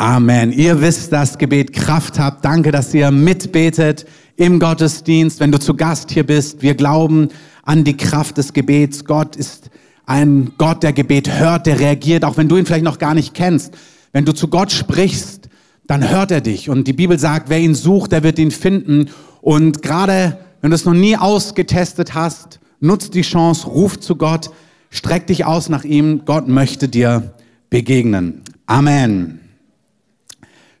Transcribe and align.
Amen. 0.00 0.50
Ihr 0.50 0.80
wisst, 0.80 1.12
dass 1.12 1.36
Gebet 1.36 1.74
Kraft 1.74 2.18
hat. 2.18 2.42
Danke, 2.42 2.70
dass 2.70 2.94
ihr 2.94 3.10
mitbetet 3.10 4.06
im 4.36 4.58
Gottesdienst, 4.58 5.40
wenn 5.40 5.52
du 5.52 5.60
zu 5.60 5.74
Gast 5.74 6.10
hier 6.10 6.24
bist. 6.24 6.62
Wir 6.62 6.74
glauben 6.74 7.28
an 7.64 7.84
die 7.84 7.98
Kraft 7.98 8.38
des 8.38 8.54
Gebets. 8.54 9.04
Gott 9.04 9.36
ist 9.36 9.68
ein 10.06 10.52
Gott, 10.56 10.82
der 10.82 10.94
Gebet 10.94 11.38
hört, 11.38 11.66
der 11.66 11.80
reagiert, 11.80 12.24
auch 12.24 12.38
wenn 12.38 12.48
du 12.48 12.56
ihn 12.56 12.64
vielleicht 12.64 12.86
noch 12.86 12.98
gar 12.98 13.12
nicht 13.12 13.34
kennst. 13.34 13.74
Wenn 14.14 14.24
du 14.24 14.32
zu 14.32 14.48
Gott 14.48 14.72
sprichst, 14.72 15.50
dann 15.86 16.08
hört 16.08 16.30
er 16.30 16.40
dich. 16.40 16.70
Und 16.70 16.88
die 16.88 16.94
Bibel 16.94 17.18
sagt, 17.18 17.50
wer 17.50 17.60
ihn 17.60 17.74
sucht, 17.74 18.12
der 18.12 18.22
wird 18.22 18.38
ihn 18.38 18.52
finden. 18.52 19.10
Und 19.42 19.82
gerade 19.82 20.38
wenn 20.62 20.70
du 20.70 20.76
es 20.76 20.86
noch 20.86 20.94
nie 20.94 21.18
ausgetestet 21.18 22.14
hast, 22.14 22.58
nutzt 22.80 23.12
die 23.12 23.20
Chance, 23.20 23.66
ruf 23.66 24.00
zu 24.00 24.16
Gott, 24.16 24.48
streck 24.88 25.26
dich 25.26 25.44
aus 25.44 25.68
nach 25.68 25.84
ihm. 25.84 26.22
Gott 26.24 26.48
möchte 26.48 26.88
dir 26.88 27.34
begegnen. 27.68 28.40
Amen. 28.64 29.40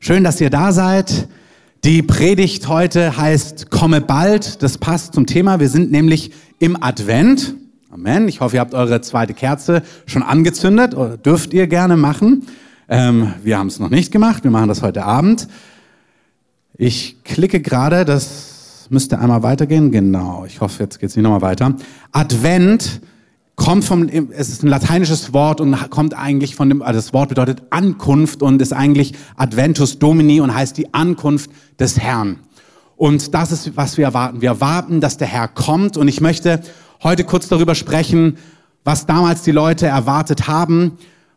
Schön, 0.02 0.24
dass 0.24 0.40
ihr 0.40 0.48
da 0.48 0.72
seid. 0.72 1.28
Die 1.84 2.00
Predigt 2.00 2.68
heute 2.68 3.18
heißt 3.18 3.70
Komme 3.70 4.00
bald. 4.00 4.62
Das 4.62 4.78
passt 4.78 5.12
zum 5.12 5.26
Thema. 5.26 5.60
Wir 5.60 5.68
sind 5.68 5.90
nämlich 5.90 6.32
im 6.58 6.82
Advent. 6.82 7.54
Amen. 7.90 8.26
Ich 8.26 8.40
hoffe, 8.40 8.56
ihr 8.56 8.60
habt 8.60 8.72
eure 8.72 9.02
zweite 9.02 9.34
Kerze 9.34 9.82
schon 10.06 10.22
angezündet 10.22 10.94
oder 10.94 11.18
dürft 11.18 11.52
ihr 11.52 11.66
gerne 11.66 11.98
machen. 11.98 12.46
Ähm, 12.88 13.34
wir 13.44 13.58
haben 13.58 13.66
es 13.66 13.78
noch 13.78 13.90
nicht 13.90 14.10
gemacht. 14.10 14.42
Wir 14.42 14.50
machen 14.50 14.68
das 14.68 14.80
heute 14.80 15.04
Abend. 15.04 15.48
Ich 16.78 17.22
klicke 17.22 17.60
gerade, 17.60 18.06
das 18.06 18.86
müsste 18.88 19.18
einmal 19.18 19.42
weitergehen. 19.42 19.90
Genau. 19.92 20.46
Ich 20.46 20.62
hoffe, 20.62 20.82
jetzt 20.82 20.98
geht 20.98 21.10
es 21.10 21.16
nicht 21.16 21.24
nochmal 21.24 21.42
weiter. 21.42 21.74
Advent 22.12 23.02
kommt 23.60 23.84
vom, 23.84 24.08
es 24.08 24.48
ist 24.48 24.62
ein 24.62 24.68
lateinisches 24.68 25.34
Wort 25.34 25.60
und 25.60 25.76
kommt 25.90 26.16
eigentlich 26.16 26.56
von 26.56 26.70
dem, 26.70 26.80
also 26.80 26.98
das 26.98 27.12
Wort 27.12 27.28
bedeutet 27.28 27.62
Ankunft 27.68 28.42
und 28.42 28.62
ist 28.62 28.72
eigentlich 28.72 29.12
Adventus 29.36 29.98
Domini 29.98 30.40
und 30.40 30.54
heißt 30.54 30.78
die 30.78 30.94
Ankunft 30.94 31.50
des 31.78 31.98
Herrn. 31.98 32.38
Und 32.96 33.34
das 33.34 33.52
ist, 33.52 33.76
was 33.76 33.98
wir 33.98 34.06
erwarten. 34.06 34.40
Wir 34.40 34.48
erwarten, 34.48 35.02
dass 35.02 35.18
der 35.18 35.28
Herr 35.28 35.46
kommt 35.46 35.98
und 35.98 36.08
ich 36.08 36.22
möchte 36.22 36.62
heute 37.02 37.24
kurz 37.24 37.48
darüber 37.48 37.74
sprechen, 37.74 38.38
was 38.82 39.04
damals 39.04 39.42
die 39.42 39.52
Leute 39.52 39.86
erwartet 39.86 40.48
haben, 40.48 40.92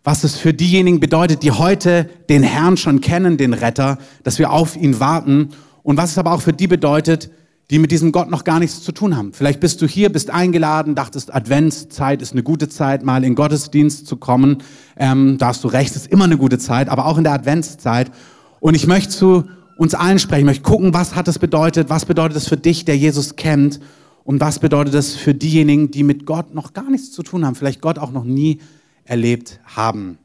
was 0.05 0.23
es 0.23 0.37
für 0.37 0.53
diejenigen 0.53 1.01
bedeutet, 1.01 1.43
die 1.43 1.51
heute 1.51 2.09
den 2.29 2.41
Herrn 2.41 2.77
schon 2.77 3.01
kennen, 3.01 3.35
den 3.35 3.51
Retter, 3.51 3.97
dass 4.23 4.39
wir 4.39 4.49
auf 4.49 4.77
ihn 4.77 5.01
warten 5.01 5.49
und 5.83 5.97
was 5.97 6.11
es 6.11 6.17
aber 6.17 6.31
auch 6.31 6.41
für 6.41 6.53
die 6.53 6.67
bedeutet, 6.67 7.31
die 7.69 7.79
mit 7.79 7.91
diesem 7.91 8.11
Gott 8.11 8.29
noch 8.29 8.43
gar 8.43 8.59
nichts 8.59 8.81
zu 8.81 8.91
tun 8.91 9.15
haben. 9.15 9.33
Vielleicht 9.33 9.59
bist 9.59 9.81
du 9.81 9.87
hier, 9.87 10.11
bist 10.11 10.29
eingeladen, 10.29 10.95
dachtest, 10.95 11.33
Adventszeit 11.33 12.21
ist 12.21 12.33
eine 12.33 12.43
gute 12.43 12.69
Zeit, 12.69 13.03
mal 13.03 13.23
in 13.23 13.35
Gottesdienst 13.35 14.05
zu 14.05 14.17
kommen. 14.17 14.57
Ähm, 14.97 15.37
da 15.37 15.47
hast 15.47 15.63
du 15.63 15.67
recht, 15.67 15.95
ist 15.95 16.07
immer 16.07 16.25
eine 16.25 16.37
gute 16.37 16.59
Zeit, 16.59 16.89
aber 16.89 17.05
auch 17.05 17.17
in 17.17 17.23
der 17.23 17.33
Adventszeit. 17.33 18.11
Und 18.59 18.75
ich 18.75 18.87
möchte 18.87 19.09
zu 19.09 19.45
uns 19.77 19.95
allen 19.95 20.19
sprechen, 20.19 20.41
ich 20.41 20.45
möchte 20.45 20.63
gucken, 20.63 20.93
was 20.93 21.15
hat 21.15 21.27
es 21.27 21.39
bedeutet, 21.39 21.89
was 21.89 22.05
bedeutet 22.05 22.37
es 22.37 22.47
für 22.47 22.57
dich, 22.57 22.85
der 22.85 22.97
Jesus 22.97 23.35
kennt, 23.35 23.79
und 24.23 24.39
was 24.39 24.59
bedeutet 24.59 24.93
es 24.93 25.15
für 25.15 25.33
diejenigen, 25.33 25.91
die 25.91 26.03
mit 26.03 26.25
Gott 26.25 26.53
noch 26.53 26.73
gar 26.73 26.89
nichts 26.89 27.11
zu 27.11 27.23
tun 27.23 27.45
haben, 27.45 27.55
vielleicht 27.55 27.81
Gott 27.81 27.99
auch 27.99 28.11
noch 28.11 28.23
nie 28.23 28.59
erlebt 29.03 29.59
haben. 29.65 30.17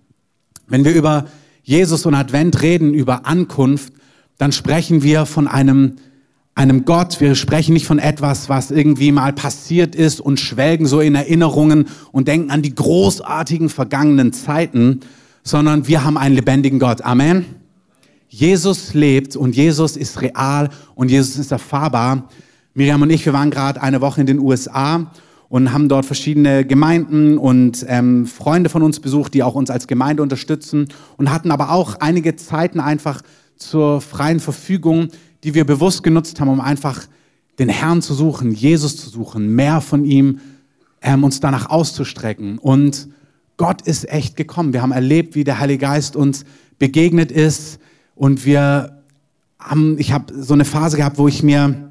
Wenn 0.69 0.85
wir 0.85 0.95
über 0.95 1.27
Jesus 1.63 2.07
und 2.07 2.15
Advent 2.15 2.63
reden, 2.63 2.95
über 2.95 3.27
Ankunft, 3.27 3.93
dann 4.39 4.53
sprechen 4.53 5.03
wir 5.03 5.27
von 5.27 5.49
einem 5.49 5.97
einem 6.59 6.85
Gott. 6.85 7.21
Wir 7.21 7.37
sprechen 7.37 7.73
nicht 7.73 7.87
von 7.87 8.01
etwas, 8.01 8.49
was 8.49 8.73
irgendwie 8.73 9.13
mal 9.13 9.33
passiert 9.33 9.95
ist 9.95 10.21
und 10.21 10.41
schwelgen 10.41 10.87
so 10.87 11.01
in 11.01 11.15
Erinnerungen 11.15 11.87
und 12.11 12.27
denken 12.27 12.51
an 12.51 12.63
die 12.63 12.75
großartigen 12.75 13.69
vergangenen 13.69 14.33
Zeiten, 14.33 15.01
sondern 15.45 15.87
wir 15.87 16.03
haben 16.03 16.19
einen 16.19 16.35
lebendigen 16.35 16.81
Gott. 16.81 17.03
Amen. 17.03 17.47
Jesus 18.29 18.93
lebt 18.93 19.37
und 19.37 19.55
Jesus 19.55 19.97
ist 19.97 20.21
real 20.21 20.71
und 20.97 21.13
Jesus 21.13 21.37
ist 21.37 21.53
erfahrbar. 21.53 22.29
Miriam 22.75 23.03
und 23.03 23.11
ich, 23.11 23.25
wir 23.25 23.33
waren 23.33 23.53
gerade 23.53 23.81
eine 23.81 24.01
Woche 24.01 24.21
in 24.21 24.27
den 24.27 24.41
USA 24.41 25.13
und 25.49 25.73
haben 25.73 25.89
dort 25.89 26.07
verschiedene 26.07 26.65
Gemeinden 26.65 27.39
und 27.39 27.87
ähm, 27.89 28.27
Freunde 28.27 28.69
von 28.69 28.83
uns 28.83 28.99
besucht, 28.99 29.33
die 29.33 29.45
auch 29.45 29.55
uns 29.55 29.71
als 29.71 29.87
Gemeinde 29.87 30.25
unterstützen 30.25 30.89
und 31.19 31.31
hatten 31.31 31.53
aber 31.53 31.71
auch 31.71 32.01
einige 32.01 32.35
Zeiten 32.35 32.81
einfach 32.81 33.23
zur 33.57 34.01
freien 34.01 34.41
Verfügung, 34.41 35.09
die 35.45 35.55
wir 35.55 35.65
bewusst 35.65 36.03
genutzt 36.03 36.41
haben, 36.41 36.49
um 36.49 36.61
einfach 36.61 37.07
den 37.59 37.69
Herrn 37.69 38.03
zu 38.03 38.15
suchen, 38.15 38.53
Jesus 38.53 38.97
zu 38.97 39.09
suchen, 39.11 39.55
mehr 39.55 39.81
von 39.81 40.05
ihm, 40.05 40.41
ähm, 41.03 41.25
uns 41.25 41.41
danach 41.41 41.71
auszustrecken. 41.71 42.59
Und 42.59 43.09
Gott 43.57 43.83
ist 43.83 44.09
echt 44.09 44.37
gekommen. 44.37 44.73
Wir 44.73 44.83
haben 44.83 44.93
erlebt, 44.93 45.35
wie 45.35 45.45
der 45.45 45.59
Heilige 45.59 45.81
Geist 45.81 46.17
uns 46.17 46.45
begegnet 46.79 47.33
ist. 47.33 47.79
Und 48.15 48.45
wir 48.45 49.03
haben, 49.59 49.99
ich 49.99 50.13
habe 50.13 50.33
so 50.41 50.55
eine 50.55 50.65
Phase 50.65 50.97
gehabt, 50.97 51.19
wo 51.19 51.29
ich 51.29 51.43
mir 51.43 51.91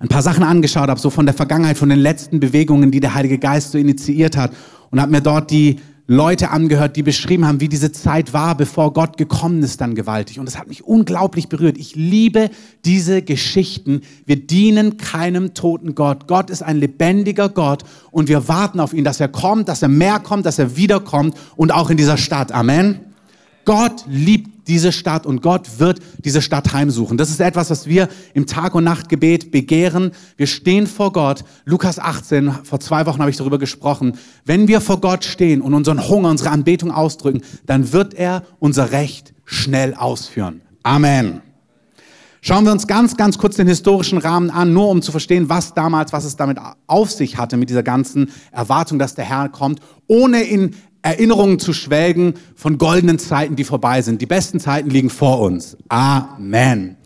ein 0.00 0.08
paar 0.08 0.22
Sachen 0.22 0.42
angeschaut 0.42 0.88
habe, 0.88 1.00
so 1.00 1.10
von 1.10 1.26
der 1.26 1.34
Vergangenheit, 1.34 1.78
von 1.78 1.88
den 1.88 2.00
letzten 2.00 2.40
Bewegungen, 2.40 2.90
die 2.90 3.00
der 3.00 3.14
Heilige 3.14 3.38
Geist 3.38 3.72
so 3.72 3.78
initiiert 3.78 4.36
hat. 4.36 4.52
Und 4.90 5.00
habe 5.00 5.12
mir 5.12 5.20
dort 5.20 5.50
die 5.50 5.80
Leute 6.06 6.50
angehört, 6.50 6.96
die 6.96 7.02
beschrieben 7.02 7.46
haben, 7.46 7.60
wie 7.60 7.68
diese 7.68 7.90
Zeit 7.90 8.34
war, 8.34 8.54
bevor 8.56 8.92
Gott 8.92 9.16
gekommen 9.16 9.62
ist, 9.62 9.80
dann 9.80 9.94
gewaltig. 9.94 10.38
Und 10.38 10.46
es 10.46 10.58
hat 10.58 10.68
mich 10.68 10.84
unglaublich 10.84 11.48
berührt. 11.48 11.78
Ich 11.78 11.94
liebe 11.94 12.50
diese 12.84 13.22
Geschichten. 13.22 14.02
Wir 14.26 14.36
dienen 14.36 14.98
keinem 14.98 15.54
toten 15.54 15.94
Gott. 15.94 16.26
Gott 16.26 16.50
ist 16.50 16.62
ein 16.62 16.76
lebendiger 16.76 17.48
Gott 17.48 17.84
und 18.10 18.28
wir 18.28 18.48
warten 18.48 18.80
auf 18.80 18.92
ihn, 18.92 19.04
dass 19.04 19.18
er 19.18 19.28
kommt, 19.28 19.68
dass 19.68 19.80
er 19.80 19.88
mehr 19.88 20.18
kommt, 20.18 20.44
dass 20.44 20.58
er 20.58 20.76
wiederkommt 20.76 21.36
und 21.56 21.72
auch 21.72 21.88
in 21.88 21.96
dieser 21.96 22.18
Stadt. 22.18 22.52
Amen. 22.52 23.13
Gott 23.64 24.04
liebt 24.06 24.68
diese 24.68 24.92
Stadt 24.92 25.26
und 25.26 25.42
Gott 25.42 25.78
wird 25.78 26.00
diese 26.24 26.42
Stadt 26.42 26.72
heimsuchen. 26.72 27.18
Das 27.18 27.30
ist 27.30 27.40
etwas, 27.40 27.70
was 27.70 27.86
wir 27.86 28.08
im 28.32 28.46
Tag- 28.46 28.74
und 28.74 28.84
Nachtgebet 28.84 29.50
begehren. 29.50 30.12
Wir 30.36 30.46
stehen 30.46 30.86
vor 30.86 31.12
Gott. 31.12 31.44
Lukas 31.64 31.98
18, 31.98 32.52
vor 32.64 32.80
zwei 32.80 33.06
Wochen 33.06 33.20
habe 33.20 33.30
ich 33.30 33.36
darüber 33.36 33.58
gesprochen. 33.58 34.18
Wenn 34.44 34.68
wir 34.68 34.80
vor 34.80 35.00
Gott 35.00 35.24
stehen 35.24 35.60
und 35.60 35.74
unseren 35.74 36.08
Hunger, 36.08 36.30
unsere 36.30 36.50
Anbetung 36.50 36.90
ausdrücken, 36.90 37.42
dann 37.66 37.92
wird 37.92 38.14
er 38.14 38.42
unser 38.58 38.92
Recht 38.92 39.34
schnell 39.44 39.94
ausführen. 39.94 40.62
Amen. 40.82 41.40
Schauen 42.46 42.66
wir 42.66 42.72
uns 42.72 42.86
ganz, 42.86 43.16
ganz 43.16 43.38
kurz 43.38 43.56
den 43.56 43.66
historischen 43.66 44.18
Rahmen 44.18 44.50
an, 44.50 44.74
nur 44.74 44.90
um 44.90 45.00
zu 45.00 45.12
verstehen, 45.12 45.48
was 45.48 45.72
damals, 45.72 46.12
was 46.12 46.26
es 46.26 46.36
damit 46.36 46.58
auf 46.86 47.10
sich 47.10 47.38
hatte 47.38 47.56
mit 47.56 47.70
dieser 47.70 47.82
ganzen 47.82 48.30
Erwartung, 48.52 48.98
dass 48.98 49.14
der 49.14 49.24
Herr 49.24 49.48
kommt, 49.48 49.80
ohne 50.08 50.42
in 50.42 50.76
Erinnerungen 51.04 51.58
zu 51.58 51.74
schwelgen 51.74 52.32
von 52.56 52.78
goldenen 52.78 53.18
Zeiten, 53.18 53.56
die 53.56 53.64
vorbei 53.64 54.00
sind. 54.00 54.22
Die 54.22 54.26
besten 54.26 54.58
Zeiten 54.58 54.88
liegen 54.88 55.10
vor 55.10 55.40
uns. 55.40 55.76
Amen. 55.88 56.96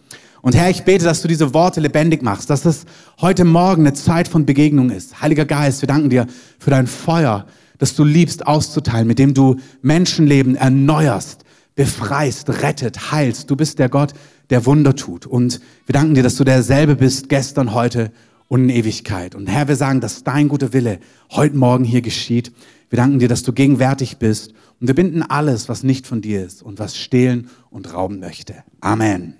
Und 0.40 0.54
Herr, 0.54 0.70
ich 0.70 0.84
bete, 0.84 1.04
dass 1.04 1.20
du 1.20 1.26
diese 1.26 1.52
Worte 1.52 1.80
lebendig 1.80 2.22
machst, 2.22 2.48
dass 2.48 2.64
es 2.64 2.84
heute 3.20 3.44
Morgen 3.44 3.82
eine 3.82 3.94
Zeit 3.94 4.28
von 4.28 4.46
Begegnung 4.46 4.90
ist. 4.90 5.20
Heiliger 5.20 5.44
Geist, 5.44 5.82
wir 5.82 5.88
danken 5.88 6.10
dir 6.10 6.28
für 6.60 6.70
dein 6.70 6.86
Feuer, 6.86 7.46
das 7.78 7.96
du 7.96 8.04
liebst 8.04 8.46
auszuteilen, 8.46 9.08
mit 9.08 9.18
dem 9.18 9.34
du 9.34 9.56
Menschenleben 9.82 10.54
erneuerst, 10.54 11.44
befreist, 11.74 12.62
rettet, 12.62 13.10
heilst. 13.10 13.50
Du 13.50 13.56
bist 13.56 13.80
der 13.80 13.88
Gott, 13.88 14.12
der 14.50 14.64
Wunder 14.64 14.94
tut. 14.94 15.26
Und 15.26 15.60
wir 15.86 15.92
danken 15.92 16.14
dir, 16.14 16.22
dass 16.22 16.36
du 16.36 16.44
derselbe 16.44 16.94
bist, 16.94 17.28
gestern, 17.28 17.74
heute 17.74 18.12
und 18.48 18.64
in 18.64 18.70
Ewigkeit. 18.70 19.34
Und 19.34 19.46
Herr, 19.46 19.68
wir 19.68 19.76
sagen, 19.76 20.00
dass 20.00 20.24
dein 20.24 20.48
guter 20.48 20.72
Wille 20.72 20.98
heute 21.30 21.56
Morgen 21.56 21.84
hier 21.84 22.02
geschieht. 22.02 22.52
Wir 22.90 22.96
danken 22.96 23.18
dir, 23.18 23.28
dass 23.28 23.42
du 23.42 23.52
gegenwärtig 23.52 24.16
bist 24.16 24.54
und 24.80 24.88
wir 24.88 24.94
binden 24.94 25.22
alles, 25.22 25.68
was 25.68 25.82
nicht 25.82 26.06
von 26.06 26.22
dir 26.22 26.44
ist 26.44 26.62
und 26.62 26.78
was 26.78 26.96
stehlen 26.96 27.50
und 27.70 27.92
rauben 27.92 28.20
möchte. 28.20 28.54
Amen. 28.80 29.34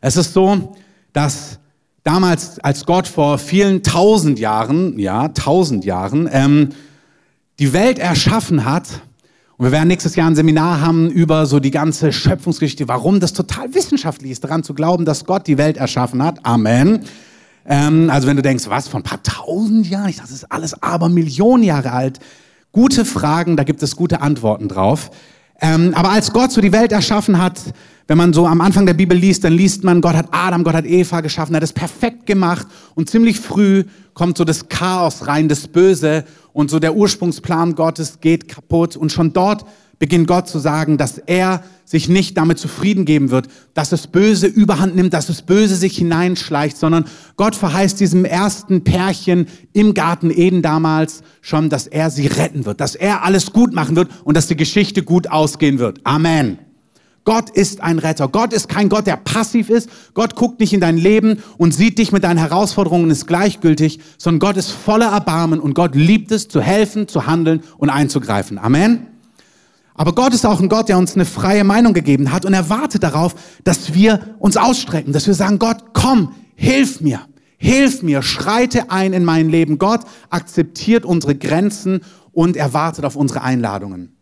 Es 0.00 0.16
ist 0.16 0.32
so, 0.32 0.76
dass 1.12 1.60
damals, 2.02 2.58
als 2.60 2.84
Gott 2.86 3.06
vor 3.06 3.38
vielen 3.38 3.82
tausend 3.82 4.38
Jahren, 4.38 4.98
ja, 4.98 5.28
tausend 5.28 5.84
Jahren, 5.84 6.28
ähm, 6.30 6.70
die 7.58 7.72
Welt 7.72 7.98
erschaffen 7.98 8.64
hat, 8.64 9.02
und 9.58 9.64
wir 9.64 9.72
werden 9.72 9.88
nächstes 9.88 10.16
Jahr 10.16 10.28
ein 10.28 10.36
Seminar 10.36 10.82
haben 10.82 11.10
über 11.10 11.46
so 11.46 11.60
die 11.60 11.70
ganze 11.70 12.12
Schöpfungsgeschichte, 12.12 12.88
warum 12.88 13.20
das 13.20 13.32
total 13.32 13.74
wissenschaftlich 13.74 14.32
ist, 14.32 14.44
daran 14.44 14.62
zu 14.62 14.74
glauben, 14.74 15.06
dass 15.06 15.24
Gott 15.24 15.46
die 15.46 15.56
Welt 15.56 15.78
erschaffen 15.78 16.22
hat. 16.22 16.44
Amen. 16.44 17.00
Ähm, 17.68 18.10
also 18.10 18.26
wenn 18.26 18.36
du 18.36 18.42
denkst, 18.42 18.64
was, 18.68 18.88
von 18.88 19.00
ein 19.00 19.04
paar 19.04 19.22
tausend 19.22 19.88
Jahren? 19.88 20.08
Ich 20.08 20.16
dachte, 20.16 20.30
das 20.30 20.42
ist 20.42 20.52
alles 20.52 20.82
aber 20.82 21.08
Millionen 21.08 21.62
Jahre 21.62 21.92
alt. 21.92 22.20
Gute 22.72 23.04
Fragen, 23.04 23.56
da 23.56 23.64
gibt 23.64 23.82
es 23.82 23.96
gute 23.96 24.20
Antworten 24.20 24.68
drauf. 24.68 25.10
Ähm, 25.60 25.92
aber 25.94 26.10
als 26.10 26.32
Gott 26.32 26.52
so 26.52 26.60
die 26.60 26.72
Welt 26.72 26.92
erschaffen 26.92 27.40
hat, 27.40 27.60
wenn 28.08 28.18
man 28.18 28.32
so 28.32 28.46
am 28.46 28.60
Anfang 28.60 28.86
der 28.86 28.94
Bibel 28.94 29.16
liest, 29.16 29.42
dann 29.42 29.52
liest 29.52 29.82
man, 29.82 30.00
Gott 30.00 30.14
hat 30.14 30.28
Adam, 30.30 30.62
Gott 30.62 30.74
hat 30.74 30.84
Eva 30.84 31.22
geschaffen, 31.22 31.54
er 31.54 31.56
hat 31.56 31.64
es 31.64 31.72
perfekt 31.72 32.26
gemacht 32.26 32.66
und 32.94 33.10
ziemlich 33.10 33.40
früh 33.40 33.84
kommt 34.14 34.38
so 34.38 34.44
das 34.44 34.68
Chaos 34.68 35.26
rein, 35.26 35.48
das 35.48 35.66
Böse 35.66 36.24
und 36.52 36.70
so 36.70 36.78
der 36.78 36.94
Ursprungsplan 36.94 37.74
Gottes 37.74 38.20
geht 38.20 38.48
kaputt 38.48 38.96
und 38.96 39.10
schon 39.10 39.32
dort 39.32 39.64
beginnt 39.98 40.26
Gott 40.26 40.48
zu 40.48 40.58
sagen, 40.58 40.98
dass 40.98 41.18
er 41.18 41.62
sich 41.84 42.08
nicht 42.08 42.36
damit 42.36 42.58
zufrieden 42.58 43.04
geben 43.04 43.30
wird, 43.30 43.46
dass 43.72 43.90
das 43.90 44.08
Böse 44.08 44.48
überhand 44.48 44.96
nimmt, 44.96 45.14
dass 45.14 45.28
das 45.28 45.42
Böse 45.42 45.76
sich 45.76 45.96
hineinschleicht, 45.96 46.76
sondern 46.76 47.04
Gott 47.36 47.54
verheißt 47.54 48.00
diesem 48.00 48.24
ersten 48.24 48.82
Pärchen 48.82 49.46
im 49.72 49.94
Garten 49.94 50.30
Eden 50.30 50.62
damals 50.62 51.22
schon, 51.40 51.70
dass 51.70 51.86
er 51.86 52.10
sie 52.10 52.26
retten 52.26 52.66
wird, 52.66 52.80
dass 52.80 52.96
er 52.96 53.22
alles 53.22 53.52
gut 53.52 53.72
machen 53.72 53.94
wird 53.94 54.10
und 54.24 54.36
dass 54.36 54.48
die 54.48 54.56
Geschichte 54.56 55.04
gut 55.04 55.30
ausgehen 55.30 55.78
wird. 55.78 56.00
Amen. 56.04 56.58
Gott 57.24 57.50
ist 57.50 57.80
ein 57.82 57.98
Retter. 57.98 58.28
Gott 58.28 58.52
ist 58.52 58.68
kein 58.68 58.88
Gott, 58.88 59.06
der 59.08 59.16
passiv 59.16 59.68
ist. 59.68 59.90
Gott 60.14 60.36
guckt 60.36 60.60
nicht 60.60 60.72
in 60.72 60.80
dein 60.80 60.96
Leben 60.96 61.42
und 61.58 61.74
sieht 61.74 61.98
dich 61.98 62.12
mit 62.12 62.22
deinen 62.22 62.38
Herausforderungen 62.38 63.04
und 63.04 63.10
ist 63.10 63.26
gleichgültig, 63.26 63.98
sondern 64.16 64.38
Gott 64.38 64.56
ist 64.56 64.70
voller 64.70 65.10
Erbarmen 65.10 65.58
und 65.58 65.74
Gott 65.74 65.96
liebt 65.96 66.30
es, 66.30 66.46
zu 66.46 66.60
helfen, 66.60 67.08
zu 67.08 67.26
handeln 67.26 67.62
und 67.78 67.90
einzugreifen. 67.90 68.58
Amen. 68.58 69.08
Aber 69.96 70.14
Gott 70.14 70.34
ist 70.34 70.44
auch 70.44 70.60
ein 70.60 70.68
Gott, 70.68 70.88
der 70.88 70.98
uns 70.98 71.14
eine 71.14 71.24
freie 71.24 71.64
Meinung 71.64 71.94
gegeben 71.94 72.32
hat 72.32 72.44
und 72.44 72.52
er 72.52 72.68
wartet 72.68 73.02
darauf, 73.02 73.34
dass 73.64 73.94
wir 73.94 74.36
uns 74.38 74.56
ausstrecken, 74.56 75.12
dass 75.12 75.26
wir 75.26 75.34
sagen, 75.34 75.58
Gott, 75.58 75.78
komm, 75.94 76.34
hilf 76.54 77.00
mir, 77.00 77.20
hilf 77.56 78.02
mir, 78.02 78.22
schreite 78.22 78.90
ein 78.90 79.12
in 79.12 79.24
mein 79.24 79.48
Leben. 79.48 79.78
Gott 79.78 80.00
akzeptiert 80.28 81.04
unsere 81.04 81.34
Grenzen 81.34 82.00
und 82.32 82.56
er 82.56 82.74
wartet 82.74 83.04
auf 83.04 83.16
unsere 83.16 83.42
Einladungen. 83.42 84.16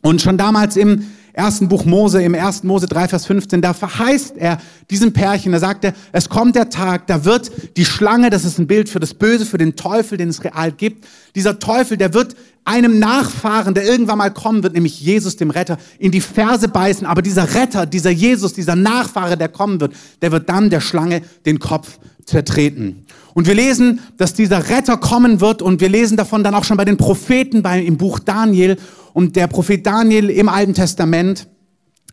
Und 0.00 0.22
schon 0.22 0.38
damals 0.38 0.76
im 0.76 1.06
ersten 1.36 1.68
Buch 1.68 1.84
Mose, 1.84 2.22
im 2.22 2.32
ersten 2.32 2.66
Mose 2.66 2.86
3, 2.86 3.08
Vers 3.08 3.26
15, 3.26 3.60
da 3.60 3.74
verheißt 3.74 4.38
er 4.38 4.58
diesem 4.90 5.12
Pärchen, 5.12 5.52
da 5.52 5.58
sagt 5.58 5.84
er, 5.84 5.92
es 6.12 6.30
kommt 6.30 6.56
der 6.56 6.70
Tag, 6.70 7.06
da 7.06 7.26
wird 7.26 7.50
die 7.76 7.84
Schlange, 7.84 8.30
das 8.30 8.46
ist 8.46 8.58
ein 8.58 8.66
Bild 8.66 8.88
für 8.88 9.00
das 9.00 9.12
Böse, 9.12 9.44
für 9.44 9.58
den 9.58 9.76
Teufel, 9.76 10.16
den 10.16 10.30
es 10.30 10.42
real 10.42 10.72
gibt, 10.72 11.06
dieser 11.34 11.58
Teufel, 11.58 11.98
der 11.98 12.14
wird 12.14 12.36
einem 12.64 12.98
Nachfahren, 12.98 13.74
der 13.74 13.84
irgendwann 13.84 14.18
mal 14.18 14.32
kommen 14.32 14.62
wird, 14.62 14.72
nämlich 14.72 14.98
Jesus, 15.00 15.36
dem 15.36 15.50
Retter, 15.50 15.76
in 15.98 16.10
die 16.10 16.22
Ferse 16.22 16.68
beißen. 16.68 17.06
Aber 17.06 17.22
dieser 17.22 17.54
Retter, 17.54 17.86
dieser 17.86 18.10
Jesus, 18.10 18.54
dieser 18.54 18.74
Nachfahre, 18.74 19.36
der 19.36 19.48
kommen 19.48 19.80
wird, 19.80 19.94
der 20.22 20.32
wird 20.32 20.48
dann 20.48 20.68
der 20.68 20.80
Schlange 20.80 21.22
den 21.44 21.60
Kopf 21.60 21.98
zertreten. 22.24 23.05
Und 23.36 23.46
wir 23.46 23.54
lesen, 23.54 24.00
dass 24.16 24.32
dieser 24.32 24.70
Retter 24.70 24.96
kommen 24.96 25.42
wird 25.42 25.60
und 25.60 25.82
wir 25.82 25.90
lesen 25.90 26.16
davon 26.16 26.42
dann 26.42 26.54
auch 26.54 26.64
schon 26.64 26.78
bei 26.78 26.86
den 26.86 26.96
Propheten 26.96 27.62
bei, 27.62 27.82
im 27.82 27.98
Buch 27.98 28.18
Daniel. 28.18 28.78
Und 29.12 29.36
der 29.36 29.46
Prophet 29.46 29.84
Daniel 29.84 30.30
im 30.30 30.48
Alten 30.48 30.72
Testament, 30.72 31.46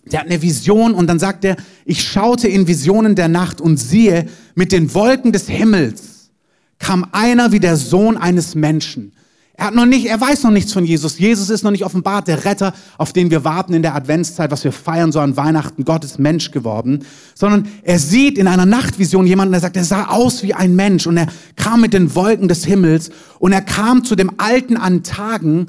der 0.04 0.20
hat 0.20 0.26
eine 0.26 0.42
Vision 0.42 0.94
und 0.94 1.08
dann 1.08 1.20
sagt 1.20 1.46
er, 1.46 1.56
ich 1.86 2.04
schaute 2.04 2.50
in 2.50 2.68
Visionen 2.68 3.16
der 3.16 3.30
Nacht 3.30 3.62
und 3.62 3.78
siehe, 3.78 4.26
mit 4.56 4.74
den 4.74 4.94
Wolken 4.94 5.32
des 5.32 5.48
Himmels 5.48 6.30
kam 6.78 7.08
einer 7.14 7.54
wie 7.54 7.62
der 7.62 7.78
Sohn 7.78 8.18
eines 8.18 8.54
Menschen. 8.54 9.14
Er 9.56 9.68
hat 9.68 9.76
noch 9.76 9.86
nicht, 9.86 10.08
er 10.08 10.20
weiß 10.20 10.44
noch 10.44 10.52
nichts 10.52 10.74
von 10.74 10.84
Jesus. 10.84 11.20
Jesus 11.20 11.52
ist 11.52 11.64
noch 11.64 11.70
nicht 11.70 11.86
offenbart, 11.86 12.28
der 12.28 12.44
Retter, 12.44 12.74
auf 12.98 13.14
den 13.14 13.30
wir 13.30 13.44
warten 13.44 13.76
in 13.76 13.84
der 13.84 13.94
Adventszeit, 13.94 14.50
was 14.50 14.64
wir 14.64 14.72
feiern 14.72 15.12
so 15.12 15.20
an 15.20 15.38
Weihnachten. 15.38 15.86
Gott 15.86 16.04
ist 16.04 16.18
Mensch 16.18 16.50
geworden. 16.50 17.06
Sondern 17.36 17.68
er 17.84 18.00
sieht 18.00 18.40
in 18.40 18.48
einer 18.48 18.66
Nachtvision 18.66 19.28
jemanden, 19.28 19.52
der 19.52 19.62
sagt, 19.62 19.78
er 19.78 19.84
sah 19.84 20.08
aus 20.08 20.42
wie 20.42 20.56
ein 20.56 20.76
Mensch 20.76 21.06
und 21.06 21.18
er 21.18 21.28
kam 21.56 21.82
mit 21.82 21.94
den 21.94 22.16
Wolken 22.16 22.48
des 22.48 22.66
Himmels 22.66 23.12
und 23.38 23.52
er 23.52 23.62
kam 23.62 24.04
zu 24.04 24.16
dem 24.16 24.32
Alten 24.38 24.76
an 24.76 25.04
Tagen, 25.04 25.68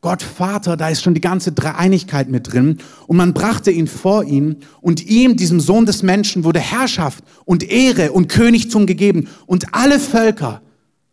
Gott 0.00 0.22
Vater, 0.22 0.76
da 0.76 0.90
ist 0.90 1.02
schon 1.02 1.14
die 1.14 1.22
ganze 1.22 1.50
Dreieinigkeit 1.50 2.28
mit 2.28 2.52
drin. 2.52 2.76
Und 3.06 3.16
man 3.16 3.32
brachte 3.32 3.70
ihn 3.70 3.86
vor 3.86 4.22
ihn 4.22 4.56
und 4.82 5.04
ihm, 5.06 5.34
diesem 5.36 5.60
Sohn 5.60 5.86
des 5.86 6.02
Menschen, 6.02 6.44
wurde 6.44 6.60
Herrschaft 6.60 7.24
und 7.46 7.68
Ehre 7.68 8.12
und 8.12 8.28
Königtum 8.28 8.84
gegeben. 8.84 9.28
Und 9.46 9.74
alle 9.74 9.98
Völker, 9.98 10.60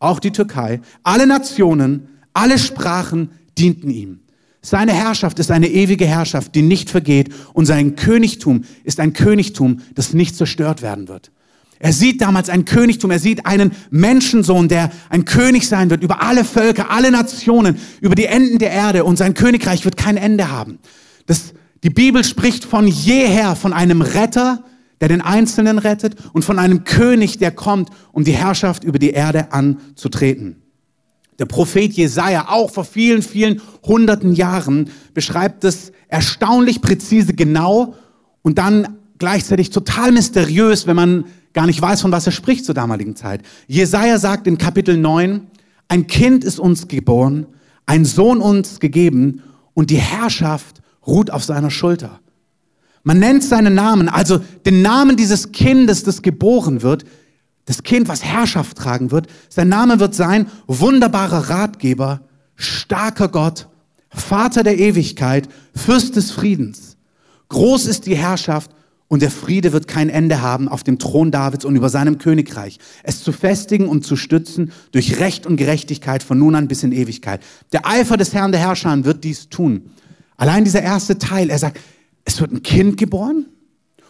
auch 0.01 0.19
die 0.19 0.31
Türkei, 0.31 0.81
alle 1.03 1.27
Nationen, 1.27 2.09
alle 2.33 2.57
Sprachen 2.59 3.29
dienten 3.57 3.89
ihm. 3.89 4.19
Seine 4.61 4.93
Herrschaft 4.93 5.39
ist 5.39 5.51
eine 5.51 5.67
ewige 5.67 6.05
Herrschaft, 6.05 6.53
die 6.53 6.61
nicht 6.61 6.89
vergeht. 6.89 7.33
Und 7.53 7.65
sein 7.65 7.95
Königtum 7.95 8.63
ist 8.83 8.99
ein 8.99 9.13
Königtum, 9.13 9.81
das 9.95 10.13
nicht 10.13 10.35
zerstört 10.35 10.81
werden 10.81 11.07
wird. 11.07 11.31
Er 11.79 11.93
sieht 11.93 12.21
damals 12.21 12.49
ein 12.49 12.65
Königtum, 12.65 13.09
er 13.09 13.17
sieht 13.17 13.47
einen 13.47 13.71
Menschensohn, 13.89 14.67
der 14.67 14.91
ein 15.09 15.25
König 15.25 15.67
sein 15.67 15.89
wird 15.89 16.03
über 16.03 16.21
alle 16.21 16.45
Völker, 16.45 16.91
alle 16.91 17.09
Nationen, 17.09 17.77
über 18.01 18.13
die 18.13 18.25
Enden 18.25 18.59
der 18.59 18.69
Erde 18.69 19.03
und 19.03 19.17
sein 19.17 19.33
Königreich 19.33 19.83
wird 19.83 19.97
kein 19.97 20.15
Ende 20.15 20.51
haben. 20.51 20.77
Das, 21.25 21.53
die 21.83 21.89
Bibel 21.89 22.23
spricht 22.23 22.65
von 22.65 22.87
jeher 22.87 23.55
von 23.55 23.73
einem 23.73 24.03
Retter, 24.03 24.63
der 25.01 25.09
den 25.09 25.21
Einzelnen 25.21 25.79
rettet 25.79 26.15
und 26.31 26.45
von 26.45 26.59
einem 26.59 26.85
König, 26.85 27.39
der 27.39 27.51
kommt, 27.51 27.89
um 28.13 28.23
die 28.23 28.31
Herrschaft 28.31 28.83
über 28.83 28.99
die 28.99 29.09
Erde 29.09 29.51
anzutreten. 29.51 30.61
Der 31.39 31.47
Prophet 31.47 31.91
Jesaja, 31.91 32.49
auch 32.49 32.69
vor 32.69 32.85
vielen, 32.85 33.23
vielen 33.23 33.61
hunderten 33.83 34.33
Jahren, 34.33 34.91
beschreibt 35.15 35.63
es 35.63 35.91
erstaunlich 36.07 36.81
präzise 36.81 37.33
genau 37.33 37.95
und 38.43 38.59
dann 38.59 38.99
gleichzeitig 39.17 39.71
total 39.71 40.11
mysteriös, 40.11 40.85
wenn 40.85 40.95
man 40.95 41.25
gar 41.53 41.65
nicht 41.65 41.81
weiß, 41.81 42.01
von 42.01 42.11
was 42.11 42.27
er 42.27 42.31
spricht 42.31 42.63
zur 42.63 42.75
damaligen 42.75 43.15
Zeit. 43.15 43.41
Jesaja 43.67 44.19
sagt 44.19 44.45
in 44.45 44.59
Kapitel 44.59 44.97
9, 44.97 45.47
ein 45.87 46.07
Kind 46.07 46.43
ist 46.43 46.59
uns 46.59 46.87
geboren, 46.87 47.47
ein 47.87 48.05
Sohn 48.05 48.39
uns 48.39 48.79
gegeben 48.79 49.41
und 49.73 49.89
die 49.89 49.97
Herrschaft 49.97 50.81
ruht 51.05 51.31
auf 51.31 51.43
seiner 51.43 51.71
Schulter. 51.71 52.19
Man 53.03 53.19
nennt 53.19 53.43
seinen 53.43 53.73
Namen, 53.73 54.09
also 54.09 54.39
den 54.65 54.81
Namen 54.81 55.17
dieses 55.17 55.51
Kindes, 55.51 56.03
das 56.03 56.21
geboren 56.21 56.81
wird, 56.81 57.05
das 57.65 57.83
Kind, 57.83 58.07
was 58.07 58.23
Herrschaft 58.23 58.77
tragen 58.77 59.11
wird. 59.11 59.27
Sein 59.49 59.69
Name 59.69 59.99
wird 59.99 60.13
sein 60.13 60.47
wunderbarer 60.67 61.49
Ratgeber, 61.49 62.21
starker 62.55 63.29
Gott, 63.29 63.67
Vater 64.09 64.63
der 64.63 64.77
Ewigkeit, 64.77 65.47
Fürst 65.75 66.15
des 66.15 66.31
Friedens. 66.31 66.97
Groß 67.49 67.85
ist 67.85 68.05
die 68.05 68.15
Herrschaft 68.15 68.71
und 69.07 69.21
der 69.21 69.31
Friede 69.31 69.73
wird 69.73 69.87
kein 69.87 70.09
Ende 70.09 70.41
haben 70.41 70.69
auf 70.69 70.83
dem 70.83 70.99
Thron 70.99 71.31
Davids 71.31 71.65
und 71.65 71.75
über 71.75 71.89
seinem 71.89 72.17
Königreich, 72.17 72.77
es 73.03 73.23
zu 73.23 73.31
festigen 73.31 73.87
und 73.87 74.05
zu 74.05 74.15
stützen 74.15 74.71
durch 74.91 75.19
Recht 75.19 75.45
und 75.45 75.57
Gerechtigkeit 75.57 76.23
von 76.23 76.39
nun 76.39 76.55
an 76.55 76.67
bis 76.67 76.83
in 76.83 76.91
Ewigkeit. 76.91 77.41
Der 77.73 77.85
Eifer 77.85 78.15
des 78.15 78.33
Herrn 78.33 78.51
der 78.51 78.61
Herrscher 78.61 79.03
wird 79.03 79.23
dies 79.23 79.49
tun. 79.49 79.91
Allein 80.37 80.63
dieser 80.63 80.81
erste 80.81 81.17
Teil, 81.17 81.49
er 81.49 81.59
sagt, 81.59 81.79
es 82.25 82.39
wird 82.39 82.51
ein 82.51 82.63
Kind 82.63 82.97
geboren 82.97 83.47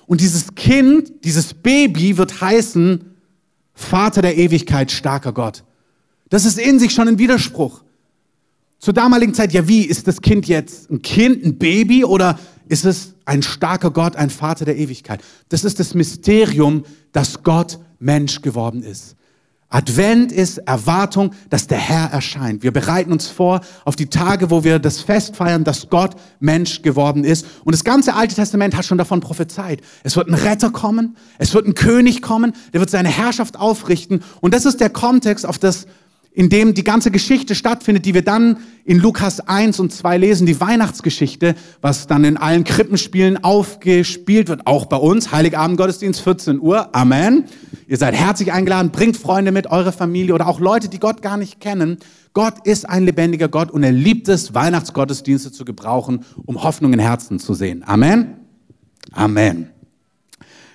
und 0.07 0.21
dieses 0.21 0.55
Kind, 0.55 1.23
dieses 1.23 1.53
Baby 1.53 2.17
wird 2.17 2.41
heißen 2.41 3.05
Vater 3.73 4.21
der 4.21 4.37
Ewigkeit, 4.37 4.91
starker 4.91 5.33
Gott. 5.33 5.63
Das 6.29 6.45
ist 6.45 6.59
in 6.59 6.79
sich 6.79 6.91
schon 6.93 7.07
ein 7.07 7.19
Widerspruch. 7.19 7.83
Zur 8.79 8.93
damaligen 8.93 9.33
Zeit, 9.33 9.53
ja, 9.53 9.67
wie 9.67 9.83
ist 9.85 10.07
das 10.07 10.21
Kind 10.21 10.47
jetzt 10.47 10.89
ein 10.89 11.01
Kind, 11.01 11.45
ein 11.45 11.57
Baby 11.57 12.03
oder 12.03 12.39
ist 12.67 12.85
es 12.85 13.13
ein 13.25 13.43
starker 13.43 13.91
Gott, 13.91 14.15
ein 14.15 14.29
Vater 14.29 14.65
der 14.65 14.77
Ewigkeit? 14.77 15.21
Das 15.49 15.63
ist 15.63 15.79
das 15.79 15.93
Mysterium, 15.93 16.83
dass 17.11 17.43
Gott 17.43 17.79
Mensch 17.99 18.41
geworden 18.41 18.81
ist. 18.81 19.15
Advent 19.71 20.33
ist 20.33 20.57
Erwartung, 20.59 21.31
dass 21.49 21.65
der 21.65 21.77
Herr 21.77 22.11
erscheint. 22.11 22.61
Wir 22.61 22.71
bereiten 22.71 23.11
uns 23.11 23.27
vor 23.27 23.61
auf 23.85 23.95
die 23.95 24.07
Tage, 24.07 24.51
wo 24.51 24.65
wir 24.65 24.79
das 24.79 24.99
Fest 24.99 25.37
feiern, 25.37 25.63
dass 25.63 25.89
Gott 25.89 26.15
Mensch 26.41 26.81
geworden 26.81 27.23
ist. 27.23 27.45
Und 27.63 27.73
das 27.73 27.85
ganze 27.85 28.13
Alte 28.13 28.35
Testament 28.35 28.75
hat 28.75 28.85
schon 28.85 28.97
davon 28.97 29.21
prophezeit. 29.21 29.81
Es 30.03 30.17
wird 30.17 30.27
ein 30.27 30.33
Retter 30.33 30.71
kommen, 30.71 31.15
es 31.37 31.53
wird 31.53 31.67
ein 31.67 31.73
König 31.73 32.21
kommen, 32.21 32.51
der 32.73 32.81
wird 32.81 32.89
seine 32.89 33.07
Herrschaft 33.07 33.57
aufrichten. 33.57 34.23
Und 34.41 34.53
das 34.53 34.65
ist 34.65 34.81
der 34.81 34.89
Kontext, 34.89 35.45
auf 35.45 35.57
das 35.57 35.87
in 36.33 36.49
dem 36.49 36.73
die 36.73 36.83
ganze 36.83 37.11
Geschichte 37.11 37.55
stattfindet, 37.55 38.05
die 38.05 38.13
wir 38.13 38.21
dann 38.21 38.57
in 38.85 38.99
Lukas 38.99 39.41
1 39.41 39.79
und 39.79 39.91
2 39.91 40.17
lesen, 40.17 40.45
die 40.45 40.59
Weihnachtsgeschichte, 40.59 41.55
was 41.81 42.07
dann 42.07 42.23
in 42.23 42.37
allen 42.37 42.63
Krippenspielen 42.63 43.43
aufgespielt 43.43 44.47
wird, 44.47 44.65
auch 44.65 44.85
bei 44.85 44.95
uns, 44.95 45.31
Heiligabend 45.31 45.77
Gottesdienst 45.77 46.21
14 46.21 46.61
Uhr, 46.61 46.95
Amen. 46.95 47.45
Ihr 47.87 47.97
seid 47.97 48.15
herzlich 48.15 48.53
eingeladen, 48.53 48.91
bringt 48.91 49.17
Freunde 49.17 49.51
mit, 49.51 49.67
eure 49.67 49.91
Familie 49.91 50.33
oder 50.33 50.47
auch 50.47 50.61
Leute, 50.61 50.87
die 50.87 50.99
Gott 50.99 51.21
gar 51.21 51.35
nicht 51.35 51.59
kennen. 51.59 51.97
Gott 52.33 52.65
ist 52.65 52.87
ein 52.87 53.03
lebendiger 53.03 53.49
Gott 53.49 53.69
und 53.69 53.83
er 53.83 53.91
liebt 53.91 54.29
es, 54.29 54.53
Weihnachtsgottesdienste 54.53 55.51
zu 55.51 55.65
gebrauchen, 55.65 56.23
um 56.45 56.63
Hoffnung 56.63 56.93
in 56.93 56.99
Herzen 56.99 57.39
zu 57.39 57.53
sehen. 57.53 57.83
Amen. 57.85 58.35
Amen. 59.11 59.69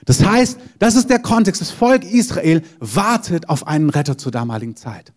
Das 0.04 0.24
heißt, 0.24 0.58
das 0.78 0.96
ist 0.96 1.08
der 1.08 1.18
Kontext. 1.18 1.62
Das 1.62 1.70
Volk 1.70 2.04
Israel 2.04 2.62
wartet 2.78 3.48
auf 3.48 3.66
einen 3.66 3.88
Retter 3.88 4.18
zur 4.18 4.30
damaligen 4.30 4.76
Zeit 4.76 5.14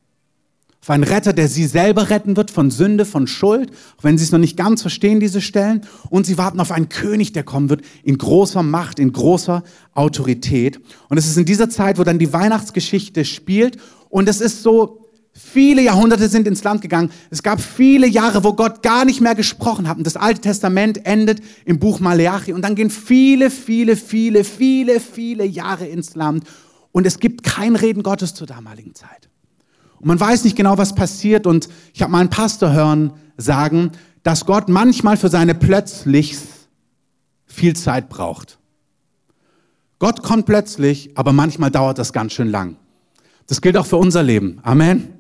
auf 0.82 0.90
einen 0.90 1.04
Retter, 1.04 1.34
der 1.34 1.50
sie 1.50 1.66
selber 1.66 2.10
retten 2.10 2.38
wird 2.38 2.52
von 2.52 2.72
Sünde, 2.72 3.06
von 3.06 3.28
Schuld, 3.28 3.72
auch 3.98 4.04
wenn 4.04 4.18
sie 4.18 4.24
es 4.24 4.32
noch 4.32 4.40
nicht 4.40 4.56
ganz 4.56 4.82
verstehen, 4.82 5.20
diese 5.20 5.42
Stellen. 5.42 5.82
Und 6.10 6.26
sie 6.26 6.38
warten 6.38 6.60
auf 6.60 6.72
einen 6.72 6.88
König, 6.88 7.34
der 7.34 7.44
kommen 7.44 7.70
wird, 7.70 7.82
in 8.04 8.18
großer 8.18 8.64
Macht, 8.64 8.98
in 8.98 9.12
großer 9.12 9.64
Autorität. 9.94 10.80
Und 11.10 11.18
es 11.18 11.28
ist 11.28 11.38
in 11.38 11.46
dieser 11.46 11.70
Zeit, 11.70 12.00
wo 12.00 12.04
dann 12.04 12.18
die 12.18 12.32
Weihnachtsgeschichte 12.32 13.26
spielt. 13.26 13.78
Und 14.10 14.30
es 14.30 14.40
ist 14.40 14.64
so, 14.64 15.10
viele 15.34 15.82
Jahrhunderte 15.82 16.30
sind 16.30 16.48
ins 16.48 16.64
Land 16.64 16.82
gegangen. 16.82 17.12
Es 17.30 17.44
gab 17.44 17.60
viele 17.60 18.08
Jahre, 18.08 18.46
wo 18.46 18.54
Gott 18.54 18.82
gar 18.82 19.04
nicht 19.04 19.20
mehr 19.20 19.36
gesprochen 19.36 19.90
hat. 19.90 19.98
Und 19.98 20.08
das 20.08 20.16
Alte 20.16 20.40
Testament 20.40 21.06
endet 21.06 21.42
im 21.66 21.80
Buch 21.80 22.00
Maleachi. 22.00 22.54
Und 22.54 22.62
dann 22.62 22.76
gehen 22.76 22.90
viele, 22.90 23.52
viele, 23.52 23.98
viele, 23.98 24.46
viele, 24.46 25.02
viele 25.02 25.44
Jahre 25.44 25.88
ins 25.88 26.16
Land. 26.16 26.46
Und 26.94 27.06
es 27.06 27.20
gibt 27.20 27.44
kein 27.44 27.76
Reden 27.76 28.02
Gottes 28.02 28.34
zur 28.34 28.48
damaligen 28.48 28.96
Zeit. 28.96 29.30
Und 30.00 30.08
man 30.08 30.20
weiß 30.20 30.44
nicht 30.44 30.56
genau, 30.56 30.78
was 30.78 30.96
passiert. 30.96 31.46
Und 31.46 31.70
ich 31.94 32.02
habe 32.02 32.12
mal 32.12 32.20
einen 32.20 32.30
Pastor 32.30 32.72
hören 32.72 33.14
sagen, 33.38 33.92
dass 34.24 34.46
Gott 34.46 34.70
manchmal 34.70 35.18
für 35.18 35.30
seine 35.30 35.56
Plötzlichs 35.56 36.44
viel 37.46 37.76
Zeit 37.76 38.10
braucht. 38.10 38.58
Gott 39.98 40.24
kommt 40.24 40.46
plötzlich, 40.46 41.12
aber 41.16 41.34
manchmal 41.34 41.72
dauert 41.72 41.98
das 41.98 42.14
ganz 42.14 42.34
schön 42.34 42.50
lang. 42.50 42.78
Das 43.48 43.62
gilt 43.62 43.76
auch 43.76 43.86
für 43.86 43.98
unser 43.98 44.24
Leben. 44.24 44.60
Amen. 44.64 45.14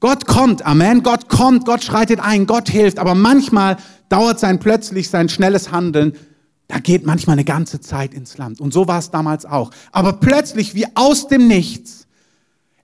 Gott 0.00 0.26
kommt, 0.26 0.64
Amen. 0.64 1.02
Gott 1.02 1.28
kommt, 1.28 1.66
Gott 1.66 1.82
schreitet 1.82 2.20
ein, 2.20 2.46
Gott 2.46 2.68
hilft, 2.68 2.98
aber 2.98 3.14
manchmal 3.14 3.76
dauert 4.08 4.38
sein 4.38 4.58
plötzlich, 4.58 5.10
sein 5.10 5.28
schnelles 5.28 5.72
Handeln 5.72 6.12
da 6.68 6.78
geht 6.78 7.06
manchmal 7.06 7.34
eine 7.34 7.44
ganze 7.44 7.80
Zeit 7.80 8.12
ins 8.12 8.38
Land. 8.38 8.60
Und 8.60 8.72
so 8.72 8.88
war 8.88 8.98
es 8.98 9.10
damals 9.10 9.46
auch. 9.46 9.70
Aber 9.92 10.14
plötzlich, 10.14 10.74
wie 10.74 10.86
aus 10.94 11.28
dem 11.28 11.46
Nichts, 11.46 12.05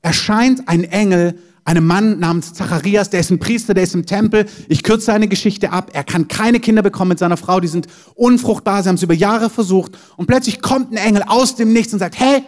erscheint 0.02 0.68
ein 0.68 0.84
Engel 0.84 1.38
einem 1.64 1.86
Mann 1.86 2.18
namens 2.18 2.54
Zacharias, 2.54 3.10
der 3.10 3.20
ist 3.20 3.30
ein 3.30 3.38
Priester, 3.38 3.72
der 3.72 3.84
ist 3.84 3.94
im 3.94 4.04
Tempel. 4.04 4.46
Ich 4.68 4.82
kürze 4.82 5.06
seine 5.06 5.28
Geschichte 5.28 5.70
ab. 5.70 5.90
Er 5.92 6.02
kann 6.02 6.26
keine 6.26 6.58
Kinder 6.58 6.82
bekommen 6.82 7.10
mit 7.10 7.20
seiner 7.20 7.36
Frau, 7.36 7.60
die 7.60 7.68
sind 7.68 7.86
unfruchtbar, 8.14 8.82
sie 8.82 8.88
haben 8.88 8.96
es 8.96 9.02
über 9.02 9.14
Jahre 9.14 9.48
versucht. 9.48 9.92
Und 10.16 10.26
plötzlich 10.26 10.60
kommt 10.60 10.92
ein 10.92 10.96
Engel 10.96 11.22
aus 11.22 11.54
dem 11.54 11.72
Nichts 11.72 11.92
und 11.92 12.00
sagt, 12.00 12.18
hey, 12.18 12.42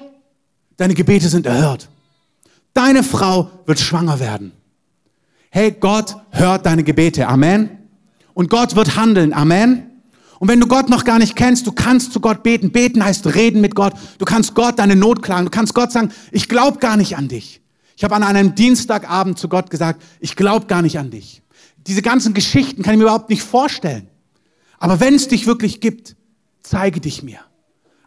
deine 0.76 0.94
Gebete 0.94 1.28
sind 1.28 1.46
erhört. 1.46 1.88
Deine 2.72 3.04
Frau 3.04 3.50
wird 3.66 3.78
schwanger 3.78 4.18
werden. 4.18 4.50
Hey, 5.50 5.70
Gott 5.70 6.16
hört 6.30 6.66
deine 6.66 6.82
Gebete. 6.82 7.28
Amen. 7.28 7.70
Und 8.34 8.50
Gott 8.50 8.74
wird 8.74 8.96
handeln. 8.96 9.32
Amen. 9.32 9.93
Und 10.44 10.48
wenn 10.48 10.60
du 10.60 10.66
Gott 10.66 10.90
noch 10.90 11.04
gar 11.04 11.18
nicht 11.18 11.36
kennst, 11.36 11.66
du 11.66 11.72
kannst 11.72 12.12
zu 12.12 12.20
Gott 12.20 12.42
beten. 12.42 12.70
Beten 12.70 13.02
heißt 13.02 13.34
reden 13.34 13.62
mit 13.62 13.74
Gott. 13.74 13.94
Du 14.18 14.26
kannst 14.26 14.54
Gott 14.54 14.78
deine 14.78 14.94
Not 14.94 15.22
klagen. 15.22 15.46
Du 15.46 15.50
kannst 15.50 15.72
Gott 15.72 15.90
sagen, 15.90 16.12
ich 16.32 16.50
glaube 16.50 16.80
gar 16.80 16.98
nicht 16.98 17.16
an 17.16 17.28
dich. 17.28 17.62
Ich 17.96 18.04
habe 18.04 18.14
an 18.14 18.22
einem 18.22 18.54
Dienstagabend 18.54 19.38
zu 19.38 19.48
Gott 19.48 19.70
gesagt, 19.70 20.02
ich 20.20 20.36
glaube 20.36 20.66
gar 20.66 20.82
nicht 20.82 20.98
an 20.98 21.10
dich. 21.10 21.40
Diese 21.86 22.02
ganzen 22.02 22.34
Geschichten 22.34 22.82
kann 22.82 22.92
ich 22.92 22.98
mir 22.98 23.04
überhaupt 23.04 23.30
nicht 23.30 23.42
vorstellen. 23.42 24.06
Aber 24.78 25.00
wenn 25.00 25.14
es 25.14 25.28
dich 25.28 25.46
wirklich 25.46 25.80
gibt, 25.80 26.14
zeige 26.62 27.00
dich 27.00 27.22
mir. 27.22 27.38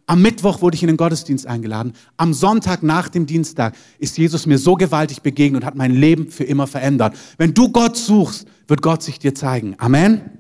Am 0.05 0.21
Mittwoch 0.21 0.61
wurde 0.61 0.75
ich 0.75 0.83
in 0.83 0.89
den 0.89 0.97
Gottesdienst 0.97 1.47
eingeladen. 1.47 1.93
Am 2.17 2.35
Sonntag 2.35 2.83
nach 2.83 3.09
dem 3.09 3.25
Dienstag 3.25 3.73
ist 3.97 4.15
Jesus 4.15 4.45
mir 4.45 4.59
so 4.59 4.75
gewaltig 4.75 5.23
begegnet 5.23 5.63
und 5.63 5.65
hat 5.65 5.73
mein 5.73 5.91
Leben 5.91 6.29
für 6.29 6.43
immer 6.43 6.67
verändert. 6.67 7.17
Wenn 7.39 7.55
du 7.55 7.69
Gott 7.69 7.97
suchst, 7.97 8.47
wird 8.67 8.83
Gott 8.83 9.01
sich 9.01 9.17
dir 9.17 9.33
zeigen. 9.33 9.73
Amen. 9.79 10.37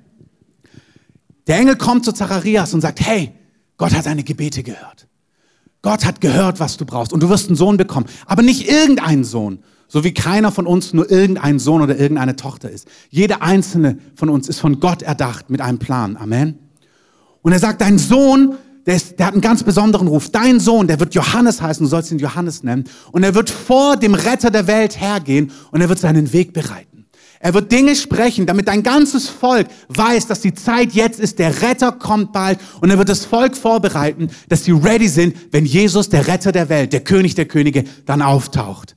Der 1.47 1.57
Engel 1.57 1.75
kommt 1.75 2.05
zu 2.05 2.11
Zacharias 2.11 2.73
und 2.73 2.81
sagt, 2.81 2.99
hey, 2.99 3.31
Gott 3.77 3.93
hat 3.93 4.05
deine 4.05 4.23
Gebete 4.23 4.63
gehört. 4.63 5.07
Gott 5.81 6.05
hat 6.05 6.19
gehört, 6.19 6.59
was 6.59 6.77
du 6.77 6.85
brauchst 6.85 7.13
und 7.13 7.21
du 7.21 7.29
wirst 7.29 7.47
einen 7.47 7.55
Sohn 7.55 7.77
bekommen. 7.77 8.07
Aber 8.25 8.41
nicht 8.41 8.69
irgendeinen 8.69 9.23
Sohn, 9.23 9.59
so 9.87 10.03
wie 10.03 10.13
keiner 10.13 10.51
von 10.51 10.67
uns 10.67 10.93
nur 10.93 11.09
irgendein 11.09 11.59
Sohn 11.59 11.81
oder 11.81 11.97
irgendeine 11.97 12.35
Tochter 12.35 12.69
ist. 12.69 12.87
Jeder 13.09 13.41
einzelne 13.41 13.99
von 14.15 14.29
uns 14.29 14.49
ist 14.49 14.59
von 14.59 14.79
Gott 14.79 15.01
erdacht 15.01 15.49
mit 15.49 15.61
einem 15.61 15.79
Plan. 15.79 16.17
Amen. 16.17 16.59
Und 17.41 17.53
er 17.53 17.59
sagt, 17.59 17.79
dein 17.81 17.97
Sohn, 17.97 18.55
der, 18.85 18.95
ist, 18.95 19.19
der 19.19 19.27
hat 19.27 19.33
einen 19.33 19.41
ganz 19.41 19.63
besonderen 19.63 20.07
Ruf. 20.07 20.29
Dein 20.29 20.59
Sohn, 20.59 20.87
der 20.87 20.99
wird 20.99 21.13
Johannes 21.13 21.61
heißen, 21.61 21.85
du 21.85 21.89
sollst 21.89 22.11
ihn 22.11 22.19
Johannes 22.19 22.63
nennen. 22.63 22.85
Und 23.11 23.23
er 23.23 23.35
wird 23.35 23.49
vor 23.49 23.95
dem 23.95 24.13
Retter 24.13 24.49
der 24.49 24.67
Welt 24.67 24.99
hergehen 24.99 25.51
und 25.71 25.79
er 25.79 25.87
wird 25.87 25.99
seinen 25.99 26.33
Weg 26.33 26.51
bereiten. 26.51 26.96
Er 27.39 27.53
wird 27.53 27.71
Dinge 27.71 27.95
sprechen, 27.95 28.45
damit 28.45 28.67
dein 28.67 28.83
ganzes 28.83 29.29
Volk 29.29 29.67
weiß, 29.89 30.27
dass 30.27 30.41
die 30.41 30.53
Zeit 30.53 30.93
jetzt 30.93 31.19
ist, 31.19 31.37
der 31.39 31.61
Retter 31.61 31.91
kommt 31.91 32.33
bald 32.33 32.59
und 32.81 32.89
er 32.89 32.97
wird 32.97 33.09
das 33.09 33.25
Volk 33.25 33.55
vorbereiten, 33.55 34.29
dass 34.49 34.63
sie 34.63 34.71
ready 34.71 35.07
sind, 35.07 35.35
wenn 35.51 35.65
Jesus, 35.65 36.09
der 36.09 36.27
Retter 36.27 36.51
der 36.51 36.69
Welt, 36.69 36.93
der 36.93 37.01
König 37.01 37.35
der 37.35 37.45
Könige, 37.45 37.83
dann 38.05 38.21
auftaucht. 38.21 38.95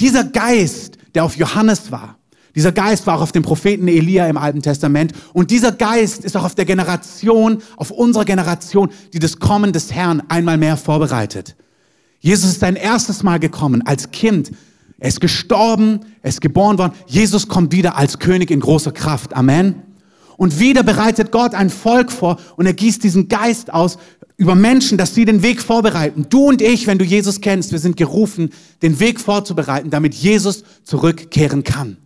Dieser 0.00 0.24
Geist, 0.24 0.98
der 1.14 1.24
auf 1.24 1.36
Johannes 1.36 1.90
war, 1.90 2.18
dieser 2.54 2.72
Geist 2.72 3.06
war 3.06 3.18
auch 3.18 3.22
auf 3.22 3.32
dem 3.32 3.42
Propheten 3.42 3.86
Elia 3.86 4.26
im 4.28 4.38
Alten 4.38 4.62
Testament 4.62 5.12
und 5.34 5.50
dieser 5.50 5.72
Geist 5.72 6.24
ist 6.24 6.36
auch 6.36 6.44
auf 6.44 6.54
der 6.54 6.64
Generation, 6.64 7.62
auf 7.76 7.90
unserer 7.90 8.24
Generation, 8.24 8.90
die 9.12 9.18
das 9.18 9.38
Kommen 9.38 9.74
des 9.74 9.92
Herrn 9.92 10.22
einmal 10.28 10.56
mehr 10.56 10.78
vorbereitet. 10.78 11.54
Jesus 12.18 12.52
ist 12.52 12.60
sein 12.60 12.76
erstes 12.76 13.22
Mal 13.22 13.38
gekommen 13.38 13.82
als 13.86 14.10
Kind 14.10 14.52
er 14.98 15.08
ist 15.08 15.20
gestorben, 15.20 16.00
er 16.22 16.28
ist 16.30 16.40
geboren 16.40 16.78
worden. 16.78 16.92
Jesus 17.06 17.48
kommt 17.48 17.72
wieder 17.72 17.96
als 17.96 18.18
König 18.18 18.50
in 18.50 18.60
großer 18.60 18.92
Kraft. 18.92 19.34
Amen. 19.34 19.82
Und 20.36 20.58
wieder 20.58 20.82
bereitet 20.82 21.32
Gott 21.32 21.54
ein 21.54 21.70
Volk 21.70 22.12
vor 22.12 22.38
und 22.56 22.66
er 22.66 22.72
gießt 22.72 23.02
diesen 23.02 23.28
Geist 23.28 23.72
aus 23.72 23.98
über 24.36 24.54
Menschen, 24.54 24.98
dass 24.98 25.14
sie 25.14 25.24
den 25.24 25.42
Weg 25.42 25.62
vorbereiten. 25.62 26.26
Du 26.28 26.48
und 26.48 26.60
ich, 26.60 26.86
wenn 26.86 26.98
du 26.98 27.04
Jesus 27.04 27.40
kennst, 27.40 27.72
wir 27.72 27.78
sind 27.78 27.96
gerufen, 27.96 28.50
den 28.82 29.00
Weg 29.00 29.18
vorzubereiten, 29.18 29.90
damit 29.90 30.14
Jesus 30.14 30.62
zurückkehren 30.82 31.64
kann. 31.64 31.96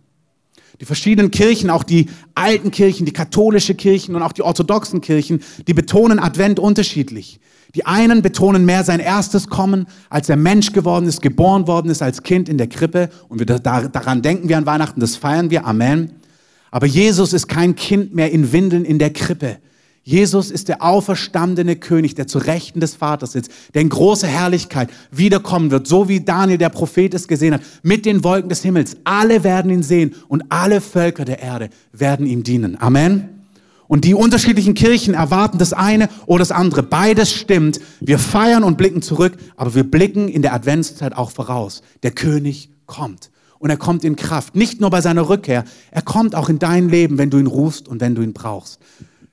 Die 0.79 0.85
verschiedenen 0.85 1.29
Kirchen, 1.29 1.69
auch 1.69 1.83
die 1.83 2.07
alten 2.33 2.71
Kirchen, 2.71 3.05
die 3.05 3.13
katholische 3.13 3.75
Kirchen 3.75 4.15
und 4.15 4.21
auch 4.23 4.31
die 4.31 4.41
orthodoxen 4.41 5.01
Kirchen, 5.01 5.43
die 5.67 5.73
betonen 5.73 6.19
Advent 6.19 6.57
unterschiedlich. 6.57 7.39
Die 7.75 7.85
einen 7.85 8.21
betonen 8.21 8.65
mehr 8.65 8.83
sein 8.83 8.99
erstes 8.99 9.47
Kommen, 9.47 9.87
als 10.09 10.29
er 10.29 10.35
Mensch 10.35 10.73
geworden 10.73 11.05
ist, 11.05 11.21
geboren 11.21 11.67
worden 11.67 11.89
ist 11.89 12.01
als 12.01 12.23
Kind 12.23 12.49
in 12.49 12.57
der 12.57 12.67
Krippe. 12.67 13.09
Und 13.29 13.39
wir, 13.39 13.45
daran 13.45 14.21
denken 14.21 14.49
wir 14.49 14.57
an 14.57 14.65
Weihnachten, 14.65 14.99
das 14.99 15.15
feiern 15.15 15.49
wir. 15.49 15.65
Amen. 15.65 16.11
Aber 16.69 16.85
Jesus 16.85 17.33
ist 17.33 17.47
kein 17.47 17.75
Kind 17.75 18.13
mehr 18.13 18.31
in 18.31 18.51
Windeln 18.51 18.85
in 18.85 18.99
der 18.99 19.11
Krippe. 19.11 19.57
Jesus 20.03 20.49
ist 20.49 20.67
der 20.67 20.81
auferstandene 20.81 21.75
König, 21.75 22.15
der 22.15 22.25
zu 22.25 22.39
Rechten 22.39 22.79
des 22.79 22.95
Vaters 22.95 23.33
sitzt, 23.33 23.51
der 23.75 23.83
in 23.83 23.89
großer 23.89 24.27
Herrlichkeit 24.27 24.89
wiederkommen 25.11 25.69
wird, 25.69 25.85
so 25.85 26.09
wie 26.09 26.21
Daniel, 26.21 26.57
der 26.57 26.69
Prophet, 26.69 27.13
es 27.13 27.27
gesehen 27.27 27.53
hat, 27.53 27.61
mit 27.83 28.05
den 28.05 28.23
Wolken 28.23 28.49
des 28.49 28.63
Himmels. 28.63 28.97
Alle 29.03 29.43
werden 29.43 29.69
ihn 29.71 29.83
sehen 29.83 30.15
und 30.27 30.43
alle 30.49 30.81
Völker 30.81 31.23
der 31.23 31.39
Erde 31.39 31.69
werden 31.93 32.25
ihm 32.25 32.43
dienen. 32.43 32.81
Amen. 32.81 33.40
Und 33.91 34.05
die 34.05 34.13
unterschiedlichen 34.13 34.73
Kirchen 34.73 35.15
erwarten 35.15 35.57
das 35.57 35.73
eine 35.73 36.07
oder 36.25 36.39
das 36.39 36.53
andere. 36.53 36.81
Beides 36.81 37.33
stimmt. 37.33 37.81
Wir 37.99 38.19
feiern 38.19 38.63
und 38.63 38.77
blicken 38.77 39.01
zurück, 39.01 39.33
aber 39.57 39.75
wir 39.75 39.83
blicken 39.83 40.29
in 40.29 40.41
der 40.41 40.53
Adventszeit 40.53 41.13
auch 41.13 41.29
voraus. 41.29 41.81
Der 42.01 42.11
König 42.11 42.69
kommt. 42.85 43.31
Und 43.59 43.69
er 43.69 43.75
kommt 43.75 44.05
in 44.05 44.15
Kraft. 44.15 44.55
Nicht 44.55 44.79
nur 44.79 44.91
bei 44.91 45.01
seiner 45.01 45.27
Rückkehr. 45.27 45.65
Er 45.91 46.01
kommt 46.03 46.35
auch 46.35 46.47
in 46.47 46.57
dein 46.57 46.87
Leben, 46.87 47.17
wenn 47.17 47.29
du 47.29 47.37
ihn 47.37 47.47
rufst 47.47 47.89
und 47.89 47.99
wenn 47.99 48.15
du 48.15 48.21
ihn 48.21 48.31
brauchst. 48.31 48.79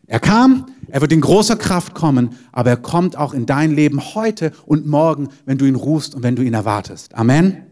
Er 0.08 0.18
kam, 0.18 0.66
er 0.88 1.02
wird 1.02 1.12
in 1.12 1.20
großer 1.20 1.54
Kraft 1.54 1.94
kommen, 1.94 2.30
aber 2.50 2.70
er 2.70 2.78
kommt 2.78 3.16
auch 3.16 3.34
in 3.34 3.46
dein 3.46 3.76
Leben 3.76 4.16
heute 4.16 4.50
und 4.66 4.88
morgen, 4.88 5.28
wenn 5.46 5.58
du 5.58 5.66
ihn 5.66 5.76
rufst 5.76 6.16
und 6.16 6.24
wenn 6.24 6.34
du 6.34 6.42
ihn 6.42 6.54
erwartest. 6.54 7.14
Amen. 7.14 7.67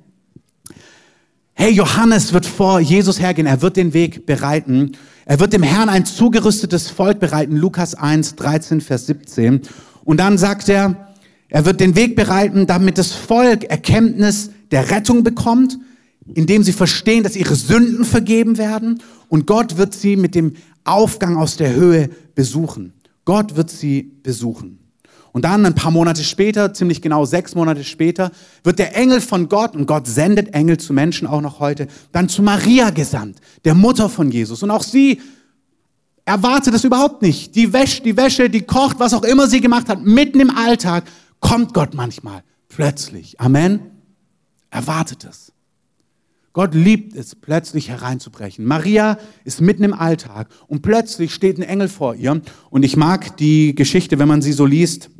Hey, 1.58 1.72
Johannes 1.72 2.34
wird 2.34 2.44
vor 2.44 2.80
Jesus 2.80 3.18
hergehen, 3.18 3.46
er 3.46 3.62
wird 3.62 3.78
den 3.78 3.94
Weg 3.94 4.26
bereiten. 4.26 4.92
Er 5.24 5.40
wird 5.40 5.54
dem 5.54 5.62
Herrn 5.62 5.88
ein 5.88 6.04
zugerüstetes 6.04 6.90
Volk 6.90 7.18
bereiten, 7.18 7.56
Lukas 7.56 7.94
1, 7.94 8.36
13, 8.36 8.82
Vers 8.82 9.06
17. 9.06 9.62
Und 10.04 10.20
dann 10.20 10.36
sagt 10.36 10.68
er, 10.68 11.14
er 11.48 11.64
wird 11.64 11.80
den 11.80 11.96
Weg 11.96 12.14
bereiten, 12.14 12.66
damit 12.66 12.98
das 12.98 13.12
Volk 13.12 13.64
Erkenntnis 13.64 14.50
der 14.70 14.90
Rettung 14.90 15.24
bekommt, 15.24 15.78
indem 16.34 16.62
sie 16.62 16.74
verstehen, 16.74 17.22
dass 17.22 17.36
ihre 17.36 17.54
Sünden 17.54 18.04
vergeben 18.04 18.58
werden. 18.58 19.02
Und 19.28 19.46
Gott 19.46 19.78
wird 19.78 19.94
sie 19.94 20.16
mit 20.16 20.34
dem 20.34 20.52
Aufgang 20.84 21.38
aus 21.38 21.56
der 21.56 21.72
Höhe 21.72 22.10
besuchen. 22.34 22.92
Gott 23.24 23.56
wird 23.56 23.70
sie 23.70 24.02
besuchen. 24.22 24.85
Und 25.36 25.42
dann 25.44 25.66
ein 25.66 25.74
paar 25.74 25.90
Monate 25.90 26.24
später, 26.24 26.72
ziemlich 26.72 27.02
genau 27.02 27.26
sechs 27.26 27.54
Monate 27.54 27.84
später, 27.84 28.30
wird 28.64 28.78
der 28.78 28.96
Engel 28.96 29.20
von 29.20 29.50
Gott, 29.50 29.76
und 29.76 29.84
Gott 29.84 30.06
sendet 30.06 30.54
Engel 30.54 30.78
zu 30.78 30.94
Menschen 30.94 31.28
auch 31.28 31.42
noch 31.42 31.60
heute, 31.60 31.88
dann 32.10 32.30
zu 32.30 32.42
Maria 32.42 32.88
gesandt, 32.88 33.40
der 33.66 33.74
Mutter 33.74 34.08
von 34.08 34.30
Jesus. 34.30 34.62
Und 34.62 34.70
auch 34.70 34.82
sie 34.82 35.20
erwartet 36.24 36.72
es 36.72 36.84
überhaupt 36.84 37.20
nicht. 37.20 37.54
Die 37.54 37.74
wäscht 37.74 38.06
die 38.06 38.16
Wäsche, 38.16 38.48
die 38.48 38.62
kocht, 38.62 38.98
was 38.98 39.12
auch 39.12 39.24
immer 39.24 39.46
sie 39.46 39.60
gemacht 39.60 39.90
hat, 39.90 40.02
mitten 40.02 40.40
im 40.40 40.48
Alltag, 40.48 41.04
kommt 41.38 41.74
Gott 41.74 41.92
manchmal 41.92 42.42
plötzlich. 42.70 43.38
Amen. 43.38 43.80
Erwartet 44.70 45.26
es. 45.28 45.52
Gott 46.54 46.74
liebt 46.74 47.14
es, 47.14 47.34
plötzlich 47.34 47.90
hereinzubrechen. 47.90 48.64
Maria 48.64 49.18
ist 49.44 49.60
mitten 49.60 49.84
im 49.84 49.92
Alltag 49.92 50.48
und 50.66 50.80
plötzlich 50.80 51.34
steht 51.34 51.58
ein 51.58 51.62
Engel 51.62 51.88
vor 51.88 52.14
ihr. 52.14 52.40
Und 52.70 52.86
ich 52.86 52.96
mag 52.96 53.36
die 53.36 53.74
Geschichte, 53.74 54.18
wenn 54.18 54.28
man 54.28 54.40
sie 54.40 54.54
so 54.54 54.64
liest, 54.64 55.10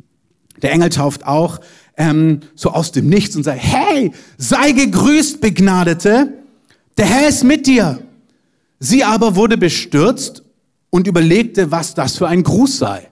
der 0.61 0.71
Engel 0.71 0.89
tauft 0.89 1.25
auch 1.25 1.59
ähm, 1.97 2.41
so 2.55 2.71
aus 2.71 2.91
dem 2.91 3.09
Nichts 3.09 3.35
und 3.35 3.43
sagt, 3.43 3.61
hey, 3.61 4.11
sei 4.37 4.71
gegrüßt, 4.71 5.41
Begnadete, 5.41 6.33
der 6.97 7.05
Herr 7.05 7.27
ist 7.27 7.43
mit 7.43 7.67
dir. 7.67 7.99
Sie 8.79 9.03
aber 9.03 9.35
wurde 9.35 9.57
bestürzt 9.57 10.43
und 10.89 11.07
überlegte, 11.07 11.71
was 11.71 11.93
das 11.93 12.17
für 12.17 12.27
ein 12.27 12.43
Gruß 12.43 12.77
sei. 12.77 13.07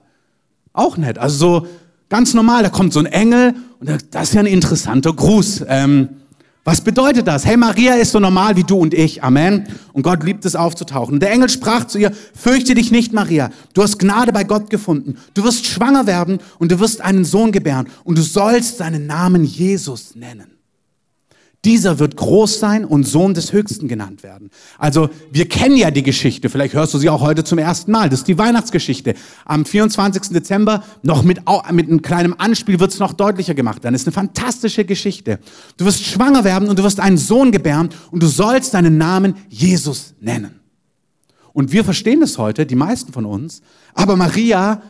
Auch 0.72 0.96
nett. 0.96 1.18
Also 1.18 1.38
so 1.38 1.66
ganz 2.08 2.34
normal, 2.34 2.62
da 2.62 2.68
kommt 2.68 2.92
so 2.92 3.00
ein 3.00 3.06
Engel 3.06 3.54
und 3.80 3.90
das 4.10 4.28
ist 4.28 4.34
ja 4.34 4.40
ein 4.40 4.46
interessanter 4.46 5.12
Gruß. 5.12 5.64
Ähm, 5.68 6.08
was 6.66 6.80
bedeutet 6.80 7.28
das? 7.28 7.46
Hey, 7.46 7.56
Maria 7.56 7.94
ist 7.94 8.10
so 8.10 8.18
normal 8.18 8.56
wie 8.56 8.64
du 8.64 8.76
und 8.76 8.92
ich. 8.92 9.22
Amen. 9.22 9.68
Und 9.92 10.02
Gott 10.02 10.24
liebt 10.24 10.44
es 10.44 10.56
aufzutauchen. 10.56 11.14
Und 11.14 11.20
der 11.20 11.30
Engel 11.30 11.48
sprach 11.48 11.84
zu 11.84 11.96
ihr, 11.96 12.10
fürchte 12.34 12.74
dich 12.74 12.90
nicht, 12.90 13.12
Maria. 13.12 13.50
Du 13.72 13.84
hast 13.84 14.00
Gnade 14.00 14.32
bei 14.32 14.42
Gott 14.42 14.68
gefunden. 14.68 15.16
Du 15.34 15.44
wirst 15.44 15.64
schwanger 15.64 16.08
werden 16.08 16.40
und 16.58 16.72
du 16.72 16.80
wirst 16.80 17.02
einen 17.02 17.24
Sohn 17.24 17.52
gebären. 17.52 17.86
Und 18.02 18.18
du 18.18 18.22
sollst 18.22 18.78
seinen 18.78 19.06
Namen 19.06 19.44
Jesus 19.44 20.16
nennen. 20.16 20.55
Dieser 21.64 21.98
wird 21.98 22.16
groß 22.16 22.60
sein 22.60 22.84
und 22.84 23.04
Sohn 23.04 23.34
des 23.34 23.52
Höchsten 23.52 23.88
genannt 23.88 24.22
werden. 24.22 24.50
Also 24.78 25.10
wir 25.32 25.48
kennen 25.48 25.76
ja 25.76 25.90
die 25.90 26.04
Geschichte, 26.04 26.48
vielleicht 26.48 26.74
hörst 26.74 26.94
du 26.94 26.98
sie 26.98 27.08
auch 27.08 27.20
heute 27.20 27.42
zum 27.42 27.58
ersten 27.58 27.90
Mal. 27.90 28.08
Das 28.08 28.20
ist 28.20 28.28
die 28.28 28.38
Weihnachtsgeschichte. 28.38 29.14
Am 29.44 29.64
24. 29.64 30.32
Dezember, 30.32 30.84
noch 31.02 31.24
mit, 31.24 31.40
mit 31.72 31.88
einem 31.88 32.02
kleinen 32.02 32.38
Anspiel, 32.38 32.78
wird 32.78 32.92
es 32.92 33.00
noch 33.00 33.14
deutlicher 33.14 33.54
gemacht. 33.54 33.84
Das 33.84 33.92
ist 33.92 34.06
eine 34.06 34.12
fantastische 34.12 34.84
Geschichte. 34.84 35.40
Du 35.76 35.84
wirst 35.86 36.04
schwanger 36.04 36.44
werden 36.44 36.68
und 36.68 36.78
du 36.78 36.84
wirst 36.84 37.00
einen 37.00 37.18
Sohn 37.18 37.50
gebären 37.50 37.88
und 38.12 38.22
du 38.22 38.28
sollst 38.28 38.74
deinen 38.74 38.96
Namen 38.96 39.34
Jesus 39.48 40.14
nennen. 40.20 40.60
Und 41.52 41.72
wir 41.72 41.84
verstehen 41.84 42.20
das 42.20 42.38
heute, 42.38 42.66
die 42.66 42.74
meisten 42.76 43.12
von 43.12 43.24
uns. 43.24 43.62
Aber 43.94 44.14
Maria 44.14 44.82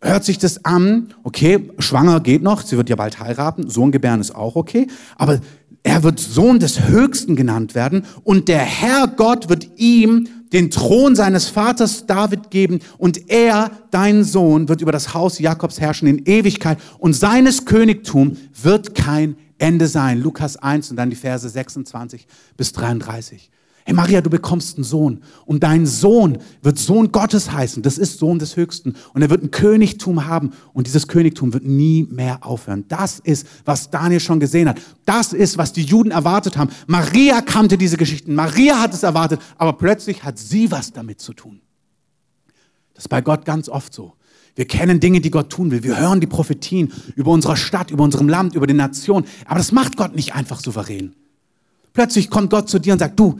hört 0.00 0.24
sich 0.24 0.38
das 0.38 0.64
an, 0.64 1.14
okay, 1.22 1.70
schwanger 1.78 2.20
geht 2.20 2.42
noch, 2.42 2.62
sie 2.62 2.76
wird 2.76 2.90
ja 2.90 2.96
bald 2.96 3.18
heiraten, 3.18 3.70
Sohn 3.70 3.92
gebären 3.92 4.20
ist 4.20 4.34
auch 4.34 4.56
okay, 4.56 4.88
aber 5.16 5.40
er 5.86 6.02
wird 6.02 6.18
Sohn 6.18 6.58
des 6.58 6.88
Höchsten 6.88 7.36
genannt 7.36 7.76
werden 7.76 8.04
und 8.24 8.48
der 8.48 8.58
Herr 8.58 9.06
Gott 9.06 9.48
wird 9.48 9.68
ihm 9.76 10.26
den 10.52 10.72
Thron 10.72 11.14
seines 11.14 11.48
Vaters 11.48 12.06
David 12.06 12.50
geben 12.50 12.80
und 12.98 13.30
er, 13.30 13.70
dein 13.92 14.24
Sohn, 14.24 14.68
wird 14.68 14.80
über 14.80 14.90
das 14.90 15.14
Haus 15.14 15.38
Jakobs 15.38 15.80
herrschen 15.80 16.08
in 16.08 16.26
Ewigkeit 16.26 16.78
und 16.98 17.12
seines 17.12 17.66
Königtum 17.66 18.36
wird 18.60 18.96
kein 18.96 19.36
Ende 19.58 19.86
sein. 19.86 20.20
Lukas 20.20 20.56
1 20.56 20.90
und 20.90 20.96
dann 20.96 21.10
die 21.10 21.16
Verse 21.16 21.48
26 21.48 22.26
bis 22.56 22.72
33. 22.72 23.48
Hey 23.86 23.94
Maria, 23.94 24.20
du 24.20 24.30
bekommst 24.30 24.76
einen 24.76 24.82
Sohn 24.82 25.22
und 25.44 25.62
dein 25.62 25.86
Sohn 25.86 26.38
wird 26.60 26.76
Sohn 26.76 27.12
Gottes 27.12 27.52
heißen. 27.52 27.84
Das 27.84 27.98
ist 27.98 28.18
Sohn 28.18 28.40
des 28.40 28.56
Höchsten 28.56 28.96
und 29.14 29.22
er 29.22 29.30
wird 29.30 29.44
ein 29.44 29.52
Königtum 29.52 30.26
haben 30.26 30.50
und 30.72 30.88
dieses 30.88 31.06
Königtum 31.06 31.54
wird 31.54 31.64
nie 31.64 32.04
mehr 32.10 32.44
aufhören. 32.44 32.84
Das 32.88 33.20
ist, 33.20 33.46
was 33.64 33.88
Daniel 33.88 34.18
schon 34.18 34.40
gesehen 34.40 34.68
hat. 34.68 34.80
Das 35.04 35.32
ist, 35.32 35.56
was 35.56 35.72
die 35.72 35.84
Juden 35.84 36.10
erwartet 36.10 36.56
haben. 36.56 36.72
Maria 36.88 37.40
kannte 37.42 37.78
diese 37.78 37.96
Geschichten. 37.96 38.34
Maria 38.34 38.80
hat 38.80 38.92
es 38.92 39.04
erwartet, 39.04 39.40
aber 39.56 39.74
plötzlich 39.74 40.24
hat 40.24 40.36
sie 40.36 40.72
was 40.72 40.92
damit 40.92 41.20
zu 41.20 41.32
tun. 41.32 41.60
Das 42.94 43.04
ist 43.04 43.08
bei 43.08 43.20
Gott 43.20 43.44
ganz 43.44 43.68
oft 43.68 43.94
so. 43.94 44.14
Wir 44.56 44.64
kennen 44.64 44.98
Dinge, 44.98 45.20
die 45.20 45.30
Gott 45.30 45.48
tun 45.48 45.70
will. 45.70 45.84
Wir 45.84 45.96
hören 45.96 46.18
die 46.18 46.26
Prophetien 46.26 46.92
über 47.14 47.30
unsere 47.30 47.56
Stadt, 47.56 47.92
über 47.92 48.02
unserem 48.02 48.28
Land, 48.28 48.56
über 48.56 48.66
die 48.66 48.74
Nation. 48.74 49.26
Aber 49.44 49.58
das 49.58 49.70
macht 49.70 49.96
Gott 49.96 50.16
nicht 50.16 50.34
einfach 50.34 50.58
souverän. 50.58 51.14
Plötzlich 51.92 52.28
kommt 52.28 52.50
Gott 52.50 52.68
zu 52.68 52.78
dir 52.78 52.92
und 52.92 52.98
sagt, 52.98 53.18
du, 53.18 53.38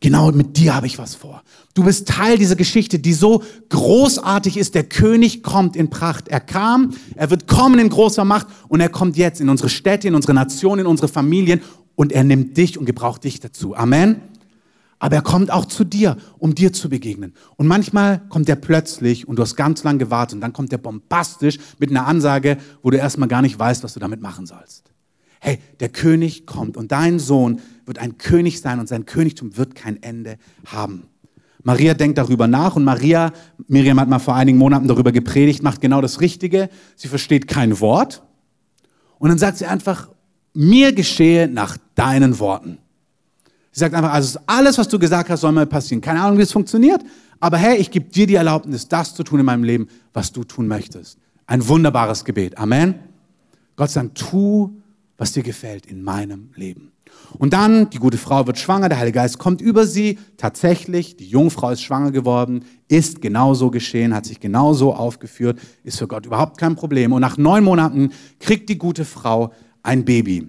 Genau 0.00 0.30
mit 0.30 0.56
dir 0.56 0.76
habe 0.76 0.86
ich 0.86 0.98
was 0.98 1.16
vor. 1.16 1.42
Du 1.74 1.82
bist 1.82 2.06
Teil 2.06 2.38
dieser 2.38 2.54
Geschichte, 2.54 3.00
die 3.00 3.12
so 3.12 3.42
großartig 3.68 4.56
ist. 4.56 4.76
Der 4.76 4.84
König 4.84 5.42
kommt 5.42 5.74
in 5.74 5.90
Pracht. 5.90 6.28
Er 6.28 6.38
kam, 6.38 6.94
er 7.16 7.30
wird 7.30 7.48
kommen 7.48 7.80
in 7.80 7.88
großer 7.88 8.24
Macht 8.24 8.46
und 8.68 8.80
er 8.80 8.90
kommt 8.90 9.16
jetzt 9.16 9.40
in 9.40 9.48
unsere 9.48 9.68
Städte, 9.68 10.06
in 10.06 10.14
unsere 10.14 10.34
Nation, 10.34 10.78
in 10.78 10.86
unsere 10.86 11.08
Familien 11.08 11.62
und 11.96 12.12
er 12.12 12.22
nimmt 12.22 12.56
dich 12.56 12.78
und 12.78 12.86
gebraucht 12.86 13.24
dich 13.24 13.40
dazu. 13.40 13.74
Amen. 13.74 14.20
Aber 15.00 15.16
er 15.16 15.22
kommt 15.22 15.50
auch 15.50 15.64
zu 15.64 15.84
dir, 15.84 16.16
um 16.38 16.54
dir 16.54 16.72
zu 16.72 16.88
begegnen. 16.88 17.32
Und 17.56 17.66
manchmal 17.66 18.20
kommt 18.28 18.48
er 18.48 18.56
plötzlich 18.56 19.26
und 19.26 19.36
du 19.36 19.42
hast 19.42 19.56
ganz 19.56 19.82
lange 19.82 19.98
gewartet 19.98 20.36
und 20.36 20.40
dann 20.40 20.52
kommt 20.52 20.72
er 20.72 20.78
bombastisch 20.78 21.58
mit 21.78 21.90
einer 21.90 22.06
Ansage, 22.06 22.58
wo 22.82 22.90
du 22.90 22.98
erstmal 22.98 23.28
gar 23.28 23.42
nicht 23.42 23.58
weißt, 23.58 23.82
was 23.82 23.94
du 23.94 24.00
damit 24.00 24.22
machen 24.22 24.46
sollst. 24.46 24.87
Hey, 25.40 25.58
der 25.80 25.88
König 25.88 26.46
kommt 26.46 26.76
und 26.76 26.92
dein 26.92 27.18
Sohn 27.18 27.60
wird 27.86 27.98
ein 27.98 28.18
König 28.18 28.60
sein 28.60 28.80
und 28.80 28.88
sein 28.88 29.06
Königtum 29.06 29.56
wird 29.56 29.74
kein 29.74 30.02
Ende 30.02 30.36
haben. 30.66 31.04
Maria 31.62 31.94
denkt 31.94 32.18
darüber 32.18 32.46
nach 32.46 32.76
und 32.76 32.84
Maria, 32.84 33.32
Miriam 33.66 34.00
hat 34.00 34.08
mal 34.08 34.18
vor 34.18 34.34
einigen 34.34 34.58
Monaten 34.58 34.88
darüber 34.88 35.12
gepredigt, 35.12 35.62
macht 35.62 35.80
genau 35.80 36.00
das 36.00 36.20
Richtige. 36.20 36.70
Sie 36.96 37.08
versteht 37.08 37.48
kein 37.48 37.80
Wort 37.80 38.22
und 39.18 39.28
dann 39.28 39.38
sagt 39.38 39.58
sie 39.58 39.66
einfach, 39.66 40.08
mir 40.54 40.92
geschehe 40.92 41.48
nach 41.48 41.76
deinen 41.94 42.38
Worten. 42.38 42.78
Sie 43.70 43.80
sagt 43.80 43.94
einfach, 43.94 44.12
also 44.12 44.38
alles, 44.46 44.78
was 44.78 44.88
du 44.88 44.98
gesagt 44.98 45.30
hast, 45.30 45.42
soll 45.42 45.52
mal 45.52 45.66
passieren. 45.66 46.00
Keine 46.00 46.20
Ahnung, 46.22 46.38
wie 46.38 46.42
es 46.42 46.52
funktioniert, 46.52 47.02
aber 47.40 47.58
hey, 47.58 47.76
ich 47.76 47.90
gebe 47.90 48.10
dir 48.10 48.26
die 48.26 48.34
Erlaubnis, 48.34 48.88
das 48.88 49.14
zu 49.14 49.22
tun 49.22 49.40
in 49.40 49.46
meinem 49.46 49.64
Leben, 49.64 49.88
was 50.12 50.32
du 50.32 50.44
tun 50.44 50.66
möchtest. 50.66 51.18
Ein 51.46 51.66
wunderbares 51.66 52.24
Gebet. 52.24 52.58
Amen. 52.58 52.94
Gott 53.76 53.90
sagt, 53.90 54.18
tu, 54.18 54.72
was 55.18 55.32
dir 55.32 55.42
gefällt 55.42 55.84
in 55.84 56.02
meinem 56.02 56.50
Leben. 56.54 56.92
Und 57.38 57.52
dann, 57.52 57.90
die 57.90 57.98
gute 57.98 58.16
Frau 58.16 58.46
wird 58.46 58.58
schwanger, 58.58 58.88
der 58.88 58.98
Heilige 58.98 59.16
Geist 59.16 59.38
kommt 59.38 59.60
über 59.60 59.86
sie. 59.86 60.18
Tatsächlich, 60.36 61.16
die 61.16 61.26
Jungfrau 61.26 61.70
ist 61.70 61.82
schwanger 61.82 62.12
geworden, 62.12 62.64
ist 62.86 63.20
genauso 63.20 63.70
geschehen, 63.70 64.14
hat 64.14 64.24
sich 64.24 64.40
genauso 64.40 64.94
aufgeführt, 64.94 65.58
ist 65.82 65.98
für 65.98 66.06
Gott 66.06 66.24
überhaupt 66.24 66.58
kein 66.58 66.76
Problem. 66.76 67.12
Und 67.12 67.20
nach 67.20 67.36
neun 67.36 67.64
Monaten 67.64 68.12
kriegt 68.38 68.68
die 68.68 68.78
gute 68.78 69.04
Frau 69.04 69.52
ein 69.82 70.04
Baby. 70.04 70.48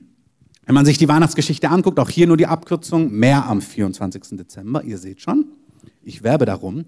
Wenn 0.66 0.76
man 0.76 0.86
sich 0.86 1.00
die 1.00 1.08
Weihnachtsgeschichte 1.08 1.70
anguckt, 1.70 2.00
auch 2.00 2.10
hier 2.10 2.28
nur 2.28 2.38
die 2.38 2.46
Abkürzung, 2.46 3.12
mehr 3.12 3.48
am 3.48 3.62
24. 3.62 4.38
Dezember, 4.38 4.84
ihr 4.84 5.00
seht 5.00 5.22
schon, 5.22 5.46
ich 6.04 6.22
werbe 6.22 6.46
darum. 6.46 6.86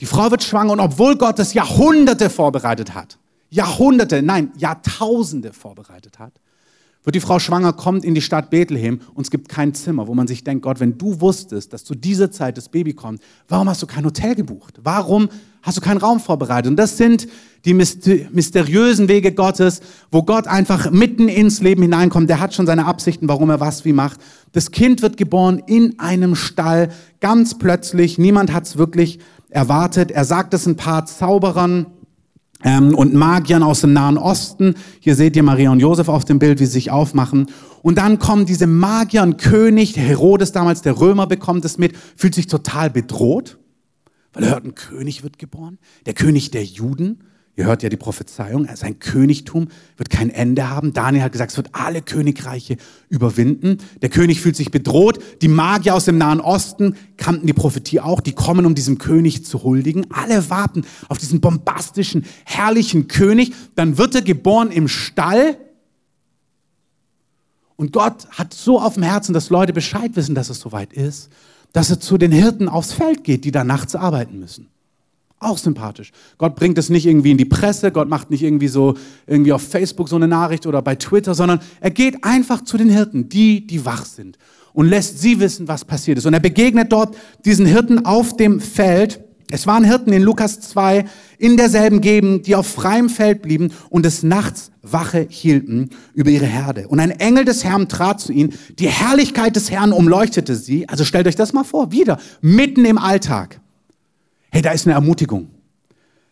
Die 0.00 0.06
Frau 0.06 0.30
wird 0.30 0.42
schwanger 0.42 0.72
und 0.72 0.80
obwohl 0.80 1.16
Gott 1.16 1.38
es 1.38 1.54
Jahrhunderte 1.54 2.30
vorbereitet 2.30 2.94
hat, 2.94 3.18
Jahrhunderte, 3.50 4.22
nein, 4.22 4.52
Jahrtausende 4.56 5.52
vorbereitet 5.52 6.18
hat, 6.18 6.32
wird 7.08 7.14
die 7.14 7.20
Frau 7.20 7.38
schwanger, 7.38 7.72
kommt 7.72 8.04
in 8.04 8.14
die 8.14 8.20
Stadt 8.20 8.50
Bethlehem 8.50 9.00
und 9.14 9.24
es 9.24 9.30
gibt 9.30 9.48
kein 9.48 9.72
Zimmer, 9.72 10.08
wo 10.08 10.14
man 10.14 10.26
sich 10.26 10.44
denkt, 10.44 10.62
Gott, 10.62 10.78
wenn 10.78 10.98
du 10.98 11.22
wusstest, 11.22 11.72
dass 11.72 11.82
zu 11.82 11.94
dieser 11.94 12.30
Zeit 12.30 12.58
das 12.58 12.68
Baby 12.68 12.92
kommt, 12.92 13.22
warum 13.48 13.66
hast 13.66 13.80
du 13.80 13.86
kein 13.86 14.04
Hotel 14.04 14.34
gebucht? 14.34 14.78
Warum 14.82 15.30
hast 15.62 15.78
du 15.78 15.80
keinen 15.80 15.96
Raum 15.96 16.20
vorbereitet? 16.20 16.68
Und 16.68 16.76
das 16.76 16.98
sind 16.98 17.26
die 17.64 17.72
mysteriösen 17.72 19.08
Wege 19.08 19.32
Gottes, 19.32 19.80
wo 20.10 20.22
Gott 20.22 20.48
einfach 20.48 20.90
mitten 20.90 21.28
ins 21.28 21.62
Leben 21.62 21.80
hineinkommt. 21.80 22.28
Der 22.28 22.40
hat 22.40 22.52
schon 22.52 22.66
seine 22.66 22.84
Absichten, 22.84 23.26
warum 23.26 23.48
er 23.48 23.58
was 23.58 23.86
wie 23.86 23.94
macht. 23.94 24.20
Das 24.52 24.70
Kind 24.70 25.00
wird 25.00 25.16
geboren 25.16 25.62
in 25.66 25.98
einem 25.98 26.34
Stall, 26.34 26.90
ganz 27.20 27.56
plötzlich. 27.56 28.18
Niemand 28.18 28.52
hat 28.52 28.66
es 28.66 28.76
wirklich 28.76 29.18
erwartet. 29.48 30.10
Er 30.10 30.26
sagt 30.26 30.52
es 30.52 30.66
ein 30.66 30.76
paar 30.76 31.06
Zauberern 31.06 31.86
ähm, 32.64 32.94
und 32.94 33.14
Magiern 33.14 33.62
aus 33.62 33.80
dem 33.82 33.92
Nahen 33.92 34.18
Osten. 34.18 34.74
Hier 35.00 35.14
seht 35.14 35.36
ihr 35.36 35.42
Maria 35.42 35.70
und 35.70 35.80
Josef 35.80 36.08
auf 36.08 36.24
dem 36.24 36.38
Bild, 36.38 36.60
wie 36.60 36.66
sie 36.66 36.72
sich 36.72 36.90
aufmachen. 36.90 37.46
Und 37.82 37.98
dann 37.98 38.18
kommen 38.18 38.46
diese 38.46 38.66
Magier 38.66 39.22
und 39.22 39.38
König, 39.38 39.96
Herodes 39.96 40.52
damals, 40.52 40.82
der 40.82 41.00
Römer 41.00 41.26
bekommt 41.26 41.64
es 41.64 41.78
mit, 41.78 41.96
fühlt 42.16 42.34
sich 42.34 42.48
total 42.48 42.90
bedroht, 42.90 43.58
weil 44.32 44.44
er 44.44 44.50
hört, 44.50 44.64
ein 44.64 44.74
König 44.74 45.22
wird 45.22 45.38
geboren, 45.38 45.78
der 46.06 46.14
König 46.14 46.50
der 46.50 46.64
Juden. 46.64 47.24
Ihr 47.58 47.66
hört 47.66 47.82
ja 47.82 47.88
die 47.88 47.96
Prophezeiung, 47.96 48.68
sein 48.76 49.00
Königtum 49.00 49.66
wird 49.96 50.10
kein 50.10 50.30
Ende 50.30 50.70
haben. 50.70 50.92
Daniel 50.92 51.24
hat 51.24 51.32
gesagt, 51.32 51.50
es 51.50 51.56
wird 51.56 51.70
alle 51.72 52.02
Königreiche 52.02 52.76
überwinden. 53.08 53.78
Der 54.00 54.10
König 54.10 54.40
fühlt 54.40 54.54
sich 54.54 54.70
bedroht. 54.70 55.18
Die 55.42 55.48
Magier 55.48 55.96
aus 55.96 56.04
dem 56.04 56.18
Nahen 56.18 56.40
Osten 56.40 56.94
kannten 57.16 57.48
die 57.48 57.52
Prophetie 57.52 57.98
auch. 57.98 58.20
Die 58.20 58.30
kommen, 58.30 58.64
um 58.64 58.76
diesem 58.76 58.98
König 58.98 59.44
zu 59.44 59.64
huldigen. 59.64 60.06
Alle 60.12 60.48
warten 60.50 60.84
auf 61.08 61.18
diesen 61.18 61.40
bombastischen, 61.40 62.26
herrlichen 62.44 63.08
König. 63.08 63.52
Dann 63.74 63.98
wird 63.98 64.14
er 64.14 64.22
geboren 64.22 64.70
im 64.70 64.86
Stall. 64.86 65.56
Und 67.74 67.92
Gott 67.92 68.28
hat 68.30 68.54
so 68.54 68.80
auf 68.80 68.94
dem 68.94 69.02
Herzen, 69.02 69.32
dass 69.32 69.50
Leute 69.50 69.72
Bescheid 69.72 70.14
wissen, 70.14 70.36
dass 70.36 70.48
es 70.48 70.60
soweit 70.60 70.92
ist, 70.92 71.28
dass 71.72 71.90
er 71.90 71.98
zu 71.98 72.18
den 72.18 72.30
Hirten 72.30 72.68
aufs 72.68 72.92
Feld 72.92 73.24
geht, 73.24 73.44
die 73.44 73.50
da 73.50 73.64
nachts 73.64 73.96
arbeiten 73.96 74.38
müssen. 74.38 74.68
Auch 75.40 75.58
sympathisch. 75.58 76.10
Gott 76.36 76.56
bringt 76.56 76.78
es 76.78 76.88
nicht 76.88 77.06
irgendwie 77.06 77.30
in 77.30 77.38
die 77.38 77.44
Presse, 77.44 77.92
Gott 77.92 78.08
macht 78.08 78.30
nicht 78.30 78.42
irgendwie 78.42 78.68
so 78.68 78.94
irgendwie 79.26 79.52
auf 79.52 79.62
Facebook 79.62 80.08
so 80.08 80.16
eine 80.16 80.26
Nachricht 80.26 80.66
oder 80.66 80.82
bei 80.82 80.96
Twitter, 80.96 81.34
sondern 81.34 81.60
er 81.80 81.90
geht 81.90 82.24
einfach 82.24 82.64
zu 82.64 82.76
den 82.76 82.90
Hirten, 82.90 83.28
die, 83.28 83.64
die 83.66 83.84
wach 83.84 84.04
sind 84.04 84.36
und 84.72 84.88
lässt 84.88 85.20
sie 85.20 85.38
wissen, 85.38 85.68
was 85.68 85.84
passiert 85.84 86.18
ist. 86.18 86.26
Und 86.26 86.34
er 86.34 86.40
begegnet 86.40 86.92
dort 86.92 87.16
diesen 87.44 87.66
Hirten 87.66 88.04
auf 88.04 88.36
dem 88.36 88.60
Feld. 88.60 89.20
Es 89.50 89.66
waren 89.66 89.84
Hirten 89.84 90.12
in 90.12 90.22
Lukas 90.22 90.60
2 90.60 91.04
in 91.38 91.56
derselben 91.56 92.00
Gegend, 92.00 92.46
die 92.46 92.56
auf 92.56 92.66
freiem 92.66 93.08
Feld 93.08 93.42
blieben 93.42 93.70
und 93.90 94.04
des 94.04 94.22
Nachts 94.22 94.72
Wache 94.82 95.26
hielten 95.28 95.90
über 96.14 96.30
ihre 96.30 96.46
Herde. 96.46 96.88
Und 96.88 97.00
ein 97.00 97.10
Engel 97.10 97.44
des 97.44 97.64
Herrn 97.64 97.88
trat 97.88 98.20
zu 98.20 98.32
ihnen. 98.32 98.54
Die 98.78 98.88
Herrlichkeit 98.88 99.56
des 99.56 99.70
Herrn 99.70 99.92
umleuchtete 99.92 100.54
sie. 100.54 100.88
Also 100.88 101.04
stellt 101.04 101.26
euch 101.26 101.36
das 101.36 101.52
mal 101.52 101.64
vor, 101.64 101.92
wieder, 101.92 102.18
mitten 102.40 102.84
im 102.84 102.98
Alltag. 102.98 103.60
Hey, 104.50 104.62
da 104.62 104.70
ist 104.70 104.86
eine 104.86 104.94
Ermutigung. 104.94 105.48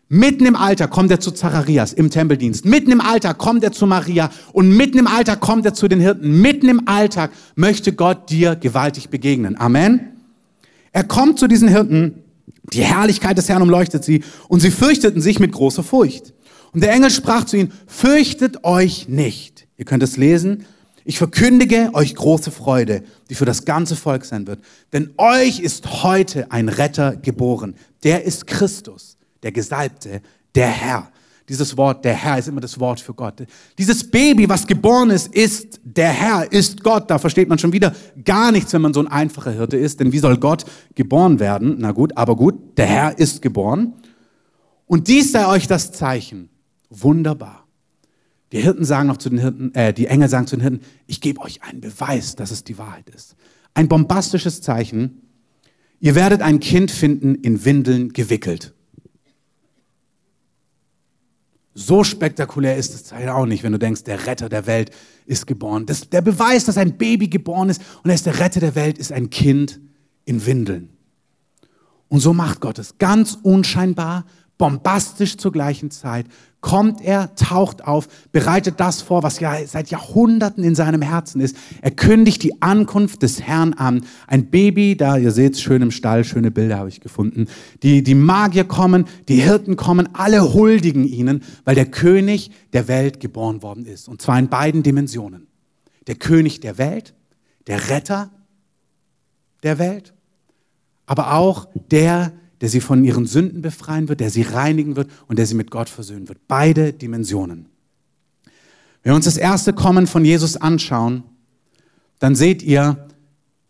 Mitten 0.08 0.46
im 0.46 0.54
Alter 0.54 0.86
kommt 0.86 1.10
er 1.10 1.18
zu 1.18 1.32
Zacharias 1.32 1.92
im 1.92 2.10
Tempeldienst. 2.10 2.64
Mitten 2.64 2.92
im 2.92 3.00
Alter 3.00 3.34
kommt 3.34 3.64
er 3.64 3.72
zu 3.72 3.86
Maria 3.86 4.30
und 4.52 4.68
mitten 4.68 4.98
im 4.98 5.08
Alter 5.08 5.36
kommt 5.36 5.66
er 5.66 5.74
zu 5.74 5.88
den 5.88 6.00
Hirten. 6.00 6.40
Mitten 6.40 6.68
im 6.68 6.86
Alltag 6.86 7.32
möchte 7.56 7.92
Gott 7.92 8.30
dir 8.30 8.54
gewaltig 8.54 9.08
begegnen. 9.08 9.58
Amen. 9.58 10.12
Er 10.92 11.02
kommt 11.02 11.40
zu 11.40 11.48
diesen 11.48 11.68
Hirten. 11.68 12.22
Die 12.72 12.84
Herrlichkeit 12.84 13.36
des 13.36 13.48
Herrn 13.48 13.62
umleuchtet 13.62 14.04
sie 14.04 14.22
und 14.48 14.60
sie 14.60 14.70
fürchteten 14.70 15.20
sich 15.20 15.40
mit 15.40 15.52
großer 15.52 15.82
Furcht. 15.82 16.34
Und 16.72 16.82
der 16.82 16.92
Engel 16.92 17.10
sprach 17.10 17.44
zu 17.44 17.56
ihnen, 17.56 17.72
fürchtet 17.86 18.64
euch 18.64 19.08
nicht. 19.08 19.66
Ihr 19.76 19.84
könnt 19.84 20.02
es 20.02 20.16
lesen 20.16 20.64
ich 21.06 21.18
verkündige 21.18 21.90
euch 21.92 22.16
große 22.16 22.50
Freude, 22.50 23.04
die 23.30 23.36
für 23.36 23.44
das 23.44 23.64
ganze 23.64 23.94
Volk 23.94 24.24
sein 24.24 24.48
wird. 24.48 24.58
Denn 24.92 25.14
euch 25.18 25.60
ist 25.60 26.02
heute 26.02 26.50
ein 26.50 26.68
Retter 26.68 27.14
geboren. 27.14 27.76
Der 28.02 28.24
ist 28.24 28.48
Christus, 28.48 29.16
der 29.44 29.52
Gesalbte, 29.52 30.20
der 30.56 30.66
Herr. 30.66 31.12
Dieses 31.48 31.76
Wort, 31.76 32.04
der 32.04 32.14
Herr, 32.14 32.40
ist 32.40 32.48
immer 32.48 32.60
das 32.60 32.80
Wort 32.80 32.98
für 32.98 33.14
Gott. 33.14 33.34
Dieses 33.78 34.10
Baby, 34.10 34.48
was 34.48 34.66
geboren 34.66 35.10
ist, 35.10 35.32
ist 35.32 35.78
der 35.84 36.08
Herr, 36.08 36.50
ist 36.50 36.82
Gott. 36.82 37.08
Da 37.08 37.20
versteht 37.20 37.48
man 37.48 37.60
schon 37.60 37.72
wieder 37.72 37.94
gar 38.24 38.50
nichts, 38.50 38.72
wenn 38.72 38.82
man 38.82 38.92
so 38.92 38.98
ein 38.98 39.06
einfacher 39.06 39.52
Hirte 39.52 39.76
ist. 39.76 40.00
Denn 40.00 40.10
wie 40.10 40.18
soll 40.18 40.38
Gott 40.38 40.64
geboren 40.96 41.38
werden? 41.38 41.76
Na 41.78 41.92
gut, 41.92 42.16
aber 42.16 42.34
gut, 42.34 42.76
der 42.76 42.86
Herr 42.86 43.16
ist 43.16 43.42
geboren. 43.42 43.92
Und 44.86 45.06
dies 45.06 45.30
sei 45.30 45.46
euch 45.46 45.68
das 45.68 45.92
Zeichen. 45.92 46.48
Wunderbar. 46.90 47.65
Die 48.52 48.60
Hirten 48.60 48.84
sagen 48.84 49.08
noch 49.08 49.16
zu 49.16 49.28
den 49.28 49.38
Hirten, 49.38 49.74
äh, 49.74 49.92
die 49.92 50.06
Engel 50.06 50.28
sagen 50.28 50.46
zu 50.46 50.56
den 50.56 50.62
Hirten, 50.62 50.80
ich 51.06 51.20
gebe 51.20 51.40
euch 51.40 51.62
einen 51.62 51.80
Beweis, 51.80 52.36
dass 52.36 52.50
es 52.50 52.64
die 52.64 52.78
Wahrheit 52.78 53.08
ist. 53.10 53.36
Ein 53.74 53.88
bombastisches 53.88 54.62
Zeichen. 54.62 55.22
Ihr 56.00 56.14
werdet 56.14 56.42
ein 56.42 56.60
Kind 56.60 56.90
finden, 56.90 57.34
in 57.34 57.64
Windeln 57.64 58.12
gewickelt. 58.12 58.74
so 61.76 62.04
spektakulär 62.04 62.76
ist 62.76 62.94
es 62.94 63.12
halt 63.12 63.28
auch 63.28 63.44
nicht, 63.44 63.62
wenn 63.62 63.72
du 63.72 63.78
denkst, 63.78 64.02
der 64.04 64.26
Retter 64.26 64.48
der 64.48 64.66
Welt 64.66 64.90
ist 65.26 65.46
geboren. 65.46 65.84
Das, 65.84 66.08
der 66.08 66.22
Beweis, 66.22 66.64
dass 66.64 66.78
ein 66.78 66.96
Baby 66.96 67.28
geboren 67.28 67.68
ist 67.68 67.82
und 68.02 68.08
er 68.08 68.14
ist 68.14 68.24
der 68.24 68.40
Retter 68.40 68.60
der 68.60 68.74
Welt, 68.74 68.96
ist 68.96 69.12
ein 69.12 69.28
Kind 69.28 69.78
in 70.24 70.46
Windeln. 70.46 70.88
Und 72.08 72.20
so 72.20 72.32
macht 72.32 72.60
Gott 72.60 72.78
es 72.78 72.96
ganz 72.96 73.36
unscheinbar, 73.42 74.24
bombastisch 74.56 75.36
zur 75.36 75.52
gleichen 75.52 75.90
Zeit, 75.90 76.26
kommt 76.66 77.00
er, 77.00 77.32
taucht 77.36 77.84
auf, 77.84 78.08
bereitet 78.32 78.80
das 78.80 79.00
vor, 79.00 79.22
was 79.22 79.38
ja 79.38 79.54
seit 79.68 79.88
Jahrhunderten 79.88 80.64
in 80.64 80.74
seinem 80.74 81.00
Herzen 81.00 81.40
ist. 81.40 81.56
Er 81.80 81.92
kündigt 81.92 82.42
die 82.42 82.60
Ankunft 82.60 83.22
des 83.22 83.40
Herrn 83.40 83.72
an. 83.74 84.04
Ein 84.26 84.50
Baby, 84.50 84.96
da, 84.96 85.16
ihr 85.16 85.30
seht 85.30 85.52
es 85.52 85.60
schön 85.60 85.80
im 85.80 85.92
Stall, 85.92 86.24
schöne 86.24 86.50
Bilder 86.50 86.78
habe 86.78 86.88
ich 86.88 86.98
gefunden. 86.98 87.46
Die, 87.84 88.02
die 88.02 88.16
Magier 88.16 88.64
kommen, 88.64 89.04
die 89.28 89.36
Hirten 89.36 89.76
kommen, 89.76 90.08
alle 90.14 90.54
huldigen 90.54 91.04
ihnen, 91.06 91.44
weil 91.64 91.76
der 91.76 91.86
König 91.86 92.50
der 92.72 92.88
Welt 92.88 93.20
geboren 93.20 93.62
worden 93.62 93.86
ist. 93.86 94.08
Und 94.08 94.20
zwar 94.20 94.36
in 94.36 94.48
beiden 94.48 94.82
Dimensionen. 94.82 95.46
Der 96.08 96.16
König 96.16 96.58
der 96.58 96.78
Welt, 96.78 97.14
der 97.68 97.90
Retter 97.90 98.32
der 99.62 99.78
Welt, 99.78 100.14
aber 101.06 101.34
auch 101.34 101.68
der, 101.92 102.32
der 102.60 102.68
sie 102.68 102.80
von 102.80 103.04
ihren 103.04 103.26
Sünden 103.26 103.62
befreien 103.62 104.08
wird, 104.08 104.20
der 104.20 104.30
sie 104.30 104.42
reinigen 104.42 104.96
wird 104.96 105.10
und 105.28 105.38
der 105.38 105.46
sie 105.46 105.54
mit 105.54 105.70
Gott 105.70 105.88
versöhnen 105.88 106.28
wird. 106.28 106.38
Beide 106.48 106.92
Dimensionen. 106.92 107.66
Wenn 109.02 109.12
wir 109.12 109.16
uns 109.16 109.26
das 109.26 109.36
erste 109.36 109.72
Kommen 109.72 110.06
von 110.06 110.24
Jesus 110.24 110.56
anschauen, 110.56 111.22
dann 112.18 112.34
seht 112.34 112.62
ihr, 112.62 113.06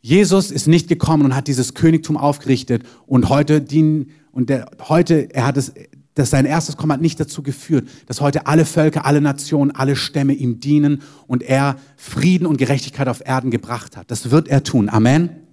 Jesus 0.00 0.50
ist 0.50 0.68
nicht 0.68 0.88
gekommen 0.88 1.24
und 1.24 1.34
hat 1.34 1.48
dieses 1.48 1.74
Königtum 1.74 2.16
aufgerichtet 2.16 2.84
und 3.06 3.28
heute 3.28 3.60
dienen, 3.60 4.10
und 4.30 4.50
der, 4.50 4.70
heute, 4.88 5.34
er 5.34 5.46
hat 5.46 5.56
es, 5.56 5.72
dass 6.14 6.30
sein 6.30 6.46
erstes 6.46 6.76
Kommen 6.76 6.92
hat 6.92 7.00
nicht 7.00 7.20
dazu 7.20 7.42
geführt, 7.42 7.88
dass 8.06 8.20
heute 8.20 8.46
alle 8.46 8.64
Völker, 8.64 9.04
alle 9.04 9.20
Nationen, 9.20 9.72
alle 9.72 9.96
Stämme 9.96 10.32
ihm 10.32 10.60
dienen 10.60 11.02
und 11.26 11.42
er 11.42 11.76
Frieden 11.96 12.46
und 12.46 12.56
Gerechtigkeit 12.56 13.08
auf 13.08 13.20
Erden 13.24 13.50
gebracht 13.50 13.96
hat. 13.96 14.10
Das 14.10 14.30
wird 14.30 14.48
er 14.48 14.62
tun. 14.62 14.88
Amen. 14.88 15.45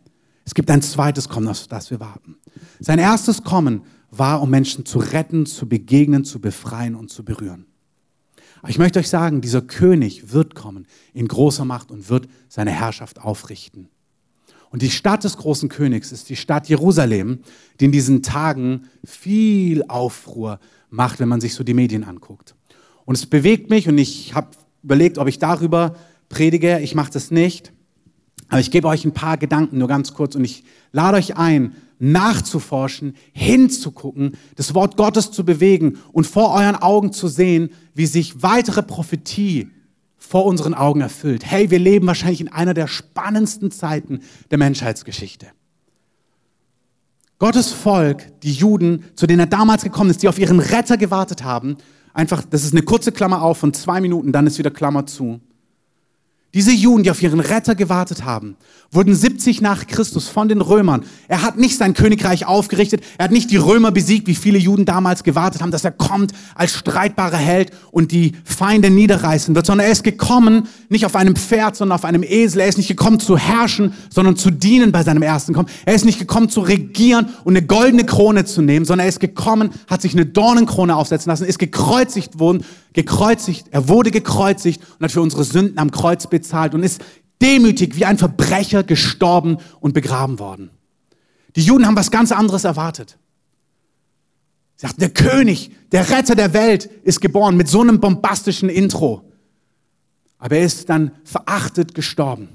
Es 0.45 0.53
gibt 0.53 0.69
ein 0.69 0.81
zweites 0.81 1.29
Kommen, 1.29 1.47
auf 1.47 1.67
das 1.67 1.89
wir 1.91 1.99
warten. 1.99 2.37
Sein 2.79 2.99
erstes 2.99 3.43
Kommen 3.43 3.83
war, 4.11 4.41
um 4.41 4.49
Menschen 4.49 4.85
zu 4.85 4.99
retten, 4.99 5.45
zu 5.45 5.67
begegnen, 5.67 6.25
zu 6.25 6.39
befreien 6.39 6.95
und 6.95 7.09
zu 7.09 7.23
berühren. 7.23 7.65
Aber 8.61 8.69
ich 8.69 8.77
möchte 8.77 8.99
euch 8.99 9.09
sagen, 9.09 9.41
dieser 9.41 9.61
König 9.61 10.31
wird 10.31 10.55
kommen 10.55 10.87
in 11.13 11.27
großer 11.27 11.65
Macht 11.65 11.91
und 11.91 12.09
wird 12.09 12.27
seine 12.47 12.71
Herrschaft 12.71 13.19
aufrichten. 13.19 13.89
Und 14.69 14.81
die 14.81 14.89
Stadt 14.89 15.23
des 15.23 15.37
großen 15.37 15.69
Königs 15.69 16.11
ist 16.11 16.29
die 16.29 16.35
Stadt 16.35 16.67
Jerusalem, 16.67 17.39
die 17.79 17.85
in 17.85 17.91
diesen 17.91 18.23
Tagen 18.23 18.87
viel 19.03 19.83
Aufruhr 19.87 20.59
macht, 20.89 21.19
wenn 21.19 21.27
man 21.27 21.41
sich 21.41 21.53
so 21.53 21.63
die 21.63 21.73
Medien 21.73 22.03
anguckt. 22.03 22.55
Und 23.05 23.15
es 23.15 23.25
bewegt 23.25 23.69
mich 23.69 23.87
und 23.87 23.97
ich 23.97 24.33
habe 24.33 24.49
überlegt, 24.81 25.17
ob 25.17 25.27
ich 25.27 25.39
darüber 25.39 25.95
predige. 26.29 26.79
Ich 26.79 26.95
mache 26.95 27.11
das 27.11 27.31
nicht. 27.31 27.73
Aber 28.49 28.59
ich 28.59 28.71
gebe 28.71 28.87
euch 28.87 29.05
ein 29.05 29.13
paar 29.13 29.37
Gedanken 29.37 29.77
nur 29.77 29.87
ganz 29.87 30.13
kurz 30.13 30.35
und 30.35 30.43
ich 30.43 30.63
lade 30.91 31.17
euch 31.17 31.37
ein, 31.37 31.75
nachzuforschen, 31.99 33.15
hinzugucken, 33.31 34.37
das 34.55 34.73
Wort 34.73 34.97
Gottes 34.97 35.31
zu 35.31 35.45
bewegen 35.45 35.97
und 36.11 36.27
vor 36.27 36.53
euren 36.53 36.75
Augen 36.75 37.13
zu 37.13 37.27
sehen, 37.27 37.69
wie 37.93 38.05
sich 38.05 38.43
weitere 38.43 38.83
Prophetie 38.83 39.69
vor 40.17 40.45
unseren 40.45 40.73
Augen 40.73 41.01
erfüllt. 41.01 41.45
Hey, 41.45 41.69
wir 41.71 41.79
leben 41.79 42.07
wahrscheinlich 42.07 42.41
in 42.41 42.47
einer 42.49 42.73
der 42.73 42.87
spannendsten 42.87 43.71
Zeiten 43.71 44.21
der 44.51 44.57
Menschheitsgeschichte. 44.57 45.47
Gottes 47.39 47.71
Volk, 47.71 48.39
die 48.41 48.53
Juden, 48.53 49.03
zu 49.15 49.27
denen 49.27 49.41
er 49.41 49.47
damals 49.47 49.83
gekommen 49.83 50.09
ist, 50.09 50.23
die 50.23 50.29
auf 50.29 50.39
ihren 50.39 50.59
Retter 50.59 50.97
gewartet 50.97 51.43
haben, 51.43 51.77
einfach, 52.13 52.43
das 52.49 52.63
ist 52.63 52.73
eine 52.73 52.83
kurze 52.83 53.11
Klammer 53.11 53.41
auf 53.41 53.57
von 53.57 53.73
zwei 53.73 53.99
Minuten, 53.99 54.31
dann 54.31 54.47
ist 54.47 54.59
wieder 54.59 54.71
Klammer 54.71 55.05
zu. 55.05 55.41
Diese 56.53 56.71
Juden, 56.71 57.01
die 57.01 57.09
auf 57.09 57.23
ihren 57.23 57.39
Retter 57.39 57.73
gewartet 57.73 58.25
haben, 58.25 58.57
wurden 58.91 59.15
70 59.15 59.61
nach 59.61 59.87
Christus 59.87 60.27
von 60.27 60.47
den 60.47 60.61
Römern. 60.61 61.03
Er 61.27 61.41
hat 61.41 61.57
nicht 61.57 61.79
sein 61.79 61.95
Königreich 61.95 62.45
aufgerichtet, 62.45 63.03
er 63.17 63.25
hat 63.25 63.31
nicht 63.31 63.49
die 63.49 63.57
Römer 63.57 63.91
besiegt, 63.91 64.27
wie 64.27 64.35
viele 64.35 64.59
Juden 64.59 64.85
damals 64.85 65.23
gewartet 65.23 65.63
haben, 65.63 65.71
dass 65.71 65.83
er 65.83 65.89
kommt 65.91 66.31
als 66.53 66.73
streitbarer 66.73 67.37
Held 67.37 67.71
und 67.89 68.11
die 68.11 68.33
Feinde 68.43 68.91
niederreißen 68.91 69.55
wird, 69.55 69.65
sondern 69.65 69.87
er 69.87 69.91
ist 69.91 70.03
gekommen, 70.03 70.67
nicht 70.89 71.07
auf 71.07 71.15
einem 71.15 71.35
Pferd, 71.35 71.75
sondern 71.75 71.95
auf 71.95 72.05
einem 72.05 72.21
Esel. 72.21 72.61
Er 72.61 72.67
ist 72.67 72.77
nicht 72.77 72.87
gekommen 72.87 73.19
zu 73.19 73.35
herrschen, 73.35 73.93
sondern 74.11 74.35
zu 74.35 74.51
dienen 74.51 74.91
bei 74.91 75.01
seinem 75.01 75.23
ersten 75.23 75.53
Kommen. 75.53 75.69
Er 75.85 75.95
ist 75.95 76.05
nicht 76.05 76.19
gekommen 76.19 76.49
zu 76.49 76.61
regieren 76.61 77.29
und 77.45 77.57
eine 77.57 77.65
goldene 77.65 78.05
Krone 78.05 78.45
zu 78.45 78.61
nehmen, 78.61 78.85
sondern 78.85 79.05
er 79.05 79.09
ist 79.09 79.19
gekommen, 79.19 79.71
hat 79.87 80.03
sich 80.03 80.13
eine 80.13 80.27
Dornenkrone 80.27 80.95
aufsetzen 80.95 81.31
lassen, 81.31 81.45
ist 81.45 81.57
gekreuzigt 81.57 82.37
worden 82.37 82.63
gekreuzigt, 82.93 83.67
er 83.71 83.87
wurde 83.87 84.11
gekreuzigt 84.11 84.81
und 84.97 85.03
hat 85.03 85.11
für 85.11 85.21
unsere 85.21 85.43
Sünden 85.43 85.77
am 85.77 85.91
Kreuz 85.91 86.27
bezahlt 86.27 86.73
und 86.73 86.83
ist 86.83 87.01
demütig 87.41 87.95
wie 87.97 88.05
ein 88.05 88.17
Verbrecher 88.17 88.83
gestorben 88.83 89.57
und 89.79 89.93
begraben 89.93 90.39
worden. 90.39 90.69
Die 91.55 91.61
Juden 91.61 91.85
haben 91.85 91.95
was 91.95 92.11
ganz 92.11 92.31
anderes 92.31 92.63
erwartet. 92.63 93.17
Sie 94.75 94.87
sagten, 94.87 95.01
der 95.01 95.09
König, 95.09 95.71
der 95.91 96.09
Retter 96.09 96.35
der 96.35 96.53
Welt 96.53 96.85
ist 97.03 97.21
geboren 97.21 97.57
mit 97.57 97.67
so 97.67 97.81
einem 97.81 97.99
bombastischen 97.99 98.69
Intro. 98.69 99.29
Aber 100.39 100.57
er 100.57 100.65
ist 100.65 100.89
dann 100.89 101.11
verachtet 101.23 101.93
gestorben. 101.93 102.49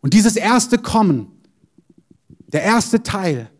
Und 0.00 0.14
dieses 0.14 0.36
erste 0.36 0.78
Kommen, 0.78 1.28
der 2.48 2.62
erste 2.62 3.02
Teil, 3.02 3.50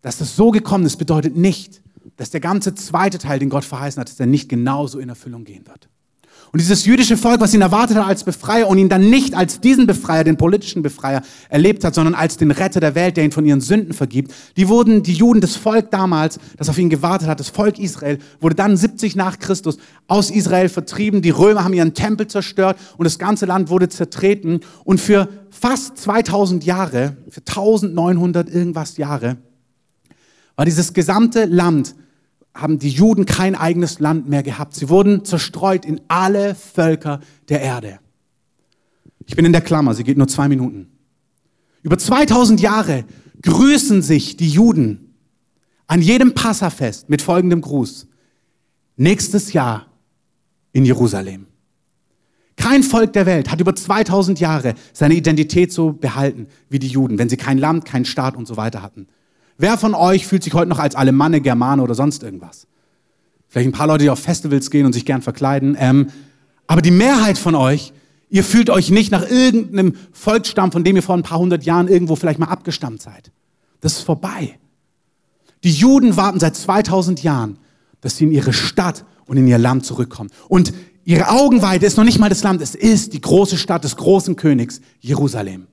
dass 0.00 0.18
das 0.18 0.36
so 0.36 0.50
gekommen 0.50 0.86
ist, 0.86 0.96
bedeutet 0.96 1.36
nicht, 1.36 1.82
dass 2.16 2.30
der 2.30 2.40
ganze 2.40 2.74
zweite 2.74 3.18
Teil, 3.18 3.38
den 3.38 3.50
Gott 3.50 3.64
verheißen 3.64 4.00
hat, 4.00 4.08
dass 4.08 4.20
er 4.20 4.26
nicht 4.26 4.48
genauso 4.48 4.98
in 4.98 5.08
Erfüllung 5.08 5.44
gehen 5.44 5.66
wird. 5.66 5.88
Und 6.52 6.60
dieses 6.60 6.86
jüdische 6.86 7.16
Volk, 7.16 7.40
was 7.40 7.52
ihn 7.54 7.60
erwartet 7.60 7.96
hat 7.96 8.06
als 8.06 8.24
Befreier 8.24 8.68
und 8.68 8.78
ihn 8.78 8.88
dann 8.88 9.10
nicht 9.10 9.34
als 9.34 9.60
diesen 9.60 9.86
Befreier, 9.86 10.24
den 10.24 10.36
politischen 10.36 10.82
Befreier, 10.82 11.22
erlebt 11.48 11.84
hat, 11.84 11.94
sondern 11.94 12.14
als 12.14 12.36
den 12.36 12.50
Retter 12.50 12.80
der 12.80 12.94
Welt, 12.94 13.16
der 13.16 13.24
ihn 13.24 13.32
von 13.32 13.44
ihren 13.44 13.60
Sünden 13.60 13.92
vergibt, 13.92 14.32
die 14.56 14.68
wurden, 14.68 15.02
die 15.02 15.12
Juden, 15.12 15.40
das 15.40 15.56
Volk 15.56 15.90
damals, 15.90 16.38
das 16.56 16.68
auf 16.68 16.78
ihn 16.78 16.88
gewartet 16.88 17.28
hat, 17.28 17.40
das 17.40 17.48
Volk 17.48 17.78
Israel, 17.78 18.18
wurde 18.40 18.54
dann 18.54 18.76
70 18.76 19.16
nach 19.16 19.38
Christus 19.38 19.76
aus 20.06 20.30
Israel 20.30 20.68
vertrieben. 20.68 21.20
Die 21.20 21.30
Römer 21.30 21.64
haben 21.64 21.74
ihren 21.74 21.94
Tempel 21.94 22.26
zerstört 22.28 22.78
und 22.96 23.04
das 23.04 23.18
ganze 23.18 23.44
Land 23.44 23.68
wurde 23.68 23.88
zertreten. 23.88 24.60
Und 24.84 25.00
für 25.00 25.28
fast 25.50 25.98
2000 25.98 26.64
Jahre, 26.64 27.16
für 27.28 27.40
1900 27.40 28.48
irgendwas 28.48 28.96
Jahre, 28.96 29.36
war 30.54 30.64
dieses 30.64 30.94
gesamte 30.94 31.44
Land, 31.44 31.94
haben 32.56 32.78
die 32.78 32.90
Juden 32.90 33.26
kein 33.26 33.54
eigenes 33.54 34.00
Land 34.00 34.28
mehr 34.28 34.42
gehabt. 34.42 34.74
Sie 34.74 34.88
wurden 34.88 35.24
zerstreut 35.24 35.84
in 35.84 36.00
alle 36.08 36.54
Völker 36.54 37.20
der 37.48 37.60
Erde. 37.60 37.98
Ich 39.26 39.36
bin 39.36 39.44
in 39.44 39.52
der 39.52 39.60
Klammer, 39.60 39.94
sie 39.94 40.04
geht 40.04 40.16
nur 40.16 40.28
zwei 40.28 40.48
Minuten. 40.48 40.88
Über 41.82 41.98
2000 41.98 42.60
Jahre 42.60 43.04
grüßen 43.42 44.02
sich 44.02 44.36
die 44.36 44.48
Juden 44.48 45.14
an 45.86 46.00
jedem 46.00 46.34
Passafest 46.34 47.10
mit 47.10 47.22
folgendem 47.22 47.60
Gruß. 47.60 48.08
Nächstes 48.96 49.52
Jahr 49.52 49.86
in 50.72 50.84
Jerusalem. 50.84 51.46
Kein 52.56 52.82
Volk 52.82 53.12
der 53.12 53.26
Welt 53.26 53.50
hat 53.50 53.60
über 53.60 53.76
2000 53.76 54.40
Jahre 54.40 54.74
seine 54.94 55.14
Identität 55.14 55.72
so 55.72 55.92
behalten 55.92 56.46
wie 56.70 56.78
die 56.78 56.88
Juden, 56.88 57.18
wenn 57.18 57.28
sie 57.28 57.36
kein 57.36 57.58
Land, 57.58 57.84
keinen 57.84 58.06
Staat 58.06 58.34
und 58.34 58.48
so 58.48 58.56
weiter 58.56 58.82
hatten. 58.82 59.06
Wer 59.58 59.78
von 59.78 59.94
euch 59.94 60.26
fühlt 60.26 60.42
sich 60.42 60.54
heute 60.54 60.68
noch 60.68 60.78
als 60.78 60.94
Alemanne, 60.94 61.40
Germane 61.40 61.82
oder 61.82 61.94
sonst 61.94 62.22
irgendwas? 62.22 62.66
Vielleicht 63.48 63.68
ein 63.68 63.72
paar 63.72 63.86
Leute, 63.86 64.04
die 64.04 64.10
auf 64.10 64.18
Festivals 64.18 64.70
gehen 64.70 64.86
und 64.86 64.92
sich 64.92 65.04
gern 65.04 65.22
verkleiden. 65.22 65.76
Ähm, 65.78 66.08
aber 66.66 66.82
die 66.82 66.90
Mehrheit 66.90 67.38
von 67.38 67.54
euch, 67.54 67.92
ihr 68.28 68.44
fühlt 68.44 68.70
euch 68.70 68.90
nicht 68.90 69.10
nach 69.10 69.28
irgendeinem 69.28 69.94
Volksstamm, 70.12 70.72
von 70.72 70.84
dem 70.84 70.96
ihr 70.96 71.02
vor 71.02 71.16
ein 71.16 71.22
paar 71.22 71.38
hundert 71.38 71.64
Jahren 71.64 71.88
irgendwo 71.88 72.16
vielleicht 72.16 72.38
mal 72.38 72.48
abgestammt 72.48 73.00
seid. 73.00 73.30
Das 73.80 73.92
ist 73.92 74.02
vorbei. 74.02 74.58
Die 75.64 75.72
Juden 75.72 76.16
warten 76.16 76.40
seit 76.40 76.56
2000 76.56 77.22
Jahren, 77.22 77.58
dass 78.00 78.16
sie 78.16 78.24
in 78.24 78.32
ihre 78.32 78.52
Stadt 78.52 79.04
und 79.26 79.36
in 79.36 79.46
ihr 79.48 79.58
Land 79.58 79.86
zurückkommen. 79.86 80.30
Und 80.48 80.72
ihre 81.04 81.30
Augenweite 81.30 81.86
ist 81.86 81.96
noch 81.96 82.04
nicht 82.04 82.18
mal 82.18 82.28
das 82.28 82.42
Land, 82.42 82.60
es 82.60 82.74
ist 82.74 83.14
die 83.14 83.20
große 83.20 83.56
Stadt 83.56 83.84
des 83.84 83.96
großen 83.96 84.36
Königs, 84.36 84.80
Jerusalem. 85.00 85.66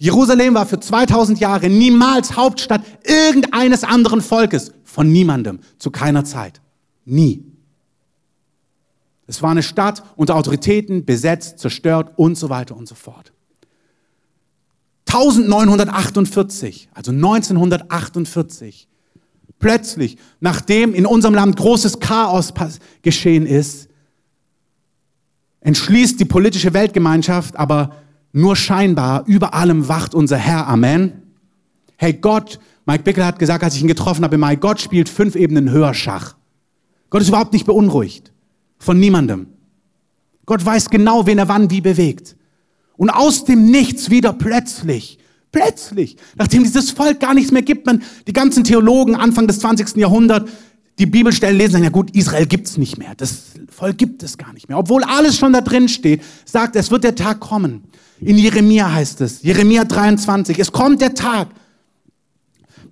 Jerusalem 0.00 0.54
war 0.54 0.64
für 0.64 0.80
2000 0.80 1.40
Jahre 1.40 1.68
niemals 1.68 2.34
Hauptstadt 2.34 2.82
irgendeines 3.04 3.84
anderen 3.84 4.22
Volkes. 4.22 4.72
Von 4.82 5.12
niemandem. 5.12 5.60
Zu 5.78 5.90
keiner 5.90 6.24
Zeit. 6.24 6.62
Nie. 7.04 7.44
Es 9.26 9.42
war 9.42 9.50
eine 9.50 9.62
Stadt 9.62 10.02
unter 10.16 10.36
Autoritäten, 10.36 11.04
besetzt, 11.04 11.58
zerstört 11.58 12.12
und 12.16 12.36
so 12.36 12.48
weiter 12.48 12.78
und 12.78 12.88
so 12.88 12.94
fort. 12.94 13.34
1948, 15.06 16.88
also 16.94 17.10
1948, 17.12 18.88
plötzlich, 19.58 20.16
nachdem 20.40 20.94
in 20.94 21.04
unserem 21.04 21.34
Land 21.34 21.56
großes 21.56 22.00
Chaos 22.00 22.54
geschehen 23.02 23.44
ist, 23.44 23.90
entschließt 25.60 26.18
die 26.18 26.24
politische 26.24 26.72
Weltgemeinschaft 26.72 27.56
aber 27.56 27.96
nur 28.32 28.56
scheinbar, 28.56 29.24
über 29.26 29.54
allem 29.54 29.88
wacht 29.88 30.14
unser 30.14 30.36
Herr. 30.36 30.68
Amen. 30.68 31.22
Hey, 31.96 32.12
Gott, 32.12 32.60
Mike 32.86 33.02
Bickle 33.02 33.24
hat 33.24 33.38
gesagt, 33.38 33.64
als 33.64 33.74
ich 33.74 33.82
ihn 33.82 33.88
getroffen 33.88 34.24
habe, 34.24 34.38
Mike, 34.38 34.60
Gott 34.60 34.80
spielt 34.80 35.08
fünf 35.08 35.36
Ebenen 35.36 35.70
höher 35.70 35.94
Schach. 35.94 36.34
Gott 37.10 37.22
ist 37.22 37.28
überhaupt 37.28 37.52
nicht 37.52 37.66
beunruhigt. 37.66 38.32
Von 38.78 38.98
niemandem. 38.98 39.48
Gott 40.46 40.64
weiß 40.64 40.90
genau, 40.90 41.26
wen 41.26 41.38
er 41.38 41.48
wann 41.48 41.70
wie 41.70 41.80
bewegt. 41.80 42.36
Und 42.96 43.10
aus 43.10 43.44
dem 43.44 43.70
Nichts 43.70 44.10
wieder 44.10 44.32
plötzlich, 44.32 45.18
plötzlich, 45.52 46.16
nachdem 46.36 46.62
dieses 46.62 46.90
Volk 46.90 47.20
gar 47.20 47.34
nichts 47.34 47.52
mehr 47.52 47.62
gibt, 47.62 47.86
man, 47.86 48.02
die 48.26 48.32
ganzen 48.32 48.64
Theologen 48.64 49.14
Anfang 49.14 49.46
des 49.46 49.58
20. 49.60 49.96
Jahrhunderts, 49.96 50.50
die 50.98 51.06
Bibelstellen 51.06 51.56
lesen, 51.56 51.72
sagen, 51.72 51.84
ja 51.84 51.90
gut, 51.90 52.14
Israel 52.14 52.46
gibt's 52.46 52.76
nicht 52.76 52.98
mehr. 52.98 53.14
Das 53.16 53.52
Volk 53.70 53.96
gibt 53.96 54.22
es 54.22 54.36
gar 54.36 54.52
nicht 54.52 54.68
mehr. 54.68 54.78
Obwohl 54.78 55.02
alles 55.04 55.36
schon 55.36 55.52
da 55.52 55.60
drin 55.60 55.88
steht, 55.88 56.22
sagt, 56.44 56.76
es 56.76 56.90
wird 56.90 57.04
der 57.04 57.14
Tag 57.14 57.40
kommen. 57.40 57.84
In 58.20 58.36
Jeremia 58.38 58.92
heißt 58.92 59.20
es, 59.22 59.42
Jeremia 59.42 59.84
23, 59.84 60.58
es 60.58 60.72
kommt 60.72 61.00
der 61.00 61.14
Tag. 61.14 61.48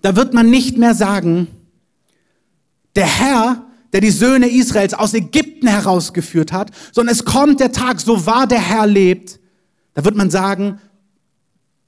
Da 0.01 0.17
wird 0.17 0.33
man 0.33 0.49
nicht 0.49 0.79
mehr 0.79 0.95
sagen, 0.95 1.49
der 2.95 3.07
Herr 3.07 3.69
der 3.93 4.01
die 4.01 4.11
Söhne 4.11 4.49
Israels 4.49 4.95
aus 4.95 5.15
Ägypten 5.15 5.67
herausgeführt 5.67 6.53
hat, 6.53 6.71
sondern 6.93 7.15
es 7.15 7.25
kommt 7.25 7.61
der 7.61 7.73
Tag, 7.73 8.01
so 8.01 8.27
wahr 8.27 8.47
der 8.47 8.61
Herr 8.61 8.87
lebt, 8.87 9.41
da 9.95 10.05
wird 10.05 10.17
man 10.17 10.31
sagen, 10.31 10.79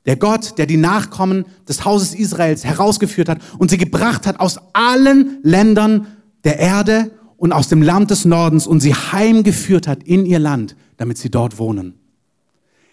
der 0.06 0.16
Gott, 0.16 0.56
der 0.58 0.66
die 0.66 0.78
Nachkommen 0.78 1.44
des 1.68 1.84
Hauses 1.84 2.14
Israels 2.14 2.64
herausgeführt 2.64 3.28
hat 3.28 3.40
und 3.58 3.70
sie 3.70 3.76
gebracht 3.76 4.26
hat 4.26 4.40
aus 4.40 4.58
allen 4.72 5.38
Ländern 5.42 6.06
der 6.44 6.58
Erde 6.58 7.10
und 7.36 7.52
aus 7.52 7.68
dem 7.68 7.82
Land 7.82 8.10
des 8.10 8.24
Nordens 8.24 8.66
und 8.66 8.80
sie 8.80 8.94
heimgeführt 8.94 9.86
hat 9.86 10.02
in 10.02 10.24
ihr 10.24 10.38
Land, 10.38 10.74
damit 10.96 11.18
sie 11.18 11.30
dort 11.30 11.58
wohnen. 11.58 11.99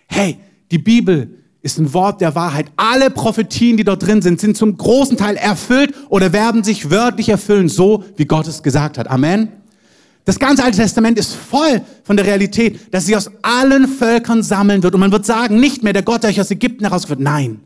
Hey, 0.07 0.37
die 0.71 0.77
Bibel 0.77 1.37
ist 1.61 1.77
ein 1.79 1.93
Wort 1.93 2.21
der 2.21 2.35
Wahrheit. 2.35 2.67
Alle 2.77 3.09
Prophetien, 3.09 3.77
die 3.77 3.83
dort 3.83 4.05
drin 4.05 4.21
sind, 4.21 4.39
sind 4.39 4.57
zum 4.57 4.77
großen 4.77 5.17
Teil 5.17 5.35
erfüllt 5.35 5.93
oder 6.09 6.33
werden 6.33 6.63
sich 6.63 6.89
wörtlich 6.89 7.29
erfüllen, 7.29 7.67
so 7.67 8.03
wie 8.15 8.25
Gott 8.25 8.47
es 8.47 8.63
gesagt 8.63 8.97
hat. 8.97 9.09
Amen. 9.09 9.49
Das 10.23 10.39
ganze 10.39 10.63
Alte 10.63 10.77
Testament 10.77 11.17
ist 11.17 11.33
voll 11.33 11.81
von 12.03 12.17
der 12.17 12.25
Realität, 12.25 12.93
dass 12.93 13.05
sie 13.05 13.15
aus 13.15 13.31
allen 13.41 13.87
Völkern 13.87 14.43
sammeln 14.43 14.83
wird. 14.83 14.93
Und 14.93 14.99
man 14.99 15.11
wird 15.11 15.25
sagen, 15.25 15.59
nicht 15.59 15.83
mehr 15.83 15.93
der 15.93 16.03
Gott, 16.03 16.23
der 16.23 16.29
euch 16.29 16.41
aus 16.41 16.51
Ägypten 16.51 16.83
herausgeführt. 16.83 17.21
Nein, 17.21 17.61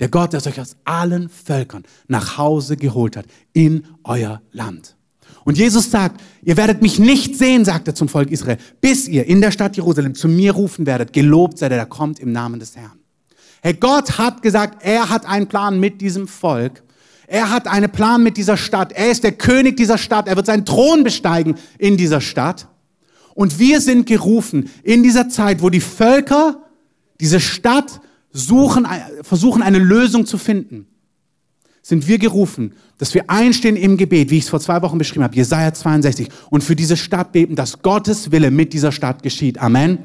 der 0.00 0.08
Gott, 0.08 0.32
der 0.32 0.44
euch 0.44 0.60
aus 0.60 0.76
allen 0.84 1.28
Völkern 1.28 1.84
nach 2.08 2.36
Hause 2.36 2.76
geholt 2.76 3.16
hat, 3.16 3.26
in 3.52 3.84
euer 4.02 4.42
Land. 4.50 4.96
Und 5.44 5.58
Jesus 5.58 5.90
sagt, 5.90 6.22
ihr 6.42 6.56
werdet 6.56 6.80
mich 6.80 6.98
nicht 6.98 7.36
sehen, 7.36 7.64
sagt 7.64 7.86
er 7.86 7.94
zum 7.94 8.08
Volk 8.08 8.30
Israel, 8.30 8.56
bis 8.80 9.06
ihr 9.06 9.26
in 9.26 9.40
der 9.40 9.50
Stadt 9.50 9.76
Jerusalem 9.76 10.14
zu 10.14 10.26
mir 10.26 10.52
rufen 10.52 10.86
werdet, 10.86 11.12
gelobt 11.12 11.58
sei 11.58 11.68
der, 11.68 11.78
der 11.78 11.86
kommt 11.86 12.18
im 12.18 12.32
Namen 12.32 12.60
des 12.60 12.76
Herrn. 12.76 12.98
Hey, 13.62 13.74
Gott 13.74 14.18
hat 14.18 14.42
gesagt, 14.42 14.82
er 14.82 15.08
hat 15.10 15.26
einen 15.26 15.46
Plan 15.46 15.80
mit 15.80 16.00
diesem 16.00 16.28
Volk. 16.28 16.82
Er 17.26 17.50
hat 17.50 17.66
einen 17.66 17.90
Plan 17.90 18.22
mit 18.22 18.36
dieser 18.36 18.56
Stadt. 18.56 18.92
Er 18.92 19.10
ist 19.10 19.24
der 19.24 19.32
König 19.32 19.76
dieser 19.76 19.96
Stadt. 19.96 20.28
Er 20.28 20.36
wird 20.36 20.46
seinen 20.46 20.66
Thron 20.66 21.04
besteigen 21.04 21.56
in 21.78 21.96
dieser 21.96 22.20
Stadt. 22.20 22.68
Und 23.34 23.58
wir 23.58 23.80
sind 23.80 24.06
gerufen 24.06 24.70
in 24.82 25.02
dieser 25.02 25.28
Zeit, 25.28 25.62
wo 25.62 25.70
die 25.70 25.80
Völker 25.80 26.62
diese 27.20 27.40
Stadt 27.40 28.00
suchen, 28.32 28.86
versuchen 29.22 29.62
eine 29.62 29.78
Lösung 29.78 30.26
zu 30.26 30.38
finden, 30.38 30.86
sind 31.84 32.08
wir 32.08 32.18
gerufen, 32.18 32.72
dass 32.96 33.12
wir 33.12 33.28
einstehen 33.28 33.76
im 33.76 33.98
Gebet, 33.98 34.30
wie 34.30 34.38
ich 34.38 34.44
es 34.44 34.48
vor 34.48 34.58
zwei 34.58 34.80
Wochen 34.80 34.96
beschrieben 34.96 35.22
habe, 35.22 35.36
Jesaja 35.36 35.74
62, 35.74 36.28
und 36.48 36.64
für 36.64 36.74
diese 36.74 36.96
Stadt 36.96 37.32
beten, 37.32 37.56
dass 37.56 37.82
Gottes 37.82 38.32
Wille 38.32 38.50
mit 38.50 38.72
dieser 38.72 38.90
Stadt 38.90 39.22
geschieht. 39.22 39.58
Amen. 39.58 39.98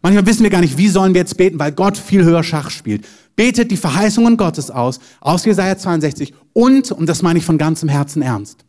Manchmal 0.00 0.24
wissen 0.24 0.44
wir 0.44 0.50
gar 0.50 0.62
nicht, 0.62 0.78
wie 0.78 0.88
sollen 0.88 1.12
wir 1.12 1.20
jetzt 1.20 1.36
beten, 1.36 1.58
weil 1.58 1.72
Gott 1.72 1.98
viel 1.98 2.24
höher 2.24 2.42
Schach 2.42 2.70
spielt. 2.70 3.06
Betet 3.36 3.70
die 3.70 3.76
Verheißungen 3.76 4.38
Gottes 4.38 4.70
aus, 4.70 4.98
aus 5.20 5.44
Jesaja 5.44 5.76
62 5.76 6.32
und, 6.54 6.90
und 6.90 7.06
das 7.06 7.20
meine 7.20 7.38
ich 7.38 7.44
von 7.44 7.58
ganzem 7.58 7.90
Herzen 7.90 8.22
ernst. 8.22 8.64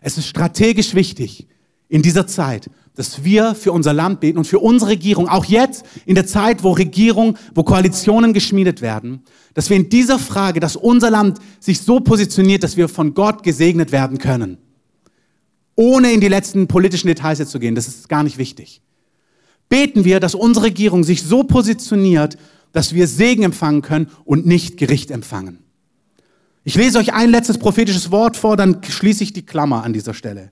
Es 0.00 0.16
ist 0.16 0.28
strategisch 0.28 0.94
wichtig 0.94 1.48
in 1.88 2.02
dieser 2.02 2.28
Zeit, 2.28 2.70
dass 2.94 3.24
wir 3.24 3.54
für 3.54 3.72
unser 3.72 3.92
Land 3.92 4.20
beten 4.20 4.38
und 4.38 4.46
für 4.46 4.60
unsere 4.60 4.92
Regierung, 4.92 5.28
auch 5.28 5.44
jetzt 5.44 5.84
in 6.06 6.14
der 6.14 6.26
Zeit, 6.26 6.62
wo 6.62 6.72
Regierung, 6.72 7.36
wo 7.54 7.64
Koalitionen 7.64 8.32
geschmiedet 8.32 8.82
werden, 8.82 9.22
dass 9.54 9.70
wir 9.70 9.76
in 9.76 9.88
dieser 9.88 10.18
Frage, 10.18 10.60
dass 10.60 10.76
unser 10.76 11.10
Land 11.10 11.38
sich 11.60 11.80
so 11.80 12.00
positioniert, 12.00 12.62
dass 12.62 12.76
wir 12.76 12.88
von 12.88 13.14
Gott 13.14 13.42
gesegnet 13.42 13.92
werden 13.92 14.18
können. 14.18 14.58
Ohne 15.76 16.12
in 16.12 16.20
die 16.20 16.28
letzten 16.28 16.68
politischen 16.68 17.08
Details 17.08 17.48
zu 17.48 17.58
gehen, 17.58 17.74
das 17.74 17.88
ist 17.88 18.08
gar 18.08 18.22
nicht 18.22 18.38
wichtig 18.38 18.80
beten 19.68 20.04
wir, 20.04 20.20
dass 20.20 20.34
unsere 20.34 20.66
Regierung 20.66 21.04
sich 21.04 21.22
so 21.22 21.42
positioniert, 21.44 22.36
dass 22.72 22.94
wir 22.94 23.06
Segen 23.06 23.42
empfangen 23.42 23.82
können 23.82 24.08
und 24.24 24.46
nicht 24.46 24.76
Gericht 24.76 25.10
empfangen. 25.10 25.58
Ich 26.64 26.76
lese 26.76 26.98
euch 26.98 27.12
ein 27.12 27.30
letztes 27.30 27.58
prophetisches 27.58 28.10
Wort 28.10 28.36
vor, 28.36 28.56
dann 28.56 28.82
schließe 28.82 29.22
ich 29.22 29.32
die 29.32 29.44
Klammer 29.44 29.82
an 29.82 29.92
dieser 29.92 30.14
Stelle. 30.14 30.50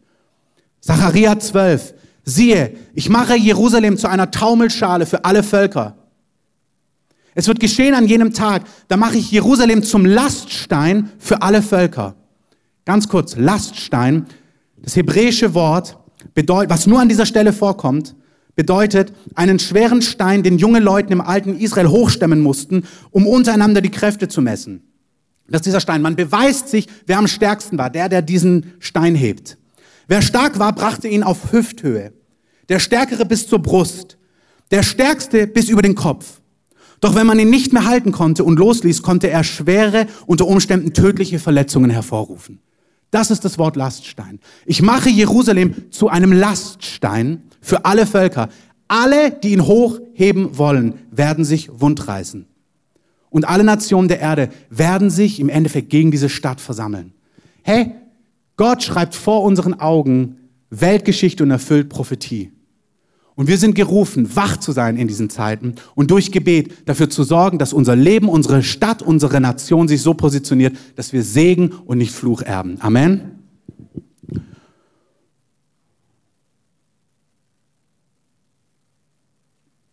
Zachariah 0.81 1.39
12. 1.39 1.95
Siehe, 2.25 2.77
ich 2.95 3.09
mache 3.09 3.37
Jerusalem 3.37 3.97
zu 3.97 4.09
einer 4.09 4.31
Taumelschale 4.31 5.07
für 5.07 5.25
alle 5.25 5.43
Völker. 5.43 5.97
Es 7.35 7.49
wird 7.49 7.61
geschehen 7.61 7.95
an 7.95 8.07
jenem 8.07 8.33
Tag, 8.33 8.63
da 8.89 8.97
mache 8.97 9.17
ich 9.17 9.31
Jerusalem 9.31 9.83
zum 9.83 10.05
Laststein 10.05 11.11
für 11.19 11.43
alle 11.43 11.63
Völker. 11.63 12.15
Ganz 12.85 13.09
kurz, 13.09 13.37
Laststein, 13.37 14.27
das 14.77 14.97
hebräische 14.97 15.55
Wort 15.55 15.99
bedeutet, 16.35 16.71
was 16.71 16.87
nur 16.87 17.01
an 17.01 17.09
dieser 17.09 17.27
Stelle 17.27 17.53
vorkommt, 17.53 18.15
bedeutet 18.55 19.13
einen 19.35 19.59
schweren 19.59 20.03
Stein, 20.03 20.43
den 20.43 20.59
junge 20.59 20.81
Leute 20.81 21.13
im 21.13 21.21
alten 21.21 21.59
Israel 21.59 21.89
hochstemmen 21.89 22.41
mussten, 22.41 22.85
um 23.11 23.27
untereinander 23.27 23.81
die 23.81 23.91
Kräfte 23.91 24.29
zu 24.29 24.43
messen. 24.43 24.83
Das 25.49 25.61
ist 25.61 25.67
dieser 25.67 25.81
Stein. 25.81 26.03
Man 26.03 26.17
beweist 26.17 26.69
sich, 26.69 26.87
wer 27.07 27.19
am 27.19 27.29
stärksten 27.29 27.79
war, 27.79 27.91
der, 27.91 28.09
der 28.09 28.23
diesen 28.23 28.75
Stein 28.79 29.15
hebt. 29.15 29.59
Wer 30.09 30.23
stark 30.23 30.59
war, 30.59 30.75
brachte 30.75 31.09
ihn 31.09 31.23
auf 31.23 31.53
Hüfthöhe. 31.53 32.13
Der 32.69 32.79
Stärkere 32.79 33.25
bis 33.25 33.47
zur 33.47 33.61
Brust. 33.61 34.19
Der 34.71 34.83
Stärkste 34.83 35.47
bis 35.47 35.69
über 35.69 35.83
den 35.83 35.95
Kopf. 35.95 36.41
Doch 37.01 37.15
wenn 37.15 37.27
man 37.27 37.39
ihn 37.39 37.51
nicht 37.51 37.73
mehr 37.73 37.85
halten 37.85 38.13
konnte 38.13 38.45
und 38.45 38.59
losließ, 38.59 39.03
konnte 39.03 39.29
er 39.29 39.43
schwere, 39.43 40.07
unter 40.27 40.47
Umständen 40.47 40.93
tödliche 40.93 41.39
Verletzungen 41.39 41.91
hervorrufen. 41.91 42.61
Das 43.11 43.31
ist 43.31 43.45
das 43.45 43.59
Wort 43.59 43.77
Laststein. 43.77 44.41
Ich 44.65 44.81
mache 44.81 45.11
Jerusalem 45.11 45.91
zu 45.91 46.09
einem 46.09 46.33
Laststein 46.33 47.43
für 47.61 47.85
alle 47.85 48.07
Völker. 48.07 48.49
Alle, 48.89 49.31
die 49.31 49.53
ihn 49.53 49.67
hochheben 49.67 50.57
wollen, 50.57 50.95
werden 51.11 51.45
sich 51.45 51.69
wundreißen. 51.73 52.47
Und 53.31 53.49
alle 53.49 53.65
Nationen 53.65 54.09
der 54.09 54.21
Erde 54.21 54.51
werden 54.71 55.11
sich 55.11 55.41
im 55.41 55.49
Endeffekt 55.49 55.91
gegen 55.91 56.11
diese 56.11 56.29
Stadt 56.29 56.61
versammeln. 56.61 57.13
Hey, 57.63 57.95
Gott 58.63 58.85
schreibt 58.85 59.17
vor 59.17 59.43
unseren 59.43 59.75
Augen 59.75 60.37
Weltgeschichte 60.71 61.43
und 61.43 61.51
erfüllt 61.51 61.89
Prophetie. 61.89 62.53
Und 63.35 63.49
wir 63.49 63.59
sind 63.59 63.75
gerufen, 63.75 64.37
wach 64.37 64.57
zu 64.57 64.71
sein 64.71 64.97
in 64.97 65.09
diesen 65.09 65.31
Zeiten 65.31 65.75
und 65.97 66.13
durch 66.13 66.31
Gebet 66.31 66.89
dafür 66.89 67.11
zu 67.11 67.25
sorgen, 67.25 67.59
dass 67.59 67.73
unser 67.73 67.97
Leben, 67.97 68.29
unsere 68.29 68.63
Stadt, 68.63 69.03
unsere 69.03 69.41
Nation 69.41 69.89
sich 69.89 70.01
so 70.01 70.15
positioniert, 70.15 70.77
dass 70.95 71.13
wir 71.13 71.25
Segen 71.25 71.73
und 71.73 71.99
nicht 71.99 72.13
Fluch 72.13 72.41
erben. 72.41 72.77
Amen. 72.79 73.33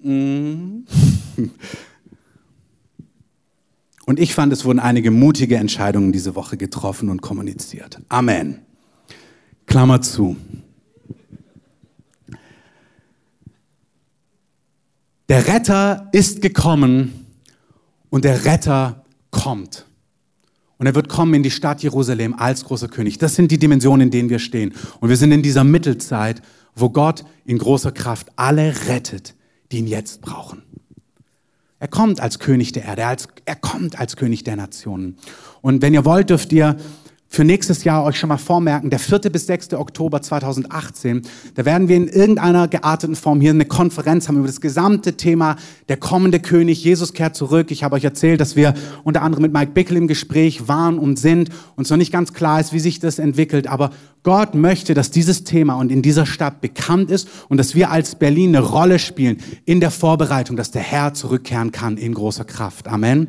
Mm. 0.04 0.84
Und 4.10 4.20
ich 4.20 4.34
fand, 4.34 4.52
es 4.52 4.66
wurden 4.66 4.80
einige 4.80 5.12
mutige 5.12 5.58
Entscheidungen 5.58 6.12
diese 6.12 6.34
Woche 6.34 6.58
getroffen 6.58 7.10
und 7.10 7.22
kommuniziert. 7.22 8.02
Amen. 8.10 8.62
Klammer 9.68 10.02
zu. 10.02 10.36
Der 15.30 15.46
Retter 15.46 16.10
ist 16.12 16.42
gekommen 16.42 17.28
und 18.10 18.26
der 18.26 18.46
Retter 18.46 19.06
kommt. 19.30 19.86
Und 20.80 20.88
er 20.88 20.96
wird 20.96 21.08
kommen 21.08 21.36
in 21.36 21.44
die 21.44 21.52
Stadt 21.52 21.84
Jerusalem 21.84 22.34
als 22.34 22.66
großer 22.66 22.88
König. 22.88 23.20
Das 23.20 23.36
sind 23.36 23.52
die 23.52 23.60
Dimensionen, 23.60 24.08
in 24.08 24.12
denen 24.12 24.32
wir 24.32 24.40
stehen. 24.40 24.74
Und 25.02 25.10
wir 25.10 25.18
sind 25.18 25.32
in 25.32 25.44
dieser 25.44 25.64
Mittelzeit, 25.64 26.42
wo 26.74 26.90
Gott 26.90 27.26
in 27.46 27.60
großer 27.60 27.92
Kraft 27.92 28.32
alle 28.38 28.74
rettet, 28.88 29.36
die 29.72 29.78
ihn 29.78 29.88
jetzt 29.88 30.22
brauchen. 30.22 30.64
Er 31.80 31.88
kommt 31.88 32.20
als 32.20 32.40
König 32.40 32.74
der 32.74 32.84
Erde, 32.84 33.04
er, 33.04 33.08
als, 33.10 33.28
er 33.46 33.56
kommt 33.56 34.00
als 34.00 34.18
König 34.18 34.44
der 34.44 34.58
Nationen. 34.58 35.18
Und 35.62 35.82
wenn 35.82 35.94
ihr 35.94 36.04
wollt, 36.04 36.30
dürft 36.30 36.52
ihr 36.52 36.76
für 37.32 37.44
nächstes 37.44 37.84
Jahr 37.84 38.04
euch 38.04 38.18
schon 38.18 38.30
mal 38.30 38.38
vormerken, 38.38 38.90
der 38.90 38.98
4. 38.98 39.20
bis 39.32 39.46
6. 39.46 39.74
Oktober 39.74 40.20
2018, 40.20 41.22
da 41.54 41.64
werden 41.64 41.88
wir 41.88 41.96
in 41.96 42.08
irgendeiner 42.08 42.68
gearteten 42.68 43.16
Form 43.16 43.40
hier 43.40 43.52
eine 43.52 43.66
Konferenz 43.66 44.28
haben 44.28 44.38
über 44.38 44.48
das 44.48 44.62
gesamte 44.62 45.16
Thema 45.16 45.56
der 45.90 45.98
kommende 45.98 46.40
König, 46.40 46.84
Jesus 46.84 47.14
kehrt 47.14 47.36
zurück. 47.36 47.70
Ich 47.70 47.84
habe 47.84 47.96
euch 47.96 48.04
erzählt, 48.04 48.42
dass 48.42 48.56
wir 48.56 48.74
unter 49.04 49.22
anderem 49.22 49.44
mit 49.44 49.54
Mike 49.54 49.74
Bickel 49.74 49.96
im 49.96 50.08
Gespräch 50.08 50.68
waren 50.68 50.98
und 50.98 51.20
sind 51.20 51.50
und 51.76 51.84
es 51.84 51.92
noch 51.92 51.98
nicht 51.98 52.12
ganz 52.12 52.34
klar 52.34 52.60
ist, 52.60 52.74
wie 52.74 52.80
sich 52.80 53.00
das 53.00 53.20
entwickelt, 53.20 53.68
aber 53.68 53.92
Gott 54.24 54.56
möchte, 54.56 54.96
dass 54.96 55.12
dieses 55.12 55.44
Thema 55.44 55.76
und 55.76 55.92
in 55.92 56.02
dieser 56.02 56.26
Stadt 56.26 56.62
bekannt 56.62 57.12
ist 57.12 57.30
und 57.48 57.58
dass 57.58 57.76
wir 57.76 57.92
als 57.92 58.16
Berlin 58.16 58.56
eine 58.56 58.66
Rolle 58.66 58.98
spielen 58.98 59.38
in 59.66 59.80
der 59.80 59.92
Vorbereitung, 59.92 60.58
dass 60.58 60.72
der 60.72 60.82
Herr 60.82 61.14
zurückkehren 61.14 61.72
kann 61.72 61.96
in 61.98 62.16
großer 62.16 62.44
Kraft. 62.44 62.88
Amen. 62.88 63.28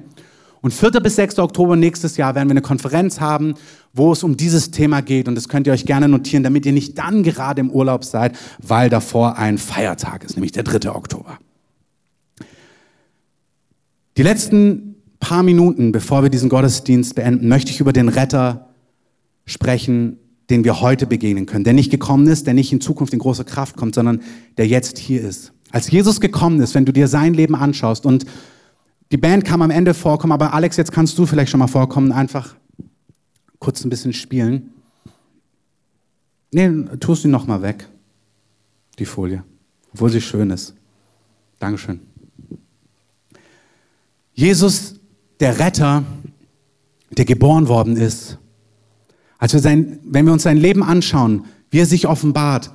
Und 0.63 0.75
4. 0.75 0.91
bis 1.01 1.17
6. 1.17 1.39
Oktober 1.39 1.75
nächstes 1.77 2.17
Jahr 2.17 2.35
werden 2.35 2.49
wir 2.49 2.53
eine 2.53 2.61
Konferenz 2.61 3.21
haben, 3.21 3.55
wo 3.95 4.13
es 4.13 4.23
um 4.23 4.37
dieses 4.37 4.71
Thema 4.71 5.01
geht. 5.01 5.27
Und 5.27 5.35
das 5.35 5.49
könnt 5.49 5.67
ihr 5.67 5.73
euch 5.73 5.87
gerne 5.87 6.09
notieren, 6.09 6.43
damit 6.43 6.67
ihr 6.67 6.73
nicht 6.73 6.99
dann 6.99 7.23
gerade 7.23 7.61
im 7.61 7.71
Urlaub 7.71 8.05
seid, 8.05 8.37
weil 8.59 8.91
davor 8.91 9.39
ein 9.39 9.57
Feiertag 9.59 10.25
ist, 10.25 10.37
nämlich 10.37 10.53
der 10.53 10.65
3. 10.65 10.91
Oktober. 10.91 11.39
Die 14.17 14.23
letzten 14.23 14.97
paar 15.19 15.43
Minuten, 15.43 15.93
bevor 15.93 16.23
wir 16.23 16.31
diesen 16.31 16.49
Gottesdienst 16.49 17.15
beenden, 17.15 17.49
möchte 17.49 17.71
ich 17.71 17.81
über 17.81 17.93
den 17.93 18.09
Retter 18.09 18.69
sprechen, 19.47 20.19
den 20.51 20.65
wir 20.65 20.81
heute 20.81 21.07
begegnen 21.07 21.47
können. 21.47 21.65
Der 21.65 21.73
nicht 21.73 21.91
gekommen 21.91 22.27
ist, 22.27 22.47
der 22.47 22.55
nicht 22.55 22.73
in 22.73 22.81
Zukunft 22.81 23.13
in 23.13 23.19
großer 23.19 23.45
Kraft 23.45 23.77
kommt, 23.77 23.95
sondern 23.95 24.23
der 24.59 24.67
jetzt 24.67 24.99
hier 24.99 25.23
ist. 25.23 25.53
Als 25.71 25.91
Jesus 25.91 26.21
gekommen 26.21 26.61
ist, 26.61 26.75
wenn 26.75 26.85
du 26.85 26.93
dir 26.93 27.07
sein 27.07 27.33
Leben 27.35 27.55
anschaust 27.55 28.05
und 28.05 28.27
die 29.11 29.17
Band 29.17 29.45
kam 29.45 29.63
am 29.63 29.71
Ende 29.71 29.95
vorkommen, 29.95 30.33
aber 30.33 30.55
Alex, 30.55 30.77
jetzt 30.77 30.93
kannst 30.93 31.19
du 31.19 31.27
vielleicht 31.27 31.51
schon 31.51 31.61
mal 31.61 31.67
vorkommen, 31.67 32.13
einfach 32.13 32.55
kurz 33.59 33.85
ein 33.85 33.91
bisschen 33.91 34.13
spielen. 34.13 34.73
Nee, 36.53 36.69
tust 36.99 37.25
du 37.25 37.29
noch 37.29 37.47
mal 37.47 37.63
weg, 37.63 37.89
die 38.99 39.05
Folie, 39.05 39.45
obwohl 39.93 40.11
sie 40.11 40.21
schön 40.21 40.51
ist. 40.51 40.75
Dankeschön. 41.59 42.01
Jesus, 44.33 44.95
der 45.39 45.59
Retter, 45.59 46.05
der 47.11 47.25
geboren 47.25 47.69
worden 47.69 47.97
ist, 47.97 48.39
als 49.39 49.53
sein, 49.53 49.99
wenn 50.05 50.27
wir 50.27 50.33
uns 50.33 50.43
sein 50.43 50.57
Leben 50.57 50.83
anschauen, 50.83 51.47
wie 51.71 51.79
er 51.79 51.87
sich 51.87 52.07
offenbart 52.07 52.71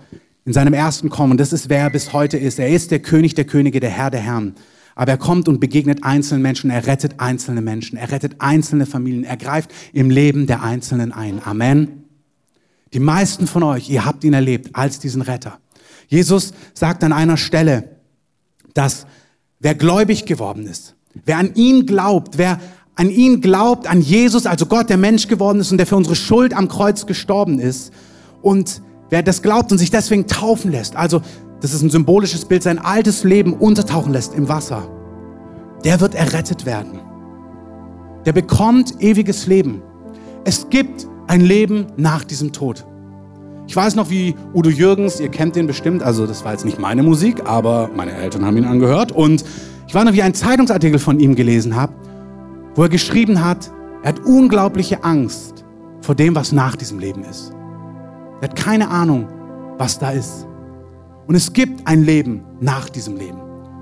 in 0.45 0.53
seinem 0.53 0.73
ersten 0.73 1.09
Kommen, 1.09 1.37
das 1.37 1.53
ist 1.53 1.69
wer 1.69 1.79
er 1.79 1.89
bis 1.89 2.13
heute 2.13 2.37
ist. 2.37 2.59
Er 2.59 2.69
ist 2.69 2.91
der 2.91 2.99
König 2.99 3.33
der 3.35 3.45
Könige, 3.45 3.79
der 3.79 3.89
Herr 3.89 4.09
der 4.09 4.21
Herren. 4.21 4.55
Aber 4.95 5.11
er 5.11 5.17
kommt 5.17 5.49
und 5.49 5.59
begegnet 5.59 6.03
einzelnen 6.03 6.41
Menschen, 6.41 6.69
er 6.69 6.87
rettet 6.87 7.19
einzelne 7.19 7.61
Menschen, 7.61 7.97
er 7.97 8.11
rettet 8.11 8.37
einzelne 8.39 8.85
Familien, 8.85 9.25
er 9.25 9.35
greift 9.35 9.71
im 9.91 10.09
Leben 10.09 10.47
der 10.47 10.63
Einzelnen 10.63 11.11
ein. 11.11 11.41
Amen. 11.45 12.05
Die 12.93 12.99
meisten 12.99 13.45
von 13.45 13.63
euch, 13.63 13.89
ihr 13.89 14.05
habt 14.05 14.23
ihn 14.23 14.33
erlebt 14.33 14.69
als 14.73 14.99
diesen 14.99 15.21
Retter. 15.21 15.59
Jesus 16.07 16.53
sagt 16.73 17.03
an 17.03 17.11
einer 17.11 17.35
Stelle, 17.35 17.97
dass 18.73 19.05
wer 19.59 19.75
gläubig 19.75 20.25
geworden 20.25 20.65
ist, 20.65 20.95
wer 21.25 21.37
an 21.37 21.53
ihn 21.55 21.85
glaubt, 21.85 22.37
wer 22.37 22.59
an 22.95 23.09
ihn 23.09 23.41
glaubt, 23.41 23.87
an 23.87 24.01
Jesus, 24.01 24.45
also 24.45 24.65
Gott, 24.65 24.89
der 24.89 24.97
Mensch 24.97 25.27
geworden 25.27 25.59
ist 25.59 25.71
und 25.71 25.77
der 25.77 25.87
für 25.87 25.97
unsere 25.97 26.15
Schuld 26.15 26.53
am 26.53 26.69
Kreuz 26.69 27.05
gestorben 27.05 27.59
ist 27.59 27.91
und 28.41 28.81
wer 29.09 29.23
das 29.23 29.41
glaubt 29.41 29.71
und 29.73 29.77
sich 29.77 29.91
deswegen 29.91 30.27
taufen 30.27 30.71
lässt, 30.71 30.95
also 30.95 31.21
das 31.61 31.73
ist 31.73 31.81
ein 31.81 31.89
symbolisches 31.89 32.45
Bild, 32.45 32.63
sein 32.63 32.79
altes 32.79 33.23
Leben 33.23 33.53
untertauchen 33.53 34.13
lässt 34.13 34.33
im 34.35 34.47
Wasser, 34.47 34.87
der 35.83 36.01
wird 36.01 36.15
errettet 36.15 36.65
werden. 36.65 36.99
Der 38.25 38.33
bekommt 38.33 39.01
ewiges 39.01 39.47
Leben. 39.47 39.81
Es 40.43 40.69
gibt 40.69 41.07
ein 41.27 41.41
Leben 41.41 41.87
nach 41.95 42.23
diesem 42.23 42.51
Tod. 42.51 42.85
Ich 43.67 43.75
weiß 43.75 43.95
noch, 43.95 44.09
wie 44.09 44.35
Udo 44.53 44.69
Jürgens, 44.69 45.19
ihr 45.19 45.29
kennt 45.29 45.55
den 45.55 45.65
bestimmt, 45.67 46.03
also 46.03 46.27
das 46.27 46.45
war 46.45 46.51
jetzt 46.51 46.65
nicht 46.65 46.79
meine 46.79 47.01
Musik, 47.01 47.41
aber 47.45 47.89
meine 47.95 48.13
Eltern 48.13 48.45
haben 48.45 48.57
ihn 48.57 48.65
angehört. 48.65 49.11
Und 49.11 49.43
ich 49.87 49.93
weiß 49.93 50.05
noch, 50.05 50.13
wie 50.13 50.17
ich 50.17 50.23
einen 50.23 50.35
Zeitungsartikel 50.35 50.99
von 50.99 51.19
ihm 51.19 51.35
gelesen 51.35 51.75
habe, 51.75 51.93
wo 52.75 52.83
er 52.83 52.89
geschrieben 52.89 53.43
hat, 53.43 53.71
er 54.03 54.09
hat 54.09 54.19
unglaubliche 54.25 55.03
Angst 55.03 55.65
vor 56.01 56.13
dem, 56.13 56.35
was 56.35 56.51
nach 56.51 56.75
diesem 56.75 56.99
Leben 56.99 57.23
ist. 57.23 57.53
Er 58.41 58.49
hat 58.49 58.55
keine 58.55 58.89
Ahnung, 58.89 59.27
was 59.77 59.97
da 59.97 60.11
ist. 60.11 60.45
Und 61.27 61.35
es 61.35 61.53
gibt 61.53 61.87
ein 61.87 62.03
Leben 62.03 62.43
nach 62.59 62.89
diesem 62.89 63.17
Leben. 63.17 63.39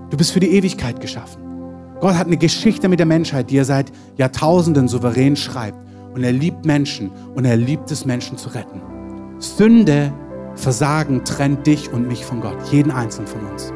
Du 0.09 0.17
bist 0.17 0.31
für 0.31 0.39
die 0.39 0.55
Ewigkeit 0.55 1.01
geschaffen. 1.01 1.41
Gott 1.99 2.15
hat 2.15 2.27
eine 2.27 2.37
Geschichte 2.37 2.87
mit 2.87 2.99
der 2.99 3.05
Menschheit, 3.05 3.49
die 3.49 3.57
er 3.57 3.65
seit 3.65 3.91
Jahrtausenden 4.17 4.87
souverän 4.87 5.35
schreibt. 5.35 5.77
Und 6.13 6.23
er 6.23 6.31
liebt 6.31 6.65
Menschen 6.65 7.11
und 7.33 7.45
er 7.45 7.57
liebt 7.57 7.89
es, 7.91 8.05
Menschen 8.05 8.37
zu 8.37 8.49
retten. 8.49 8.81
Sünde, 9.39 10.13
Versagen 10.55 11.25
trennt 11.25 11.65
dich 11.65 11.91
und 11.91 12.07
mich 12.07 12.23
von 12.23 12.39
Gott, 12.41 12.57
jeden 12.71 12.91
einzelnen 12.91 13.27
von 13.27 13.41
uns. 13.47 13.73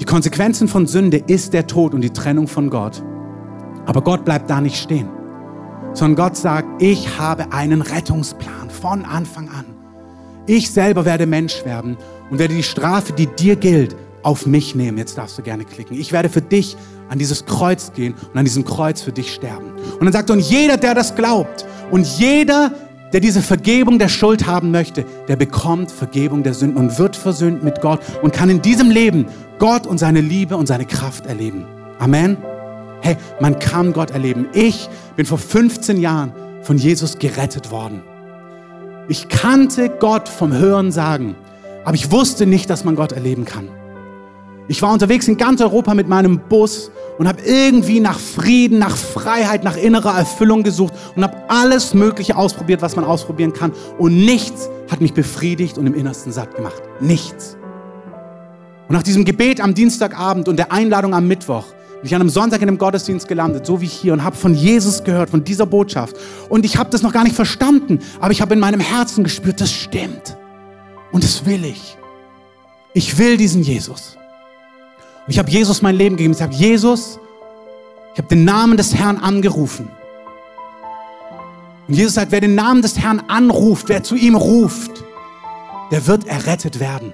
Die 0.00 0.04
Konsequenzen 0.04 0.68
von 0.68 0.86
Sünde 0.86 1.16
ist 1.26 1.54
der 1.54 1.66
Tod 1.66 1.94
und 1.94 2.02
die 2.02 2.10
Trennung 2.10 2.46
von 2.46 2.70
Gott. 2.70 3.02
Aber 3.86 4.02
Gott 4.02 4.24
bleibt 4.24 4.50
da 4.50 4.60
nicht 4.60 4.76
stehen, 4.76 5.08
sondern 5.94 6.26
Gott 6.26 6.36
sagt, 6.36 6.82
ich 6.82 7.18
habe 7.18 7.52
einen 7.52 7.80
Rettungsplan 7.80 8.68
von 8.70 9.04
Anfang 9.04 9.48
an. 9.48 9.64
Ich 10.48 10.70
selber 10.70 11.04
werde 11.04 11.26
Mensch 11.26 11.62
werden 11.66 11.98
und 12.30 12.38
werde 12.38 12.54
die 12.54 12.62
Strafe, 12.62 13.12
die 13.12 13.26
dir 13.26 13.54
gilt, 13.54 13.94
auf 14.22 14.46
mich 14.46 14.74
nehmen. 14.74 14.96
Jetzt 14.96 15.18
darfst 15.18 15.36
du 15.36 15.42
gerne 15.42 15.66
klicken. 15.66 15.98
Ich 16.00 16.10
werde 16.10 16.30
für 16.30 16.40
dich 16.40 16.74
an 17.10 17.18
dieses 17.18 17.44
Kreuz 17.44 17.92
gehen 17.92 18.14
und 18.32 18.38
an 18.38 18.46
diesem 18.46 18.64
Kreuz 18.64 19.02
für 19.02 19.12
dich 19.12 19.32
sterben. 19.32 19.72
Und 19.98 20.04
dann 20.04 20.12
sagt 20.12 20.30
er, 20.30 20.32
und 20.32 20.40
jeder, 20.40 20.78
der 20.78 20.94
das 20.94 21.14
glaubt 21.14 21.66
und 21.90 22.06
jeder, 22.18 22.72
der 23.12 23.20
diese 23.20 23.42
Vergebung 23.42 23.98
der 23.98 24.08
Schuld 24.08 24.46
haben 24.46 24.70
möchte, 24.70 25.04
der 25.28 25.36
bekommt 25.36 25.90
Vergebung 25.90 26.42
der 26.42 26.54
Sünden 26.54 26.78
und 26.78 26.98
wird 26.98 27.14
versöhnt 27.14 27.62
mit 27.62 27.82
Gott 27.82 28.00
und 28.22 28.32
kann 28.32 28.48
in 28.48 28.62
diesem 28.62 28.90
Leben 28.90 29.26
Gott 29.58 29.86
und 29.86 29.98
seine 29.98 30.22
Liebe 30.22 30.56
und 30.56 30.66
seine 30.66 30.86
Kraft 30.86 31.26
erleben. 31.26 31.66
Amen. 31.98 32.38
Hey, 33.02 33.18
man 33.38 33.58
kann 33.58 33.92
Gott 33.92 34.12
erleben. 34.12 34.48
Ich 34.54 34.88
bin 35.14 35.26
vor 35.26 35.38
15 35.38 36.00
Jahren 36.00 36.32
von 36.62 36.78
Jesus 36.78 37.18
gerettet 37.18 37.70
worden. 37.70 38.02
Ich 39.10 39.28
kannte 39.28 39.88
Gott 39.88 40.28
vom 40.28 40.52
Hören 40.52 40.92
sagen, 40.92 41.34
aber 41.84 41.94
ich 41.94 42.12
wusste 42.12 42.44
nicht, 42.44 42.68
dass 42.68 42.84
man 42.84 42.94
Gott 42.94 43.12
erleben 43.12 43.46
kann. 43.46 43.70
Ich 44.68 44.82
war 44.82 44.92
unterwegs 44.92 45.26
in 45.28 45.38
ganz 45.38 45.62
Europa 45.62 45.94
mit 45.94 46.08
meinem 46.08 46.40
Bus 46.40 46.90
und 47.16 47.26
habe 47.26 47.40
irgendwie 47.40 48.00
nach 48.00 48.18
Frieden, 48.18 48.78
nach 48.78 48.94
Freiheit, 48.94 49.64
nach 49.64 49.78
innerer 49.78 50.18
Erfüllung 50.18 50.62
gesucht 50.62 50.92
und 51.16 51.22
habe 51.22 51.38
alles 51.48 51.94
Mögliche 51.94 52.36
ausprobiert, 52.36 52.82
was 52.82 52.96
man 52.96 53.06
ausprobieren 53.06 53.54
kann. 53.54 53.72
Und 53.96 54.14
nichts 54.14 54.68
hat 54.90 55.00
mich 55.00 55.14
befriedigt 55.14 55.78
und 55.78 55.86
im 55.86 55.94
Innersten 55.94 56.30
satt 56.30 56.54
gemacht. 56.54 56.82
Nichts. 57.00 57.56
Und 58.88 58.94
nach 58.94 59.02
diesem 59.02 59.24
Gebet 59.24 59.62
am 59.62 59.72
Dienstagabend 59.72 60.48
und 60.48 60.58
der 60.58 60.70
Einladung 60.70 61.14
am 61.14 61.26
Mittwoch 61.26 61.64
bin 62.00 62.06
ich 62.06 62.14
an 62.14 62.20
einem 62.20 62.30
Sonntag 62.30 62.62
in 62.62 62.68
einem 62.68 62.78
Gottesdienst 62.78 63.26
gelandet, 63.26 63.66
so 63.66 63.80
wie 63.80 63.86
hier, 63.86 64.12
und 64.12 64.22
habe 64.22 64.36
von 64.36 64.54
Jesus 64.54 65.02
gehört, 65.02 65.30
von 65.30 65.42
dieser 65.42 65.66
Botschaft. 65.66 66.16
Und 66.48 66.64
ich 66.64 66.76
habe 66.76 66.90
das 66.90 67.02
noch 67.02 67.12
gar 67.12 67.24
nicht 67.24 67.34
verstanden, 67.34 67.98
aber 68.20 68.30
ich 68.30 68.40
habe 68.40 68.54
in 68.54 68.60
meinem 68.60 68.80
Herzen 68.80 69.24
gespürt, 69.24 69.60
das 69.60 69.72
stimmt. 69.72 70.36
Und 71.10 71.24
das 71.24 71.44
will 71.44 71.64
ich. 71.64 71.96
Ich 72.94 73.18
will 73.18 73.36
diesen 73.36 73.62
Jesus. 73.62 74.16
Und 75.26 75.32
ich 75.32 75.38
habe 75.38 75.50
Jesus 75.50 75.82
mein 75.82 75.96
Leben 75.96 76.16
gegeben. 76.16 76.34
Ich 76.34 76.42
habe 76.42 76.54
Jesus, 76.54 77.18
ich 78.12 78.18
habe 78.18 78.28
den 78.28 78.44
Namen 78.44 78.76
des 78.76 78.94
Herrn 78.94 79.16
angerufen. 79.18 79.90
Und 81.88 81.94
Jesus 81.94 82.14
sagt, 82.14 82.30
wer 82.30 82.40
den 82.40 82.54
Namen 82.54 82.82
des 82.82 82.98
Herrn 82.98 83.22
anruft, 83.26 83.88
wer 83.88 84.04
zu 84.04 84.14
ihm 84.14 84.36
ruft, 84.36 85.04
der 85.90 86.06
wird 86.06 86.26
errettet 86.26 86.78
werden. 86.78 87.12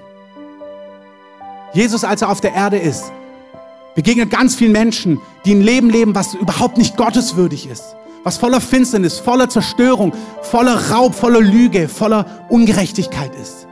Jesus, 1.73 2.03
als 2.03 2.21
er 2.21 2.29
auf 2.29 2.41
der 2.41 2.53
Erde 2.53 2.77
ist, 2.77 3.11
begegnet 3.95 4.29
ganz 4.29 4.55
vielen 4.55 4.73
Menschen, 4.73 5.19
die 5.45 5.55
ein 5.55 5.61
Leben 5.61 5.89
leben, 5.89 6.13
was 6.13 6.35
überhaupt 6.35 6.77
nicht 6.77 6.97
gotteswürdig 6.97 7.67
ist, 7.67 7.95
was 8.23 8.37
voller 8.37 8.61
Finsternis, 8.61 9.19
voller 9.19 9.49
Zerstörung, 9.49 10.13
voller 10.41 10.91
Raub, 10.91 11.15
voller 11.15 11.41
Lüge, 11.41 11.87
voller 11.87 12.45
Ungerechtigkeit 12.49 13.33
ist. 13.41 13.67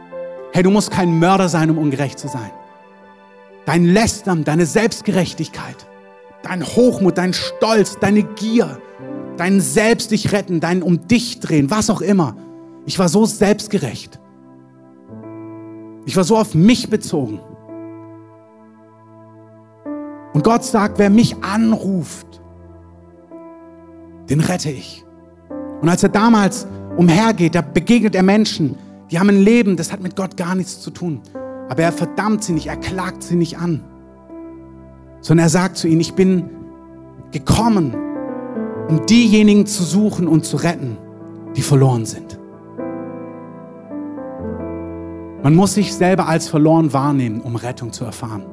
Hey, 0.53 0.63
du 0.63 0.71
musst 0.71 0.91
kein 0.91 1.19
Mörder 1.19 1.49
sein, 1.49 1.69
um 1.69 1.77
ungerecht 1.77 2.17
zu 2.17 2.27
sein. 2.27 2.51
Dein 3.65 3.85
Lästern, 3.85 4.43
deine 4.43 4.65
Selbstgerechtigkeit, 4.65 5.87
dein 6.41 6.65
Hochmut, 6.65 7.17
dein 7.17 7.33
Stolz, 7.33 7.97
deine 7.99 8.23
Gier, 8.23 8.79
dein 9.37 9.61
Selbst 9.61 10.11
dich 10.11 10.31
retten, 10.31 10.59
dein 10.59 10.83
um 10.83 11.07
dich 11.07 11.39
drehen, 11.39 11.69
was 11.69 11.89
auch 11.89 12.01
immer. 12.01 12.35
Ich 12.85 12.99
war 12.99 13.09
so 13.09 13.25
selbstgerecht. 13.25 14.19
Ich 16.05 16.17
war 16.17 16.23
so 16.23 16.37
auf 16.37 16.53
mich 16.53 16.89
bezogen. 16.89 17.39
Und 20.33 20.43
Gott 20.43 20.63
sagt, 20.63 20.97
wer 20.99 21.09
mich 21.09 21.43
anruft, 21.43 22.41
den 24.29 24.39
rette 24.39 24.71
ich. 24.71 25.05
Und 25.81 25.89
als 25.89 26.01
er 26.01 26.09
damals 26.09 26.67
umhergeht, 26.97 27.55
da 27.55 27.61
begegnet 27.61 28.15
er 28.15 28.23
Menschen, 28.23 28.75
die 29.11 29.19
haben 29.19 29.29
ein 29.29 29.41
Leben, 29.41 29.77
das 29.77 29.91
hat 29.91 30.01
mit 30.01 30.15
Gott 30.15 30.37
gar 30.37 30.55
nichts 30.55 30.81
zu 30.81 30.89
tun. 30.89 31.21
Aber 31.69 31.83
er 31.83 31.91
verdammt 31.91 32.43
sie 32.43 32.53
nicht, 32.53 32.67
er 32.67 32.77
klagt 32.77 33.23
sie 33.23 33.35
nicht 33.35 33.57
an. 33.57 33.83
Sondern 35.21 35.45
er 35.45 35.49
sagt 35.49 35.77
zu 35.77 35.87
ihnen, 35.87 36.01
ich 36.01 36.13
bin 36.13 36.49
gekommen, 37.31 37.95
um 38.89 39.05
diejenigen 39.05 39.65
zu 39.65 39.83
suchen 39.83 40.27
und 40.27 40.45
zu 40.45 40.57
retten, 40.57 40.97
die 41.55 41.61
verloren 41.61 42.05
sind. 42.05 42.39
Man 45.43 45.55
muss 45.55 45.73
sich 45.73 45.93
selber 45.93 46.27
als 46.27 46.47
verloren 46.47 46.93
wahrnehmen, 46.93 47.41
um 47.41 47.55
Rettung 47.55 47.91
zu 47.91 48.05
erfahren. 48.05 48.52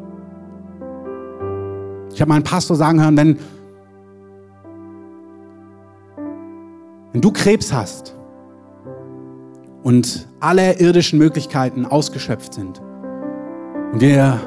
Ich 2.12 2.20
habe 2.20 2.28
meinen 2.28 2.44
Pastor 2.44 2.76
sagen 2.76 3.00
hören, 3.00 3.16
wenn, 3.16 3.38
wenn 7.12 7.20
du 7.20 7.30
Krebs 7.32 7.72
hast 7.72 8.14
und 9.82 10.28
alle 10.40 10.78
irdischen 10.78 11.18
Möglichkeiten 11.18 11.86
ausgeschöpft 11.86 12.54
sind 12.54 12.80
und 13.92 14.00
wir 14.00 14.40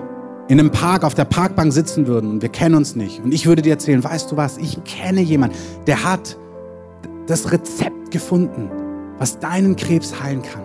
in 0.50 0.60
einem 0.60 0.72
Park 0.72 1.04
auf 1.04 1.14
der 1.14 1.26
Parkbank 1.26 1.72
sitzen 1.72 2.06
würden 2.08 2.30
und 2.30 2.42
wir 2.42 2.50
kennen 2.50 2.76
uns 2.76 2.96
nicht 2.96 3.24
und 3.24 3.34
ich 3.34 3.46
würde 3.46 3.62
dir 3.62 3.72
erzählen, 3.72 4.04
weißt 4.04 4.32
du 4.32 4.38
was, 4.38 4.58
ich 4.58 4.84
kenne 4.84 5.22
jemanden, 5.22 5.56
der 5.88 6.04
hat 6.04 6.38
das 7.28 7.52
Rezept 7.52 8.12
gefunden, 8.12 8.70
was 9.18 9.40
deinen 9.40 9.76
Krebs 9.76 10.22
heilen 10.22 10.42
kann. 10.42 10.64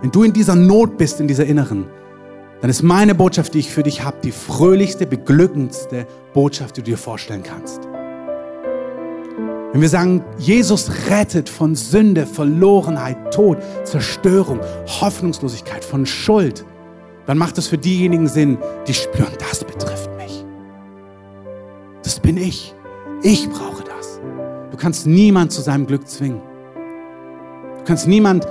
Wenn 0.00 0.10
du 0.10 0.22
in 0.22 0.32
dieser 0.32 0.54
Not 0.54 0.96
bist, 0.96 1.20
in 1.20 1.28
dieser 1.28 1.44
inneren, 1.44 1.86
dann 2.62 2.70
ist 2.70 2.82
meine 2.84 3.16
Botschaft, 3.16 3.54
die 3.54 3.58
ich 3.58 3.70
für 3.70 3.82
dich 3.82 4.04
habe, 4.04 4.18
die 4.22 4.30
fröhlichste, 4.30 5.04
beglückendste 5.04 6.06
Botschaft, 6.32 6.76
die 6.76 6.82
du 6.82 6.92
dir 6.92 6.96
vorstellen 6.96 7.42
kannst. 7.42 7.80
Wenn 9.72 9.80
wir 9.80 9.88
sagen, 9.88 10.24
Jesus 10.38 10.88
rettet 11.10 11.48
von 11.48 11.74
Sünde, 11.74 12.24
Verlorenheit, 12.24 13.34
Tod, 13.34 13.58
Zerstörung, 13.82 14.60
Hoffnungslosigkeit, 14.86 15.84
von 15.84 16.06
Schuld, 16.06 16.64
dann 17.26 17.36
macht 17.36 17.58
es 17.58 17.66
für 17.66 17.78
diejenigen 17.78 18.28
Sinn, 18.28 18.58
die 18.86 18.94
spüren, 18.94 19.32
das 19.50 19.64
betrifft 19.64 20.10
mich. 20.16 20.44
Das 22.04 22.20
bin 22.20 22.36
ich. 22.36 22.76
Ich 23.24 23.48
brauche 23.50 23.82
das. 23.82 24.20
Du 24.70 24.76
kannst 24.76 25.04
niemand 25.04 25.50
zu 25.50 25.62
seinem 25.62 25.88
Glück 25.88 26.06
zwingen. 26.06 26.40
Du 27.78 27.84
kannst 27.84 28.06
niemand 28.06 28.46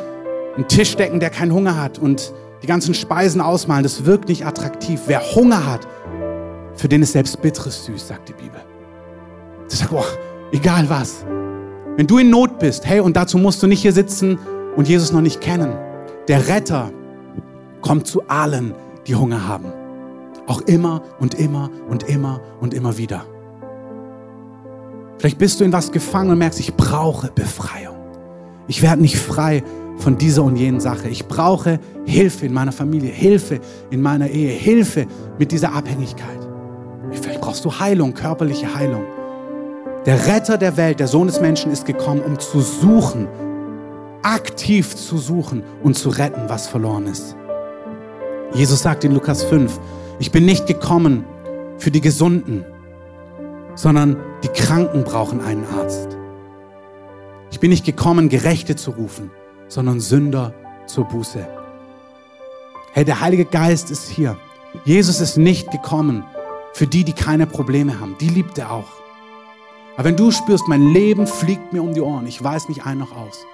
einen 0.57 0.68
Tisch 0.68 0.97
decken, 0.97 1.22
der 1.22 1.30
keinen 1.30 1.53
Hunger 1.53 1.82
hat 1.82 1.97
und 1.97 2.34
die 2.62 2.68
ganzen 2.68 2.93
Speisen 2.93 3.41
ausmalen. 3.41 3.84
Das 3.84 4.05
wirkt 4.05 4.30
nicht 4.30 4.45
attraktiv. 4.45 5.01
Wer 5.07 5.22
Hunger 5.36 5.66
hat, 5.66 5.88
für 6.76 6.88
den 6.88 7.01
ist 7.01 7.14
selbst 7.14 7.41
Bitteres 7.41 7.86
süß, 7.86 8.07
sagt 8.07 8.30
die 8.30 8.34
Bibel. 8.34 8.62
Ich 9.70 9.78
sage, 9.78 9.95
oh, 9.95 10.03
egal 10.51 10.89
was. 10.89 11.26
Wenn 11.97 12.07
du 12.07 12.18
in 12.18 12.30
Not 12.30 12.59
bist, 12.59 12.86
hey, 12.86 12.99
und 12.99 13.16
dazu 13.16 13.38
musst 13.38 13.62
du 13.62 13.68
nicht 13.68 13.82
hier 13.82 13.93
sitzen 13.93 14.39
und 14.76 14.88
Jesus 14.88 15.12
noch 15.12 15.22
nicht 15.22 15.41
kennen. 15.41 15.74
Der 16.28 16.47
Retter 16.47 16.91
kommt 17.82 18.07
zu 18.07 18.28
allen, 18.28 18.74
die 19.07 19.16
Hunger 19.16 19.47
haben. 19.47 19.72
Auch 20.47 20.62
immer 20.62 21.01
und 21.20 21.34
immer 21.36 21.70
und 21.89 22.03
immer 22.03 22.41
und 22.59 22.74
immer 22.74 22.97
wieder. 22.97 23.26
Vielleicht 25.18 25.38
bist 25.38 25.59
du 25.59 25.64
in 25.64 25.74
was 25.74 25.91
gefangen 25.91 26.32
und 26.32 26.39
merkst, 26.39 26.59
ich 26.59 26.74
brauche 26.74 27.32
Befreiung. 27.32 27.97
Ich 28.68 28.82
werde 28.82 29.01
nicht 29.01 29.18
frei 29.18 29.64
von 30.02 30.18
dieser 30.18 30.43
und 30.43 30.56
jenen 30.56 30.80
Sache. 30.80 31.08
Ich 31.08 31.28
brauche 31.28 31.80
Hilfe 32.06 32.47
in 32.47 32.54
meiner 32.54 32.72
Familie, 32.72 33.12
Hilfe 33.12 33.60
in 33.91 34.02
meiner 34.02 34.28
Ehe, 34.28 34.49
Hilfe 34.49 35.06
mit 35.38 35.52
dieser 35.52 35.74
Abhängigkeit. 35.74 36.39
Vielleicht 37.12 37.41
brauchst 37.41 37.64
du 37.66 37.72
Heilung, 37.80 38.14
körperliche 38.14 38.74
Heilung. 38.74 39.04
Der 40.06 40.28
Retter 40.28 40.58
der 40.58 40.78
Welt, 40.78 40.99
der 40.99 41.08
Sohn 41.08 41.28
des 41.28 41.39
Menschen, 41.39 41.72
ist 41.72 41.86
gekommen, 41.86 42.22
um 42.22 42.39
zu 42.39 42.62
suchen, 42.62 43.28
aktiv 44.24 44.95
zu 44.95 45.18
suchen 45.18 45.64
und 45.84 45.97
zu 45.97 46.10
retten, 46.10 46.43
was 46.47 46.68
verloren 46.68 47.06
ist. 47.06 47.36
Jesus 48.54 48.82
sagt 48.82 49.04
in 49.04 49.14
Lukas 49.14 49.43
5, 49.43 49.80
ich 50.20 50.32
bin 50.32 50.45
nicht 50.45 50.66
gekommen 50.66 51.26
für 51.78 51.91
die 51.91 52.02
Gesunden, 52.02 52.66
sondern 53.76 54.18
die 54.43 54.49
Kranken 54.49 55.04
brauchen 55.04 55.41
einen 55.41 55.66
Arzt. 55.80 56.18
Ich 57.52 57.60
bin 57.60 57.70
nicht 57.70 57.86
gekommen, 57.86 58.30
Gerechte 58.30 58.76
zu 58.76 58.91
rufen, 58.91 59.32
sondern 59.72 59.99
Sünder 59.99 60.53
zur 60.86 61.05
Buße. 61.05 61.47
Hey, 62.93 63.05
der 63.05 63.22
Heilige 63.22 63.45
Geist 63.45 63.89
ist 63.89 64.09
hier. 64.09 64.38
Jesus 64.84 65.22
ist 65.22 65.38
nicht 65.38 65.72
gekommen 65.72 66.26
für 66.74 66.88
die, 66.88 67.03
die 67.03 67.13
keine 67.13 67.47
Probleme 67.47 67.99
haben. 67.99 68.17
Die 68.19 68.28
liebt 68.28 68.57
er 68.57 68.72
auch. 68.72 68.89
Aber 69.95 70.05
wenn 70.05 70.17
du 70.17 70.32
spürst, 70.32 70.67
mein 70.67 70.89
Leben 70.89 71.26
fliegt 71.26 71.74
mir 71.74 71.82
um 71.82 71.93
die 71.93 72.01
Ohren, 72.01 72.28
ich 72.28 72.43
weiß 72.43 72.69
nicht 72.69 72.86
ein 72.86 72.97
noch 72.97 73.15
aus. 73.15 73.45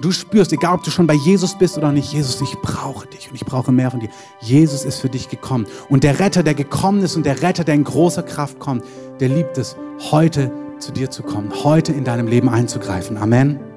Du 0.00 0.12
spürst, 0.12 0.52
egal 0.52 0.76
ob 0.76 0.84
du 0.84 0.90
schon 0.90 1.06
bei 1.06 1.14
Jesus 1.14 1.58
bist 1.58 1.76
oder 1.76 1.90
nicht, 1.90 2.12
Jesus, 2.12 2.40
ich 2.40 2.56
brauche 2.62 3.06
dich 3.08 3.28
und 3.28 3.34
ich 3.34 3.44
brauche 3.44 3.72
mehr 3.72 3.90
von 3.90 4.00
dir. 4.00 4.10
Jesus 4.40 4.84
ist 4.84 5.00
für 5.00 5.08
dich 5.08 5.28
gekommen. 5.28 5.66
Und 5.88 6.04
der 6.04 6.20
Retter, 6.20 6.42
der 6.42 6.54
gekommen 6.54 7.02
ist 7.02 7.16
und 7.16 7.26
der 7.26 7.42
Retter, 7.42 7.64
der 7.64 7.74
in 7.74 7.84
großer 7.84 8.22
Kraft 8.22 8.58
kommt, 8.58 8.84
der 9.18 9.28
liebt 9.28 9.58
es, 9.58 9.76
heute 10.12 10.52
zu 10.78 10.92
dir 10.92 11.10
zu 11.10 11.24
kommen, 11.24 11.52
heute 11.64 11.92
in 11.92 12.04
deinem 12.04 12.28
Leben 12.28 12.48
einzugreifen. 12.48 13.18
Amen. 13.18 13.67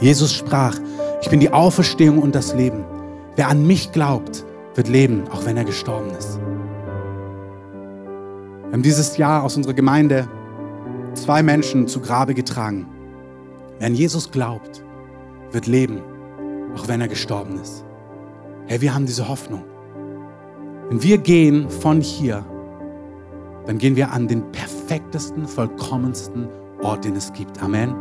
Jesus 0.00 0.32
sprach, 0.32 0.78
ich 1.22 1.30
bin 1.30 1.40
die 1.40 1.52
Auferstehung 1.52 2.18
und 2.18 2.34
das 2.34 2.54
Leben. 2.54 2.84
Wer 3.36 3.48
an 3.48 3.66
mich 3.66 3.92
glaubt, 3.92 4.44
wird 4.74 4.88
leben, 4.88 5.24
auch 5.30 5.44
wenn 5.44 5.56
er 5.56 5.64
gestorben 5.64 6.10
ist. 6.18 6.38
Wir 8.64 8.72
haben 8.72 8.82
dieses 8.82 9.16
Jahr 9.16 9.42
aus 9.42 9.56
unserer 9.56 9.74
Gemeinde 9.74 10.28
zwei 11.14 11.42
Menschen 11.42 11.86
zu 11.86 12.00
Grabe 12.00 12.34
getragen. 12.34 12.86
Wer 13.78 13.88
an 13.88 13.94
Jesus 13.94 14.30
glaubt, 14.30 14.82
wird 15.50 15.66
leben, 15.66 16.00
auch 16.76 16.88
wenn 16.88 17.00
er 17.00 17.08
gestorben 17.08 17.60
ist. 17.60 17.84
Hey, 18.66 18.80
wir 18.80 18.94
haben 18.94 19.06
diese 19.06 19.28
Hoffnung. 19.28 19.64
Wenn 20.88 21.02
wir 21.02 21.18
gehen 21.18 21.68
von 21.68 22.00
hier, 22.00 22.44
dann 23.66 23.78
gehen 23.78 23.96
wir 23.96 24.10
an 24.10 24.28
den 24.28 24.50
perfektesten, 24.52 25.46
vollkommensten 25.46 26.48
Ort, 26.82 27.04
den 27.04 27.14
es 27.16 27.32
gibt. 27.32 27.62
Amen. 27.62 27.94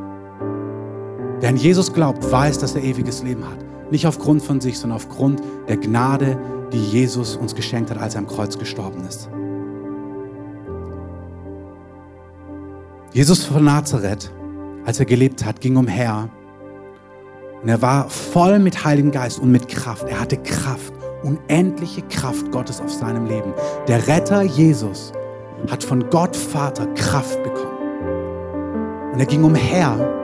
Wer 1.41 1.49
an 1.49 1.57
Jesus 1.57 1.91
glaubt, 1.91 2.31
weiß, 2.31 2.59
dass 2.59 2.75
er 2.75 2.83
ewiges 2.83 3.23
Leben 3.23 3.43
hat. 3.43 3.57
Nicht 3.91 4.05
aufgrund 4.05 4.43
von 4.43 4.61
sich, 4.61 4.77
sondern 4.77 4.97
aufgrund 4.97 5.41
der 5.67 5.77
Gnade, 5.77 6.37
die 6.71 6.81
Jesus 6.81 7.35
uns 7.35 7.55
geschenkt 7.55 7.89
hat, 7.89 7.97
als 7.97 8.13
er 8.13 8.19
am 8.19 8.27
Kreuz 8.27 8.57
gestorben 8.57 9.03
ist. 9.07 9.27
Jesus 13.11 13.43
von 13.43 13.65
Nazareth, 13.65 14.31
als 14.85 14.99
er 14.99 15.05
gelebt 15.05 15.43
hat, 15.43 15.59
ging 15.59 15.75
umher 15.75 16.29
und 17.63 17.69
er 17.69 17.81
war 17.81 18.09
voll 18.09 18.59
mit 18.59 18.85
Heiligen 18.85 19.11
Geist 19.11 19.39
und 19.39 19.51
mit 19.51 19.67
Kraft. 19.67 20.07
Er 20.07 20.19
hatte 20.19 20.37
Kraft, 20.37 20.93
unendliche 21.23 22.01
Kraft 22.03 22.51
Gottes 22.51 22.79
auf 22.81 22.91
seinem 22.91 23.25
Leben. 23.25 23.53
Der 23.87 24.07
Retter 24.07 24.43
Jesus 24.43 25.11
hat 25.69 25.83
von 25.83 26.09
Gott 26.09 26.35
Vater 26.35 26.87
Kraft 26.93 27.41
bekommen. 27.43 29.11
Und 29.13 29.19
er 29.19 29.25
ging 29.25 29.43
umher 29.43 30.20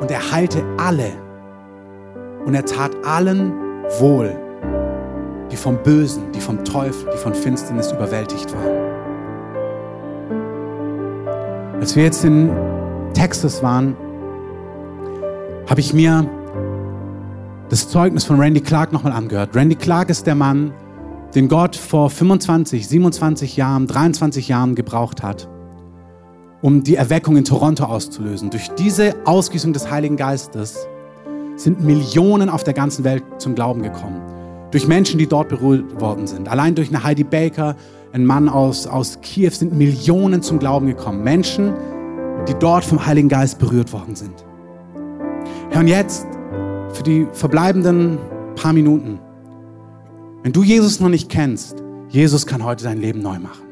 und 0.00 0.10
er 0.10 0.32
heilte 0.32 0.62
alle. 0.78 1.10
Und 2.44 2.54
er 2.54 2.64
tat 2.64 2.90
allen 3.04 3.52
wohl, 4.00 4.36
die 5.50 5.56
vom 5.56 5.82
Bösen, 5.82 6.32
die 6.32 6.40
vom 6.40 6.64
Teufel, 6.64 7.10
die 7.12 7.18
von 7.18 7.34
Finsternis 7.34 7.92
überwältigt 7.92 8.52
waren. 8.54 8.92
Als 11.80 11.96
wir 11.96 12.04
jetzt 12.04 12.24
in 12.24 12.50
Texas 13.12 13.62
waren, 13.62 13.96
habe 15.68 15.80
ich 15.80 15.92
mir 15.92 16.26
das 17.68 17.88
Zeugnis 17.88 18.24
von 18.24 18.38
Randy 18.38 18.60
Clark 18.60 18.92
nochmal 18.92 19.12
angehört. 19.12 19.56
Randy 19.56 19.74
Clark 19.74 20.10
ist 20.10 20.26
der 20.26 20.34
Mann, 20.34 20.72
den 21.34 21.48
Gott 21.48 21.74
vor 21.76 22.10
25, 22.10 22.86
27 22.86 23.56
Jahren, 23.56 23.86
23 23.86 24.48
Jahren 24.48 24.74
gebraucht 24.74 25.22
hat, 25.22 25.48
um 26.62 26.84
die 26.84 26.94
Erweckung 26.94 27.36
in 27.36 27.44
Toronto 27.44 27.84
auszulösen. 27.84 28.48
Durch 28.48 28.68
diese 28.78 29.14
Ausgießung 29.26 29.72
des 29.72 29.90
Heiligen 29.90 30.16
Geistes 30.16 30.86
sind 31.56 31.84
Millionen 31.84 32.48
auf 32.48 32.64
der 32.64 32.72
ganzen 32.72 33.04
Welt 33.04 33.24
zum 33.38 33.54
Glauben 33.54 33.82
gekommen. 33.82 34.20
Durch 34.70 34.86
Menschen, 34.86 35.18
die 35.18 35.26
dort 35.26 35.48
berührt 35.48 36.00
worden 36.00 36.26
sind. 36.26 36.48
Allein 36.48 36.74
durch 36.74 36.88
eine 36.88 37.02
Heidi 37.02 37.24
Baker, 37.24 37.76
ein 38.12 38.24
Mann 38.24 38.48
aus, 38.48 38.86
aus 38.86 39.20
Kiew, 39.20 39.50
sind 39.50 39.76
Millionen 39.76 40.40
zum 40.40 40.58
Glauben 40.58 40.86
gekommen. 40.86 41.22
Menschen, 41.22 41.74
die 42.48 42.54
dort 42.54 42.84
vom 42.84 43.04
Heiligen 43.04 43.28
Geist 43.28 43.58
berührt 43.58 43.92
worden 43.92 44.14
sind. 44.14 44.44
Herr, 45.70 45.80
und 45.80 45.88
jetzt 45.88 46.26
für 46.92 47.02
die 47.02 47.26
verbleibenden 47.32 48.18
paar 48.54 48.72
Minuten. 48.72 49.18
Wenn 50.42 50.52
du 50.52 50.62
Jesus 50.62 51.00
noch 51.00 51.08
nicht 51.08 51.28
kennst, 51.28 51.82
Jesus 52.08 52.46
kann 52.46 52.64
heute 52.64 52.84
dein 52.84 53.00
Leben 53.00 53.20
neu 53.20 53.38
machen. 53.38 53.64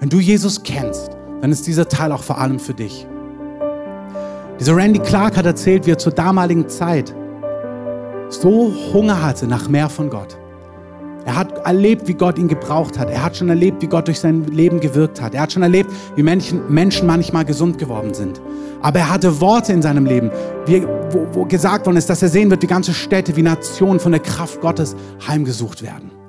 Wenn 0.00 0.08
du 0.08 0.18
Jesus 0.18 0.62
kennst, 0.62 1.13
dann 1.44 1.52
ist 1.52 1.66
dieser 1.66 1.86
Teil 1.86 2.10
auch 2.10 2.22
vor 2.22 2.38
allem 2.38 2.58
für 2.58 2.72
dich. 2.72 3.06
Dieser 4.58 4.74
Randy 4.74 4.98
Clark 4.98 5.36
hat 5.36 5.44
erzählt, 5.44 5.84
wie 5.84 5.90
er 5.90 5.98
zur 5.98 6.12
damaligen 6.12 6.70
Zeit 6.70 7.14
so 8.30 8.72
Hunger 8.94 9.20
hatte 9.20 9.46
nach 9.46 9.68
mehr 9.68 9.90
von 9.90 10.08
Gott. 10.08 10.38
Er 11.26 11.36
hat 11.36 11.66
erlebt, 11.66 12.08
wie 12.08 12.14
Gott 12.14 12.38
ihn 12.38 12.48
gebraucht 12.48 12.98
hat. 12.98 13.10
Er 13.10 13.22
hat 13.22 13.36
schon 13.36 13.50
erlebt, 13.50 13.82
wie 13.82 13.88
Gott 13.88 14.06
durch 14.08 14.20
sein 14.20 14.44
Leben 14.44 14.80
gewirkt 14.80 15.20
hat. 15.20 15.34
Er 15.34 15.42
hat 15.42 15.52
schon 15.52 15.62
erlebt, 15.62 15.90
wie 16.16 16.22
Menschen, 16.22 16.62
Menschen 16.72 17.06
manchmal 17.06 17.44
gesund 17.44 17.76
geworden 17.76 18.14
sind. 18.14 18.40
Aber 18.80 19.00
er 19.00 19.10
hatte 19.10 19.38
Worte 19.38 19.74
in 19.74 19.82
seinem 19.82 20.06
Leben, 20.06 20.30
wie, 20.64 20.82
wo, 21.10 21.26
wo 21.30 21.44
gesagt 21.44 21.84
worden 21.84 21.98
ist, 21.98 22.08
dass 22.08 22.22
er 22.22 22.30
sehen 22.30 22.48
wird, 22.48 22.62
wie 22.62 22.66
ganze 22.68 22.94
Städte, 22.94 23.36
wie 23.36 23.42
Nationen 23.42 24.00
von 24.00 24.12
der 24.12 24.22
Kraft 24.22 24.62
Gottes 24.62 24.96
heimgesucht 25.28 25.82
werden. 25.82 26.23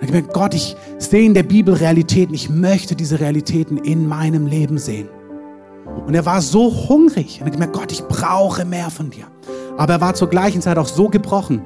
Hat 0.00 0.08
gemerkt, 0.08 0.32
Gott, 0.34 0.54
ich 0.54 0.76
sehe 0.98 1.24
in 1.24 1.34
der 1.34 1.42
Bibel 1.42 1.74
Realitäten. 1.74 2.34
Ich 2.34 2.50
möchte 2.50 2.94
diese 2.94 3.20
Realitäten 3.20 3.78
in 3.78 4.06
meinem 4.06 4.46
Leben 4.46 4.78
sehen. 4.78 5.08
Und 6.06 6.14
er 6.14 6.26
war 6.26 6.42
so 6.42 6.88
hungrig. 6.88 7.40
Er 7.40 7.46
hat 7.46 7.52
gemerkt, 7.52 7.72
Gott, 7.72 7.92
ich 7.92 8.02
brauche 8.04 8.64
mehr 8.64 8.90
von 8.90 9.10
dir. 9.10 9.24
Aber 9.76 9.94
er 9.94 10.00
war 10.00 10.14
zur 10.14 10.28
gleichen 10.28 10.60
Zeit 10.60 10.78
auch 10.78 10.88
so 10.88 11.08
gebrochen 11.08 11.62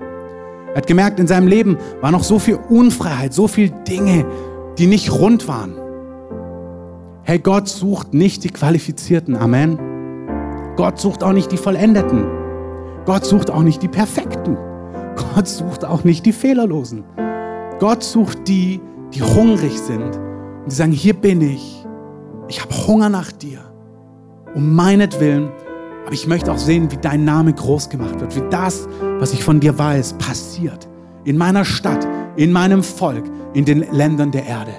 er 0.73 0.77
hat 0.77 0.87
gemerkt, 0.87 1.19
in 1.19 1.27
seinem 1.27 1.49
Leben 1.49 1.79
war 2.01 2.13
noch 2.13 2.23
so 2.23 2.39
viel 2.39 2.55
Unfreiheit, 2.69 3.35
so 3.35 3.49
viel 3.49 3.71
Dinge, 3.71 4.25
die 4.79 4.87
nicht 4.87 5.11
rund 5.11 5.49
waren. 5.49 5.75
Hey, 7.25 7.41
Gott 7.41 7.69
sucht 7.69 8.15
nicht 8.15 8.45
die 8.45 8.51
Qualifizierten. 8.51 9.37
Amen. 9.37 9.79
Gott 10.77 11.01
sucht 11.01 11.25
auch 11.25 11.33
nicht 11.33 11.51
die 11.51 11.57
Vollendeten. 11.57 12.25
Gott 13.05 13.25
sucht 13.25 13.51
auch 13.51 13.63
nicht 13.63 13.83
die 13.83 13.89
Perfekten. 13.89 14.57
Gott 15.35 15.49
sucht 15.49 15.85
auch 15.85 16.05
nicht 16.05 16.25
die 16.25 16.33
Fehlerlosen. 16.33 17.03
Gott 17.81 18.05
sucht 18.05 18.47
die, 18.47 18.81
die 19.13 19.23
hungrig 19.23 19.79
sind 19.79 20.03
und 20.03 20.67
die 20.71 20.75
sagen, 20.75 20.93
hier 20.93 21.15
bin 21.15 21.41
ich. 21.41 21.85
Ich 22.49 22.61
habe 22.61 22.73
Hunger 22.87 23.09
nach 23.09 23.33
dir. 23.33 23.61
Um 24.55 24.75
meinetwillen. 24.75 25.51
Aber 26.05 26.13
ich 26.13 26.27
möchte 26.27 26.53
auch 26.53 26.59
sehen, 26.59 26.93
wie 26.93 26.99
dein 26.99 27.25
Name 27.25 27.53
groß 27.53 27.89
gemacht 27.89 28.21
wird. 28.21 28.37
Wie 28.37 28.43
das, 28.51 28.87
was 29.19 29.33
ich 29.33 29.43
von 29.43 29.61
dir 29.61 29.79
weiß, 29.79 30.15
passiert. 30.15 30.89
In 31.25 31.39
meiner 31.39 31.65
Stadt, 31.65 32.07
in 32.37 32.53
meinem 32.53 32.83
Volk, 32.83 33.25
in 33.55 33.65
den 33.65 33.91
Ländern 33.93 34.31
der 34.31 34.45
Erde. 34.47 34.73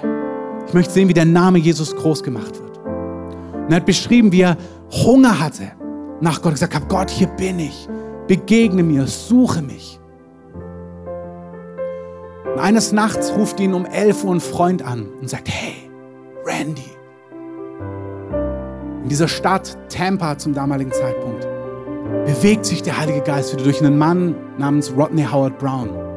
Ich 0.68 0.72
möchte 0.72 0.92
sehen, 0.92 1.08
wie 1.08 1.14
der 1.14 1.24
Name 1.24 1.58
Jesus 1.58 1.94
groß 1.96 2.22
gemacht 2.22 2.60
wird. 2.60 2.78
Und 2.78 3.70
er 3.70 3.76
hat 3.76 3.86
beschrieben, 3.86 4.30
wie 4.30 4.42
er 4.42 4.56
Hunger 5.04 5.40
hatte 5.40 5.72
nach 6.20 6.40
Gott, 6.40 6.52
gesagt 6.52 6.74
hat, 6.74 6.88
Gott, 6.88 7.10
hier 7.10 7.26
bin 7.26 7.58
ich. 7.58 7.88
Begegne 8.28 8.84
mir, 8.84 9.08
suche 9.08 9.60
mich. 9.60 9.98
Und 12.54 12.60
eines 12.60 12.92
Nachts 12.92 13.32
ruft 13.34 13.60
ihn 13.60 13.72
um 13.72 13.86
11 13.86 14.24
Uhr 14.24 14.34
ein 14.34 14.40
Freund 14.40 14.82
an 14.82 15.08
und 15.20 15.28
sagt, 15.28 15.48
hey, 15.48 15.90
Randy. 16.44 16.90
In 19.02 19.08
dieser 19.08 19.28
Stadt, 19.28 19.76
Tampa 19.88 20.38
zum 20.38 20.54
damaligen 20.54 20.92
Zeitpunkt, 20.92 21.46
bewegt 22.26 22.66
sich 22.66 22.82
der 22.82 22.98
Heilige 22.98 23.22
Geist 23.22 23.52
wieder 23.52 23.64
durch 23.64 23.80
einen 23.80 23.96
Mann 23.98 24.34
namens 24.58 24.92
Rodney 24.96 25.24
Howard 25.24 25.58
Brown. 25.58 26.11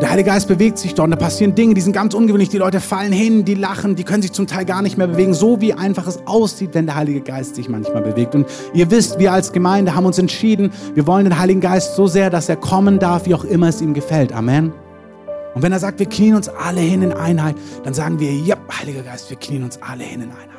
Der 0.00 0.10
Heilige 0.10 0.30
Geist 0.30 0.48
bewegt 0.48 0.78
sich 0.78 0.94
dort 0.94 1.06
und 1.06 1.10
da 1.12 1.16
passieren 1.16 1.54
Dinge, 1.54 1.74
die 1.74 1.80
sind 1.80 1.92
ganz 1.92 2.14
ungewöhnlich. 2.14 2.48
Die 2.48 2.58
Leute 2.58 2.80
fallen 2.80 3.12
hin, 3.12 3.44
die 3.44 3.54
lachen, 3.54 3.94
die 3.94 4.04
können 4.04 4.22
sich 4.22 4.32
zum 4.32 4.46
Teil 4.46 4.64
gar 4.64 4.82
nicht 4.82 4.96
mehr 4.96 5.06
bewegen. 5.06 5.34
So 5.34 5.60
wie 5.60 5.74
einfach 5.74 6.06
es 6.06 6.26
aussieht, 6.26 6.70
wenn 6.72 6.86
der 6.86 6.96
Heilige 6.96 7.20
Geist 7.20 7.56
sich 7.56 7.68
manchmal 7.68 8.02
bewegt. 8.02 8.34
Und 8.34 8.46
ihr 8.72 8.90
wisst, 8.90 9.18
wir 9.18 9.32
als 9.32 9.52
Gemeinde 9.52 9.94
haben 9.94 10.06
uns 10.06 10.18
entschieden, 10.18 10.72
wir 10.94 11.06
wollen 11.06 11.24
den 11.24 11.38
Heiligen 11.38 11.60
Geist 11.60 11.94
so 11.94 12.06
sehr, 12.06 12.30
dass 12.30 12.48
er 12.48 12.56
kommen 12.56 12.98
darf, 12.98 13.26
wie 13.26 13.34
auch 13.34 13.44
immer 13.44 13.68
es 13.68 13.80
ihm 13.80 13.94
gefällt. 13.94 14.32
Amen. 14.32 14.72
Und 15.54 15.62
wenn 15.62 15.72
er 15.72 15.78
sagt, 15.78 15.98
wir 15.98 16.06
knien 16.06 16.34
uns 16.34 16.48
alle 16.48 16.80
hin 16.80 17.02
in 17.02 17.12
Einheit, 17.12 17.54
dann 17.84 17.92
sagen 17.92 18.18
wir, 18.18 18.32
ja, 18.32 18.56
Heiliger 18.80 19.02
Geist, 19.02 19.28
wir 19.28 19.36
knien 19.36 19.62
uns 19.62 19.78
alle 19.82 20.04
hin 20.04 20.22
in 20.22 20.30
Einheit. 20.30 20.51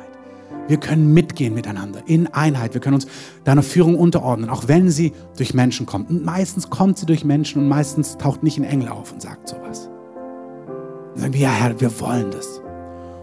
Wir 0.66 0.78
können 0.78 1.12
mitgehen 1.12 1.54
miteinander 1.54 2.00
in 2.06 2.26
Einheit. 2.28 2.74
Wir 2.74 2.80
können 2.80 2.94
uns 2.94 3.06
deiner 3.44 3.62
Führung 3.62 3.96
unterordnen, 3.96 4.48
auch 4.48 4.66
wenn 4.66 4.90
sie 4.90 5.12
durch 5.36 5.52
Menschen 5.52 5.84
kommt. 5.84 6.08
Und 6.10 6.24
meistens 6.24 6.70
kommt 6.70 6.98
sie 6.98 7.06
durch 7.06 7.24
Menschen 7.24 7.62
und 7.62 7.68
meistens 7.68 8.16
taucht 8.16 8.42
nicht 8.42 8.58
ein 8.58 8.64
Engel 8.64 8.88
auf 8.88 9.12
und 9.12 9.20
sagt 9.20 9.48
sowas. 9.48 9.90
Dann 11.12 11.20
sagen 11.20 11.34
wir, 11.34 11.40
ja 11.40 11.50
Herr, 11.50 11.80
wir 11.80 12.00
wollen 12.00 12.30
das. 12.30 12.60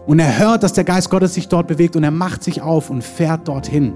Und 0.05 0.19
er 0.19 0.39
hört, 0.39 0.63
dass 0.63 0.73
der 0.73 0.83
Geist 0.83 1.09
Gottes 1.09 1.33
sich 1.33 1.47
dort 1.47 1.67
bewegt 1.67 1.95
und 1.95 2.03
er 2.03 2.11
macht 2.11 2.43
sich 2.43 2.61
auf 2.61 2.89
und 2.89 3.03
fährt 3.03 3.47
dorthin. 3.47 3.93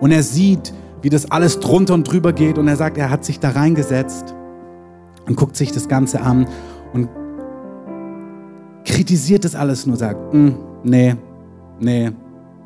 Und 0.00 0.10
er 0.10 0.22
sieht, 0.22 0.72
wie 1.02 1.10
das 1.10 1.30
alles 1.30 1.60
drunter 1.60 1.94
und 1.94 2.10
drüber 2.10 2.32
geht 2.32 2.58
und 2.58 2.66
er 2.66 2.76
sagt, 2.76 2.96
er 2.98 3.10
hat 3.10 3.24
sich 3.24 3.38
da 3.38 3.50
reingesetzt 3.50 4.34
und 5.26 5.36
guckt 5.36 5.56
sich 5.56 5.72
das 5.72 5.88
Ganze 5.88 6.20
an 6.20 6.46
und 6.92 7.08
kritisiert 8.84 9.44
das 9.44 9.54
alles 9.54 9.86
nur, 9.86 9.96
sagt, 9.96 10.32
mm, 10.32 10.50
nee, 10.82 11.16
nee, 11.80 12.10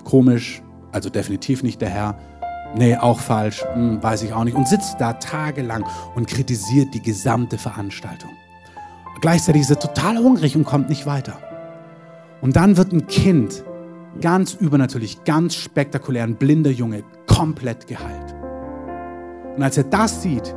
komisch, 0.08 0.62
also 0.90 1.10
definitiv 1.10 1.62
nicht 1.62 1.82
der 1.82 1.90
Herr. 1.90 2.18
Nee, 2.74 2.96
auch 2.96 3.20
falsch, 3.20 3.62
hm, 3.74 4.02
weiß 4.02 4.22
ich 4.22 4.32
auch 4.32 4.44
nicht. 4.44 4.56
Und 4.56 4.66
sitzt 4.66 4.96
da 4.98 5.12
tagelang 5.12 5.84
und 6.14 6.26
kritisiert 6.26 6.94
die 6.94 7.02
gesamte 7.02 7.58
Veranstaltung. 7.58 8.30
Gleichzeitig 9.20 9.62
ist 9.62 9.70
er 9.70 9.78
total 9.78 10.16
hungrig 10.16 10.56
und 10.56 10.64
kommt 10.64 10.88
nicht 10.88 11.04
weiter. 11.04 11.38
Und 12.40 12.56
dann 12.56 12.78
wird 12.78 12.92
ein 12.92 13.06
Kind 13.06 13.64
ganz 14.20 14.54
übernatürlich, 14.54 15.24
ganz 15.24 15.54
spektakulär, 15.56 16.24
ein 16.24 16.36
blinder 16.36 16.70
Junge, 16.70 17.04
komplett 17.26 17.86
geheilt. 17.86 18.34
Und 19.56 19.62
als 19.62 19.76
er 19.76 19.84
das 19.84 20.22
sieht, 20.22 20.54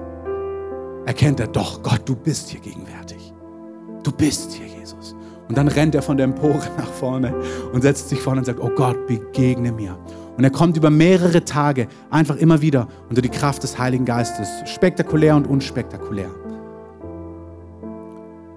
erkennt 1.06 1.42
er 1.42 1.48
doch, 1.48 1.84
Gott, 1.84 2.02
du 2.06 2.16
bist 2.16 2.50
hier 2.50 2.62
gegenwärtig. 2.62 3.34
Du 4.04 4.12
bist 4.12 4.54
hier. 4.54 4.71
Und 5.52 5.58
dann 5.58 5.68
rennt 5.68 5.94
er 5.96 6.02
von 6.02 6.16
der 6.16 6.24
Empore 6.24 6.62
nach 6.78 6.88
vorne 6.88 7.34
und 7.74 7.82
setzt 7.82 8.08
sich 8.08 8.22
vorne 8.22 8.40
und 8.40 8.46
sagt, 8.46 8.62
oh 8.62 8.70
Gott, 8.74 9.06
begegne 9.06 9.74
mir. 9.74 9.98
Und 10.38 10.46
er 10.46 10.50
kommt 10.50 10.78
über 10.78 10.90
mehrere 10.90 11.44
Tage 11.44 11.90
einfach 12.10 12.38
immer 12.38 12.62
wieder 12.62 12.88
unter 13.10 13.22
die 13.22 13.28
Kraft 13.28 13.62
des 13.62 13.78
Heiligen 13.78 14.06
Geistes, 14.06 14.48
spektakulär 14.64 15.36
und 15.36 15.48
unspektakulär. 15.48 16.30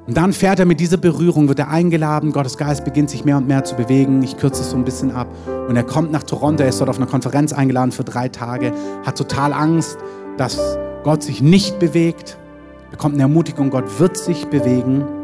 Und 0.07 0.17
dann 0.17 0.33
fährt 0.33 0.61
er 0.61 0.67
mit 0.67 0.79
dieser 0.79 0.97
Berührung, 0.97 1.49
wird 1.49 1.59
er 1.59 1.69
eingeladen, 1.69 2.31
Gottes 2.31 2.57
Geist 2.57 2.85
beginnt 2.85 3.11
sich 3.11 3.25
mehr 3.25 3.39
und 3.39 3.49
mehr 3.49 3.65
zu 3.65 3.75
bewegen. 3.75 4.23
Ich 4.23 4.37
kürze 4.37 4.63
es 4.63 4.71
so 4.71 4.77
ein 4.77 4.85
bisschen 4.85 5.11
ab. 5.11 5.27
Und 5.69 5.75
er 5.75 5.83
kommt 5.83 6.13
nach 6.13 6.23
Toronto, 6.23 6.63
er 6.63 6.69
ist 6.69 6.79
dort 6.79 6.91
auf 6.91 6.99
einer 6.99 7.09
Konferenz 7.09 7.53
eingeladen 7.53 7.91
für 7.91 8.05
drei 8.05 8.29
Tage, 8.29 8.73
hat 9.05 9.19
total 9.19 9.53
Angst, 9.53 9.99
dass 10.37 10.79
Gott 11.03 11.25
sich 11.25 11.43
nicht 11.43 11.81
bewegt, 11.81 12.39
bekommt 12.93 13.15
eine 13.15 13.25
Ermutigung, 13.25 13.71
Gott 13.71 13.99
wird 13.99 14.17
sich 14.17 14.47
bewegen. 14.47 15.24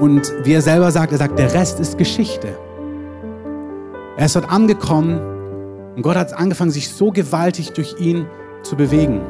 Und 0.00 0.32
wie 0.42 0.52
er 0.52 0.62
selber 0.62 0.90
sagt, 0.90 1.12
er 1.12 1.18
sagt, 1.18 1.38
der 1.38 1.52
Rest 1.54 1.78
ist 1.78 1.96
Geschichte. 1.98 2.58
Er 4.16 4.26
ist 4.26 4.36
dort 4.36 4.50
angekommen 4.50 5.20
und 5.96 6.02
Gott 6.02 6.16
hat 6.16 6.32
angefangen, 6.32 6.70
sich 6.70 6.88
so 6.88 7.10
gewaltig 7.10 7.72
durch 7.72 7.98
ihn 8.00 8.26
zu 8.62 8.76
bewegen. 8.76 9.20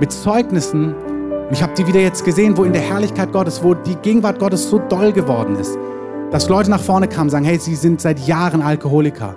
Mit 0.00 0.12
Zeugnissen. 0.12 0.94
Ich 1.50 1.62
habe 1.62 1.72
die 1.74 1.86
wieder 1.86 2.00
jetzt 2.00 2.24
gesehen, 2.24 2.56
wo 2.56 2.64
in 2.64 2.72
der 2.72 2.82
Herrlichkeit 2.82 3.32
Gottes, 3.32 3.62
wo 3.62 3.74
die 3.74 3.96
Gegenwart 3.96 4.38
Gottes 4.38 4.68
so 4.68 4.78
doll 4.78 5.12
geworden 5.12 5.56
ist, 5.56 5.76
dass 6.30 6.48
Leute 6.48 6.70
nach 6.70 6.80
vorne 6.80 7.06
kamen 7.06 7.24
und 7.24 7.30
sagen, 7.30 7.44
hey, 7.44 7.58
sie 7.58 7.74
sind 7.74 8.00
seit 8.00 8.18
Jahren 8.26 8.60
Alkoholiker. 8.60 9.36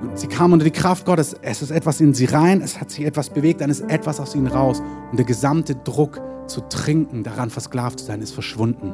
Und 0.00 0.18
sie 0.18 0.26
kamen 0.26 0.54
unter 0.54 0.64
die 0.64 0.72
Kraft 0.72 1.04
Gottes. 1.04 1.36
Es 1.42 1.62
ist 1.62 1.70
etwas 1.70 2.00
in 2.00 2.12
sie 2.12 2.24
rein, 2.24 2.60
es 2.60 2.80
hat 2.80 2.90
sich 2.90 3.04
etwas 3.04 3.30
bewegt, 3.30 3.60
dann 3.60 3.70
ist 3.70 3.82
etwas 3.88 4.20
aus 4.20 4.34
ihnen 4.34 4.48
raus. 4.48 4.82
Und 5.10 5.18
der 5.18 5.26
gesamte 5.26 5.76
Druck 5.76 6.20
zu 6.46 6.60
trinken, 6.62 7.22
daran 7.22 7.50
versklavt 7.50 8.00
zu 8.00 8.06
sein, 8.06 8.20
ist 8.20 8.32
verschwunden. 8.32 8.92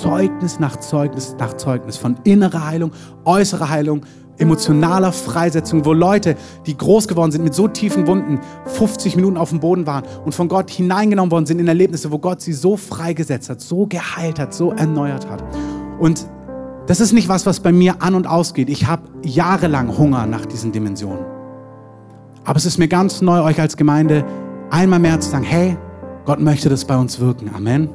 Zeugnis 0.00 0.58
nach 0.58 0.76
Zeugnis 0.76 1.36
nach 1.38 1.56
Zeugnis 1.56 1.96
von 1.96 2.16
innerer 2.24 2.66
Heilung, 2.66 2.92
äußerer 3.24 3.68
Heilung, 3.68 4.02
emotionaler 4.38 5.12
Freisetzung, 5.12 5.84
wo 5.84 5.92
Leute, 5.92 6.36
die 6.66 6.76
groß 6.76 7.08
geworden 7.08 7.32
sind 7.32 7.44
mit 7.44 7.54
so 7.54 7.68
tiefen 7.68 8.06
Wunden, 8.06 8.40
50 8.66 9.16
Minuten 9.16 9.36
auf 9.36 9.50
dem 9.50 9.60
Boden 9.60 9.86
waren 9.86 10.04
und 10.24 10.34
von 10.34 10.48
Gott 10.48 10.70
hineingenommen 10.70 11.30
worden 11.30 11.46
sind 11.46 11.60
in 11.60 11.68
Erlebnisse, 11.68 12.10
wo 12.10 12.18
Gott 12.18 12.40
sie 12.40 12.52
so 12.52 12.76
freigesetzt 12.76 13.50
hat, 13.50 13.60
so 13.60 13.86
geheilt 13.86 14.38
hat, 14.38 14.54
so 14.54 14.72
erneuert 14.72 15.28
hat. 15.28 15.42
Und 15.98 16.26
das 16.86 17.00
ist 17.00 17.12
nicht 17.12 17.28
was, 17.28 17.44
was 17.44 17.60
bei 17.60 17.72
mir 17.72 18.00
an 18.00 18.14
und 18.14 18.26
ausgeht. 18.26 18.70
Ich 18.70 18.86
habe 18.86 19.02
jahrelang 19.22 19.98
Hunger 19.98 20.26
nach 20.26 20.46
diesen 20.46 20.72
Dimensionen. 20.72 21.24
Aber 22.44 22.56
es 22.56 22.64
ist 22.64 22.78
mir 22.78 22.88
ganz 22.88 23.20
neu, 23.20 23.42
euch 23.42 23.60
als 23.60 23.76
Gemeinde 23.76 24.24
einmal 24.70 24.98
mehr 24.98 25.20
zu 25.20 25.28
sagen, 25.28 25.44
hey, 25.44 25.76
Gott 26.24 26.40
möchte 26.40 26.68
das 26.68 26.84
bei 26.84 26.96
uns 26.96 27.20
wirken. 27.20 27.50
Amen. 27.54 27.90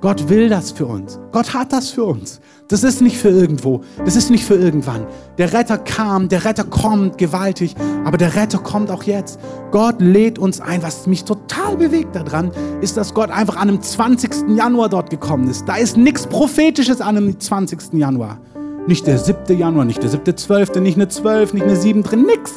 Gott 0.00 0.28
will 0.28 0.48
das 0.48 0.70
für 0.70 0.86
uns. 0.86 1.18
Gott 1.32 1.54
hat 1.54 1.72
das 1.72 1.90
für 1.90 2.04
uns. 2.04 2.40
Das 2.68 2.84
ist 2.84 3.00
nicht 3.00 3.16
für 3.16 3.30
irgendwo. 3.30 3.80
Das 4.04 4.14
ist 4.14 4.30
nicht 4.30 4.44
für 4.44 4.54
irgendwann. 4.54 5.06
Der 5.38 5.52
Retter 5.52 5.76
kam, 5.76 6.28
der 6.28 6.44
Retter 6.44 6.62
kommt 6.62 7.18
gewaltig, 7.18 7.74
aber 8.04 8.16
der 8.16 8.36
Retter 8.36 8.58
kommt 8.58 8.92
auch 8.92 9.02
jetzt. 9.02 9.40
Gott 9.72 10.00
lädt 10.00 10.38
uns 10.38 10.60
ein. 10.60 10.84
Was 10.84 11.08
mich 11.08 11.24
total 11.24 11.76
bewegt 11.76 12.14
daran, 12.14 12.52
ist, 12.80 12.96
dass 12.96 13.12
Gott 13.12 13.30
einfach 13.30 13.56
an 13.56 13.68
einem 13.68 13.82
20. 13.82 14.56
Januar 14.56 14.88
dort 14.88 15.10
gekommen 15.10 15.50
ist. 15.50 15.68
Da 15.68 15.76
ist 15.76 15.96
nichts 15.96 16.28
Prophetisches 16.28 17.00
an 17.00 17.16
einem 17.16 17.40
20. 17.40 17.94
Januar. 17.94 18.38
Nicht 18.86 19.06
der 19.06 19.18
7. 19.18 19.58
Januar, 19.58 19.84
nicht 19.84 20.02
der 20.02 20.10
7. 20.10 20.36
12., 20.36 20.76
nicht 20.76 20.96
eine 20.96 21.08
12, 21.08 21.54
nicht 21.54 21.64
eine 21.64 21.76
7 21.76 22.04
drin, 22.04 22.24
nix. 22.24 22.52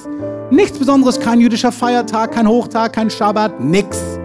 Nichts 0.51 0.77
Besonderes, 0.77 1.19
kein 1.19 1.41
jüdischer 1.41 1.71
Feiertag, 1.71 2.33
kein 2.33 2.47
Hochtag, 2.47 2.93
kein 2.93 3.09
Schabbat, 3.09 3.59
nix. 3.61 4.20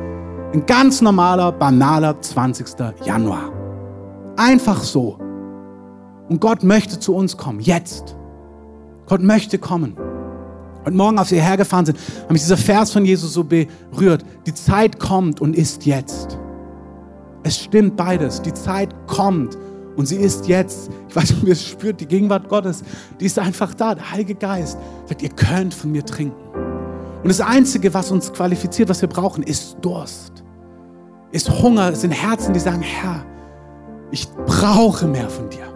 Ein 0.52 0.64
ganz 0.64 1.02
normaler, 1.02 1.50
banaler 1.50 2.20
20. 2.20 2.66
Januar. 3.04 3.52
Einfach 4.36 4.82
so. 4.82 5.18
Und 6.28 6.40
Gott 6.40 6.62
möchte 6.62 7.00
zu 7.00 7.14
uns 7.14 7.36
kommen, 7.36 7.60
jetzt. 7.60 8.16
Gott 9.06 9.22
möchte 9.22 9.58
kommen. 9.58 9.96
Und 10.84 10.94
morgen, 10.94 11.18
als 11.18 11.32
wir 11.32 11.42
hergefahren 11.42 11.86
sind, 11.86 11.98
hat 11.98 12.30
mich 12.30 12.42
dieser 12.42 12.56
Vers 12.56 12.92
von 12.92 13.04
Jesus 13.04 13.32
so 13.32 13.42
berührt. 13.42 14.24
Die 14.46 14.54
Zeit 14.54 15.00
kommt 15.00 15.40
und 15.40 15.56
ist 15.56 15.84
jetzt. 15.84 16.38
Es 17.42 17.58
stimmt 17.58 17.96
beides. 17.96 18.40
Die 18.40 18.54
Zeit 18.54 18.94
kommt 19.08 19.58
und 19.96 20.06
sie 20.06 20.16
ist 20.16 20.46
jetzt. 20.46 20.90
Ich 21.08 21.16
weiß 21.16 21.30
nicht, 21.30 21.44
ihr 21.44 21.52
es 21.52 21.66
spürt, 21.66 22.00
die 22.00 22.06
Gegenwart 22.06 22.48
Gottes, 22.48 22.84
die 23.18 23.26
ist 23.26 23.38
einfach 23.38 23.74
da. 23.74 23.96
Der 23.96 24.12
Heilige 24.12 24.36
Geist 24.36 24.78
sagt, 25.06 25.22
ihr 25.22 25.30
könnt 25.30 25.74
von 25.74 25.90
mir 25.90 26.04
trinken. 26.06 26.45
Und 27.26 27.30
das 27.30 27.40
Einzige, 27.40 27.92
was 27.92 28.12
uns 28.12 28.32
qualifiziert, 28.32 28.88
was 28.88 29.00
wir 29.02 29.08
brauchen, 29.08 29.42
ist 29.42 29.78
Durst 29.82 30.44
ist 31.32 31.50
Hunger, 31.50 31.92
sind 31.92 32.12
Herzen, 32.12 32.54
die 32.54 32.60
sagen, 32.60 32.82
Herr, 32.82 33.26
ich 34.12 34.28
brauche 34.46 35.08
mehr 35.08 35.28
von 35.28 35.50
dir. 35.50 35.66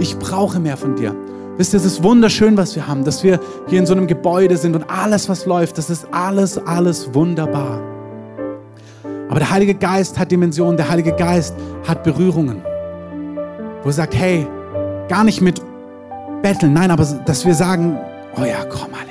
Ich 0.00 0.18
brauche 0.18 0.58
mehr 0.58 0.76
von 0.76 0.96
dir. 0.96 1.14
Wisst 1.56 1.74
ihr, 1.74 1.78
es 1.78 1.86
ist 1.86 2.02
wunderschön, 2.02 2.56
was 2.56 2.74
wir 2.74 2.88
haben, 2.88 3.04
dass 3.04 3.22
wir 3.22 3.38
hier 3.68 3.78
in 3.78 3.86
so 3.86 3.94
einem 3.94 4.08
Gebäude 4.08 4.56
sind 4.56 4.74
und 4.74 4.90
alles, 4.90 5.28
was 5.28 5.46
läuft, 5.46 5.78
das 5.78 5.90
ist 5.90 6.08
alles, 6.10 6.58
alles 6.58 7.14
wunderbar. 7.14 7.80
Aber 9.28 9.38
der 9.38 9.48
Heilige 9.48 9.76
Geist 9.76 10.18
hat 10.18 10.32
Dimensionen, 10.32 10.76
der 10.76 10.88
Heilige 10.88 11.12
Geist 11.12 11.54
hat 11.86 12.02
Berührungen, 12.02 12.62
wo 13.84 13.90
er 13.90 13.92
sagt, 13.92 14.16
hey, 14.16 14.44
gar 15.08 15.22
nicht 15.22 15.40
mit 15.40 15.62
Betteln, 16.42 16.72
nein, 16.72 16.90
aber 16.90 17.04
dass 17.04 17.46
wir 17.46 17.54
sagen, 17.54 17.96
oh 18.36 18.44
ja, 18.44 18.64
komm, 18.68 18.90
Heiliger 18.92 19.04
Geist. 19.04 19.09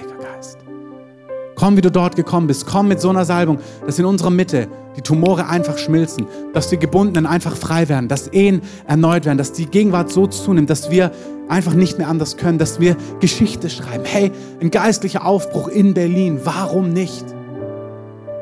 Komm, 1.60 1.76
wie 1.76 1.82
du 1.82 1.92
dort 1.92 2.16
gekommen 2.16 2.48
bist. 2.48 2.66
Komm 2.66 2.88
mit 2.88 3.02
so 3.02 3.10
einer 3.10 3.26
Salbung, 3.26 3.60
dass 3.86 4.00
in 4.00 4.06
unserer 4.06 4.30
Mitte 4.30 4.70
die 4.96 5.02
Tumore 5.02 5.48
einfach 5.48 5.78
schmilzen, 5.78 6.26
dass 6.54 6.70
die 6.70 6.78
Gebundenen 6.78 7.26
einfach 7.26 7.58
frei 7.58 7.90
werden, 7.90 8.08
dass 8.08 8.30
Ehen 8.30 8.62
erneut 8.88 9.26
werden, 9.26 9.38
dass 9.38 9.52
die 9.52 9.66
Gegenwart 9.66 10.10
so 10.10 10.26
zunimmt, 10.26 10.70
dass 10.70 10.90
wir 10.90 11.12
einfach 11.50 11.74
nicht 11.74 11.98
mehr 11.98 12.08
anders 12.08 12.38
können, 12.38 12.60
dass 12.60 12.80
wir 12.80 12.96
Geschichte 13.20 13.70
schreiben. 13.70 14.06
Hey, 14.06 14.32
ein 14.62 14.72
geistlicher 14.72 15.26
Aufbruch 15.26 15.68
in 15.68 15.94
Berlin, 15.94 16.40
warum 16.46 16.94
nicht? 16.94 17.26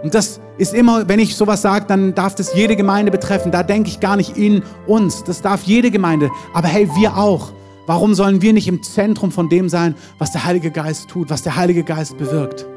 Und 0.04 0.14
das 0.14 0.40
ist 0.60 0.76
immer, 0.76 1.10
wenn 1.10 1.18
ich 1.20 1.36
sowas 1.36 1.64
sage, 1.64 1.86
dann 1.88 2.14
darf 2.14 2.36
das 2.36 2.54
jede 2.54 2.76
Gemeinde 2.76 3.12
betreffen. 3.12 3.52
Da 3.52 3.64
denke 3.64 3.90
ich 3.90 4.00
gar 4.00 4.16
nicht 4.16 4.38
in 4.38 4.62
uns. 4.86 5.24
Das 5.24 5.42
darf 5.42 5.64
jede 5.64 5.90
Gemeinde. 5.90 6.30
Aber 6.54 6.68
hey, 6.68 6.88
wir 6.96 7.18
auch. 7.18 7.52
Warum 7.88 8.14
sollen 8.14 8.44
wir 8.44 8.54
nicht 8.54 8.68
im 8.68 8.84
Zentrum 8.84 9.32
von 9.32 9.50
dem 9.50 9.70
sein, 9.70 9.96
was 10.20 10.34
der 10.34 10.46
Heilige 10.46 10.70
Geist 10.70 11.08
tut, 11.10 11.32
was 11.32 11.42
der 11.42 11.56
Heilige 11.56 11.84
Geist 11.84 12.20
bewirkt? 12.20 12.68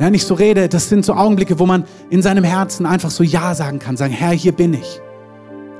Wenn 0.00 0.14
ich 0.14 0.24
so 0.24 0.32
rede, 0.32 0.66
das 0.70 0.88
sind 0.88 1.04
so 1.04 1.12
Augenblicke, 1.12 1.58
wo 1.58 1.66
man 1.66 1.84
in 2.08 2.22
seinem 2.22 2.42
Herzen 2.42 2.86
einfach 2.86 3.10
so 3.10 3.22
Ja 3.22 3.54
sagen 3.54 3.78
kann, 3.78 3.98
sagen, 3.98 4.14
Herr, 4.14 4.30
hier 4.30 4.52
bin 4.52 4.72
ich. 4.72 4.98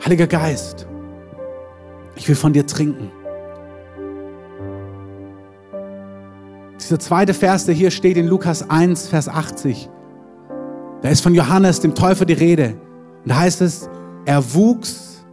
Heiliger 0.05 0.27
Geist, 0.27 0.87
ich 2.17 2.29
will 2.29 2.35
von 2.35 2.53
dir 2.53 2.67
trinken. 2.67 3.11
Dieser 6.79 6.99
zweite 6.99 7.33
Vers, 7.33 7.65
der 7.65 7.75
hier 7.75 7.91
steht 7.91 8.19
in 8.19 8.27
Lukas 8.27 8.69
1, 8.69 9.09
Vers 9.09 9.27
80, 9.27 9.89
da 11.01 11.09
ist 11.09 11.23
von 11.23 11.35
Johannes, 11.35 11.81
dem 11.81 11.95
Täufer, 11.95 12.27
die 12.27 12.35
Rede. 12.35 12.75
Und 13.23 13.31
da 13.31 13.37
heißt 13.39 13.63
es, 13.63 13.89
er 14.27 14.53
wuchs 14.53 15.25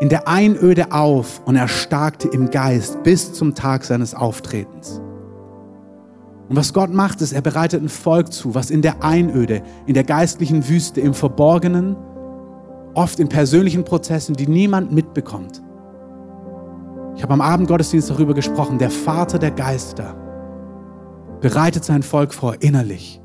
in 0.00 0.10
der 0.10 0.28
Einöde 0.28 0.92
auf 0.92 1.40
und 1.46 1.56
erstarkte 1.56 2.28
im 2.28 2.50
Geist 2.50 3.02
bis 3.04 3.32
zum 3.32 3.54
Tag 3.54 3.84
seines 3.84 4.14
Auftretens. 4.14 5.00
Und 6.54 6.60
was 6.60 6.72
Gott 6.72 6.94
macht, 6.94 7.20
ist, 7.20 7.32
er 7.32 7.40
bereitet 7.40 7.82
ein 7.82 7.88
Volk 7.88 8.32
zu, 8.32 8.54
was 8.54 8.70
in 8.70 8.80
der 8.80 9.02
Einöde, 9.02 9.64
in 9.86 9.94
der 9.94 10.04
geistlichen 10.04 10.68
Wüste, 10.68 11.00
im 11.00 11.12
Verborgenen, 11.12 11.96
oft 12.94 13.18
in 13.18 13.28
persönlichen 13.28 13.82
Prozessen, 13.82 14.36
die 14.36 14.46
niemand 14.46 14.92
mitbekommt. 14.92 15.64
Ich 17.16 17.24
habe 17.24 17.32
am 17.32 17.40
Abend 17.40 17.66
Gottesdienst 17.66 18.08
darüber 18.08 18.34
gesprochen, 18.34 18.78
der 18.78 18.90
Vater 18.90 19.40
der 19.40 19.50
Geister 19.50 20.14
bereitet 21.40 21.84
sein 21.84 22.04
Volk 22.04 22.32
vor 22.32 22.54
innerlich, 22.60 23.20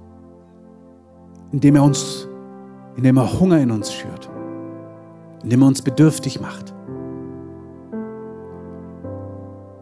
indem 1.51 1.75
er 1.75 1.83
uns, 1.83 2.27
indem 2.95 3.17
er 3.17 3.39
Hunger 3.39 3.59
in 3.59 3.69
uns 3.69 3.93
schürt, 3.93 4.27
indem 5.43 5.61
er 5.61 5.67
uns 5.67 5.83
bedürftig 5.83 6.41
macht. 6.41 6.73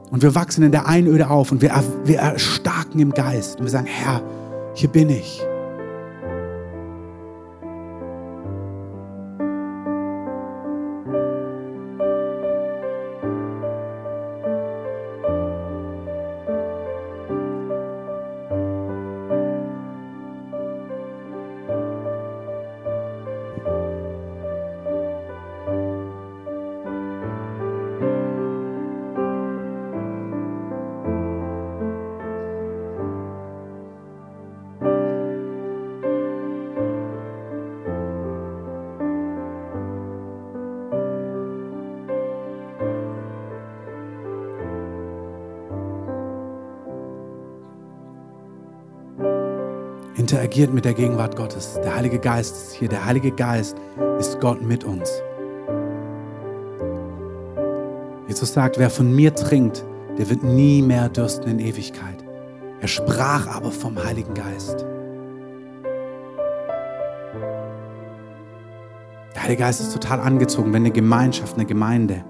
Und 0.09 0.21
wir 0.21 0.35
wachsen 0.35 0.63
in 0.63 0.71
der 0.71 0.87
Einöde 0.87 1.29
auf 1.29 1.51
und 1.51 1.61
wir, 1.61 1.71
wir 2.05 2.19
erstarken 2.19 2.99
im 2.99 3.11
Geist 3.11 3.59
und 3.59 3.65
wir 3.65 3.71
sagen, 3.71 3.87
Herr, 3.87 4.21
hier 4.73 4.89
bin 4.89 5.09
ich. 5.09 5.46
Interagiert 50.47 50.73
mit 50.73 50.85
der 50.85 50.93
Gegenwart 50.93 51.35
Gottes. 51.35 51.77
Der 51.83 51.93
Heilige 51.93 52.19
Geist 52.19 52.55
ist 52.55 52.73
hier. 52.73 52.87
Der 52.87 53.03
Heilige 53.03 53.31
Geist 53.31 53.75
ist 54.17 54.39
Gott 54.39 54.61
mit 54.61 54.85
uns. 54.85 55.09
Jesus 58.29 58.53
sagt, 58.53 58.77
wer 58.77 58.89
von 58.89 59.13
mir 59.13 59.35
trinkt, 59.35 59.83
der 60.17 60.29
wird 60.29 60.43
nie 60.43 60.81
mehr 60.81 61.09
dürsten 61.09 61.49
in 61.49 61.59
Ewigkeit. 61.59 62.23
Er 62.79 62.87
sprach 62.87 63.47
aber 63.47 63.71
vom 63.71 64.01
Heiligen 64.01 64.33
Geist. 64.33 64.85
Der 69.35 69.43
Heilige 69.43 69.63
Geist 69.63 69.81
ist 69.81 69.91
total 69.91 70.21
angezogen, 70.21 70.71
wenn 70.71 70.83
eine 70.83 70.91
Gemeinschaft, 70.91 71.55
eine 71.55 71.65
Gemeinde 71.65 72.23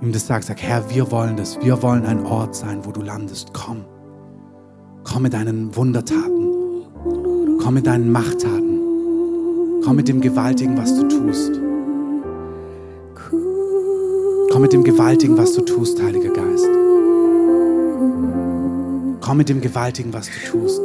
ihm 0.00 0.12
das 0.12 0.26
sagt, 0.26 0.44
sagt, 0.44 0.62
Herr, 0.62 0.90
wir 0.90 1.10
wollen 1.10 1.36
das. 1.36 1.58
Wir 1.62 1.82
wollen 1.82 2.04
ein 2.04 2.24
Ort 2.26 2.54
sein, 2.54 2.84
wo 2.84 2.90
du 2.90 3.02
landest. 3.02 3.52
Komm. 3.52 3.84
Komm 5.04 5.22
mit 5.22 5.34
deinen 5.34 5.74
Wundertaten. 5.76 6.33
Komm 7.64 7.74
mit 7.74 7.86
deinen 7.86 8.12
Machttaten. 8.12 9.80
Komm 9.82 9.96
mit 9.96 10.06
dem 10.06 10.20
Gewaltigen, 10.20 10.76
was 10.76 10.94
du 10.94 11.08
tust. 11.08 11.50
Komm 14.52 14.60
mit 14.60 14.74
dem 14.74 14.84
Gewaltigen, 14.84 15.38
was 15.38 15.54
du 15.54 15.62
tust, 15.62 16.02
Heiliger 16.02 16.28
Geist. 16.28 16.68
Komm 19.22 19.38
mit 19.38 19.48
dem 19.48 19.62
Gewaltigen, 19.62 20.12
was 20.12 20.26
du 20.26 20.32
tust. 20.50 20.82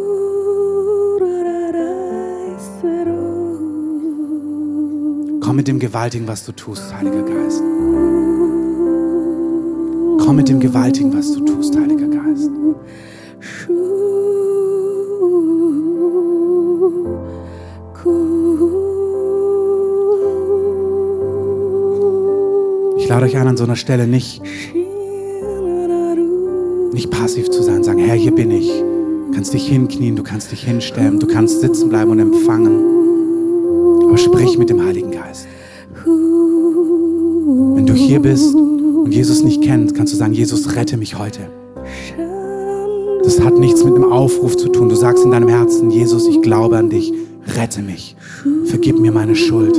Komm 5.41 5.55
mit 5.57 5.67
dem 5.67 5.79
Gewaltigen, 5.79 6.29
was 6.29 6.45
du 6.45 6.53
tust, 6.53 6.95
Heiliger 6.95 7.23
Geist. 7.23 7.61
Komm 10.25 10.35
mit 10.37 10.47
dem 10.47 10.61
Gewaltigen, 10.61 11.13
was 11.13 11.33
du 11.33 11.43
tust, 11.43 11.77
Heiliger 11.77 12.07
Geist. 12.07 12.49
Lade 23.19 23.33
euch 23.33 23.37
ein, 23.37 23.47
an 23.49 23.57
so 23.57 23.65
einer 23.65 23.75
Stelle 23.75 24.07
nicht, 24.07 24.41
nicht 26.93 27.11
passiv 27.11 27.49
zu 27.49 27.61
sein, 27.63 27.83
sagen, 27.83 27.99
Herr, 27.99 28.15
hier 28.15 28.31
bin 28.33 28.49
ich. 28.49 28.69
Du 28.69 29.33
kannst 29.33 29.53
dich 29.53 29.67
hinknien, 29.67 30.15
du 30.15 30.23
kannst 30.23 30.53
dich 30.53 30.63
hinstellen, 30.63 31.19
du 31.19 31.27
kannst 31.27 31.59
sitzen 31.59 31.89
bleiben 31.89 32.11
und 32.11 32.19
empfangen. 32.19 34.07
Aber 34.07 34.17
sprich 34.17 34.57
mit 34.57 34.69
dem 34.69 34.85
Heiligen 34.85 35.11
Geist. 35.11 35.47
Wenn 36.05 37.85
du 37.85 37.93
hier 37.93 38.21
bist 38.21 38.55
und 38.55 39.11
Jesus 39.11 39.43
nicht 39.43 39.61
kennst, 39.63 39.95
kannst 39.95 40.13
du 40.13 40.17
sagen, 40.17 40.31
Jesus, 40.31 40.75
rette 40.77 40.95
mich 40.95 41.19
heute. 41.19 41.41
Das 43.23 43.41
hat 43.41 43.59
nichts 43.59 43.83
mit 43.83 43.95
einem 43.95 44.13
Aufruf 44.13 44.55
zu 44.55 44.69
tun. 44.69 44.87
Du 44.87 44.95
sagst 44.95 45.25
in 45.25 45.31
deinem 45.31 45.49
Herzen, 45.49 45.91
Jesus, 45.91 46.25
ich 46.25 46.41
glaube 46.41 46.77
an 46.77 46.89
dich, 46.89 47.11
rette 47.57 47.81
mich, 47.81 48.15
vergib 48.65 48.97
mir 48.97 49.11
meine 49.11 49.35
Schuld. 49.35 49.77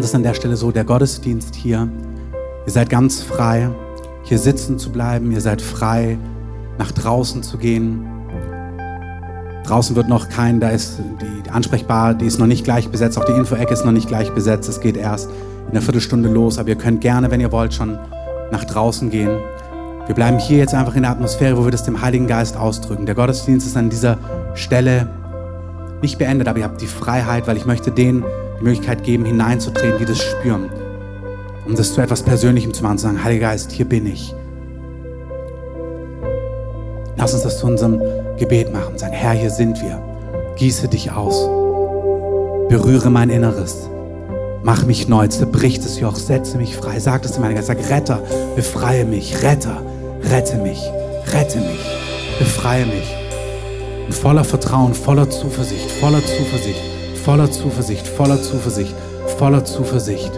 Machen 0.00 0.06
das 0.06 0.14
an 0.14 0.22
der 0.22 0.32
Stelle 0.32 0.56
so, 0.56 0.70
der 0.70 0.84
Gottesdienst 0.84 1.54
hier, 1.54 1.86
ihr 2.64 2.72
seid 2.72 2.88
ganz 2.88 3.20
frei, 3.20 3.68
hier 4.22 4.38
sitzen 4.38 4.78
zu 4.78 4.92
bleiben, 4.92 5.30
ihr 5.30 5.42
seid 5.42 5.60
frei, 5.60 6.16
nach 6.78 6.90
draußen 6.90 7.42
zu 7.42 7.58
gehen. 7.58 8.08
Draußen 9.66 9.94
wird 9.96 10.08
noch 10.08 10.30
kein, 10.30 10.58
da 10.58 10.70
ist 10.70 11.00
die 11.20 11.50
ansprechbar, 11.50 12.14
die 12.14 12.24
ist 12.24 12.38
noch 12.38 12.46
nicht 12.46 12.64
gleich 12.64 12.88
besetzt, 12.88 13.18
auch 13.18 13.26
die 13.26 13.32
Info-Ecke 13.32 13.74
ist 13.74 13.84
noch 13.84 13.92
nicht 13.92 14.08
gleich 14.08 14.32
besetzt, 14.32 14.70
es 14.70 14.80
geht 14.80 14.96
erst 14.96 15.28
in 15.66 15.72
einer 15.72 15.82
Viertelstunde 15.82 16.30
los, 16.30 16.56
aber 16.56 16.70
ihr 16.70 16.76
könnt 16.76 17.02
gerne, 17.02 17.30
wenn 17.30 17.42
ihr 17.42 17.52
wollt, 17.52 17.74
schon 17.74 17.98
nach 18.50 18.64
draußen 18.64 19.10
gehen. 19.10 19.36
Wir 20.06 20.14
bleiben 20.14 20.38
hier 20.38 20.56
jetzt 20.56 20.72
einfach 20.72 20.96
in 20.96 21.02
der 21.02 21.10
Atmosphäre, 21.10 21.58
wo 21.58 21.64
wir 21.66 21.72
das 21.72 21.84
dem 21.84 22.00
Heiligen 22.00 22.26
Geist 22.26 22.56
ausdrücken. 22.56 23.04
Der 23.04 23.16
Gottesdienst 23.16 23.66
ist 23.66 23.76
an 23.76 23.90
dieser 23.90 24.16
Stelle 24.54 25.10
nicht 26.00 26.16
beendet, 26.16 26.48
aber 26.48 26.60
ihr 26.60 26.64
habt 26.64 26.80
die 26.80 26.86
Freiheit, 26.86 27.46
weil 27.46 27.58
ich 27.58 27.66
möchte 27.66 27.90
denen 27.90 28.24
die 28.60 28.64
Möglichkeit 28.64 29.02
geben, 29.04 29.24
hineinzutreten, 29.24 29.98
die 29.98 30.04
das 30.04 30.18
spüren. 30.18 30.70
Um 31.66 31.74
das 31.74 31.94
zu 31.94 32.00
etwas 32.00 32.22
Persönlichem 32.22 32.74
zu 32.74 32.82
machen, 32.82 32.98
zu 32.98 33.04
sagen, 33.04 33.22
Heiliger 33.22 33.48
Geist, 33.48 33.72
hier 33.72 33.88
bin 33.88 34.06
ich. 34.06 34.34
Lass 37.16 37.34
uns 37.34 37.42
das 37.42 37.58
zu 37.58 37.66
unserem 37.66 38.00
Gebet 38.38 38.72
machen. 38.72 38.96
Sagen, 38.96 39.12
Herr, 39.12 39.32
hier 39.32 39.50
sind 39.50 39.80
wir. 39.82 40.02
Gieße 40.56 40.88
dich 40.88 41.12
aus. 41.12 41.46
Berühre 42.68 43.10
mein 43.10 43.30
Inneres. 43.30 43.88
Mach 44.62 44.84
mich 44.84 45.08
neu, 45.08 45.26
zerbrich 45.28 45.80
das 45.80 46.00
Joch, 46.00 46.16
setze 46.16 46.56
mich 46.58 46.76
frei. 46.76 46.98
Sag 46.98 47.22
das 47.22 47.32
zu 47.32 47.40
meinem 47.40 47.54
Geist. 47.54 47.68
Sag, 47.68 47.78
Retter, 47.90 48.22
befreie 48.56 49.04
mich. 49.04 49.42
Retter, 49.42 49.82
rette 50.30 50.56
mich. 50.58 50.82
Rette 51.32 51.58
mich. 51.58 51.84
Befreie 52.38 52.86
mich. 52.86 53.14
Und 54.06 54.14
voller 54.14 54.44
Vertrauen, 54.44 54.94
voller 54.94 55.28
Zuversicht, 55.30 55.90
voller 55.90 56.24
Zuversicht, 56.24 56.80
voller 57.24 57.50
Zuversicht, 57.50 58.06
voller 58.06 58.40
Zuversicht, 58.42 58.94
voller 59.38 59.64
Zuversicht. 59.64 60.32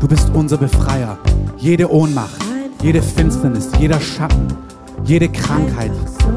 Du 0.00 0.08
bist 0.08 0.30
unser 0.32 0.56
Befreier. 0.56 1.18
Jede 1.58 1.90
Ohnmacht, 1.90 2.40
jede 2.82 3.02
Finsternis, 3.02 3.68
jeder 3.78 4.00
Schatten, 4.00 4.48
jede 5.04 5.28
Krankheit, 5.28 5.92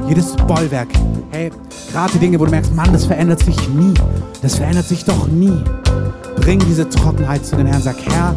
jedes 0.08 0.36
Bollwerk. 0.36 0.90
Hey, 1.32 1.52
gerade 1.92 2.14
die 2.14 2.20
Dinge, 2.20 2.40
wo 2.40 2.46
du 2.46 2.52
merkst, 2.52 2.76
Mann, 2.76 2.92
das 2.92 3.06
verändert 3.06 3.44
sich 3.44 3.58
nie. 3.70 3.94
Das 4.42 4.56
verändert 4.56 4.86
sich 4.86 5.06
doch 5.06 5.28
nie. 5.28 5.64
Bring 6.38 6.60
diese 6.60 6.88
Trockenheit 6.88 7.46
zu 7.46 7.56
dem 7.56 7.68
Herrn. 7.68 7.82
Sag, 7.82 7.98
Herr, 8.06 8.36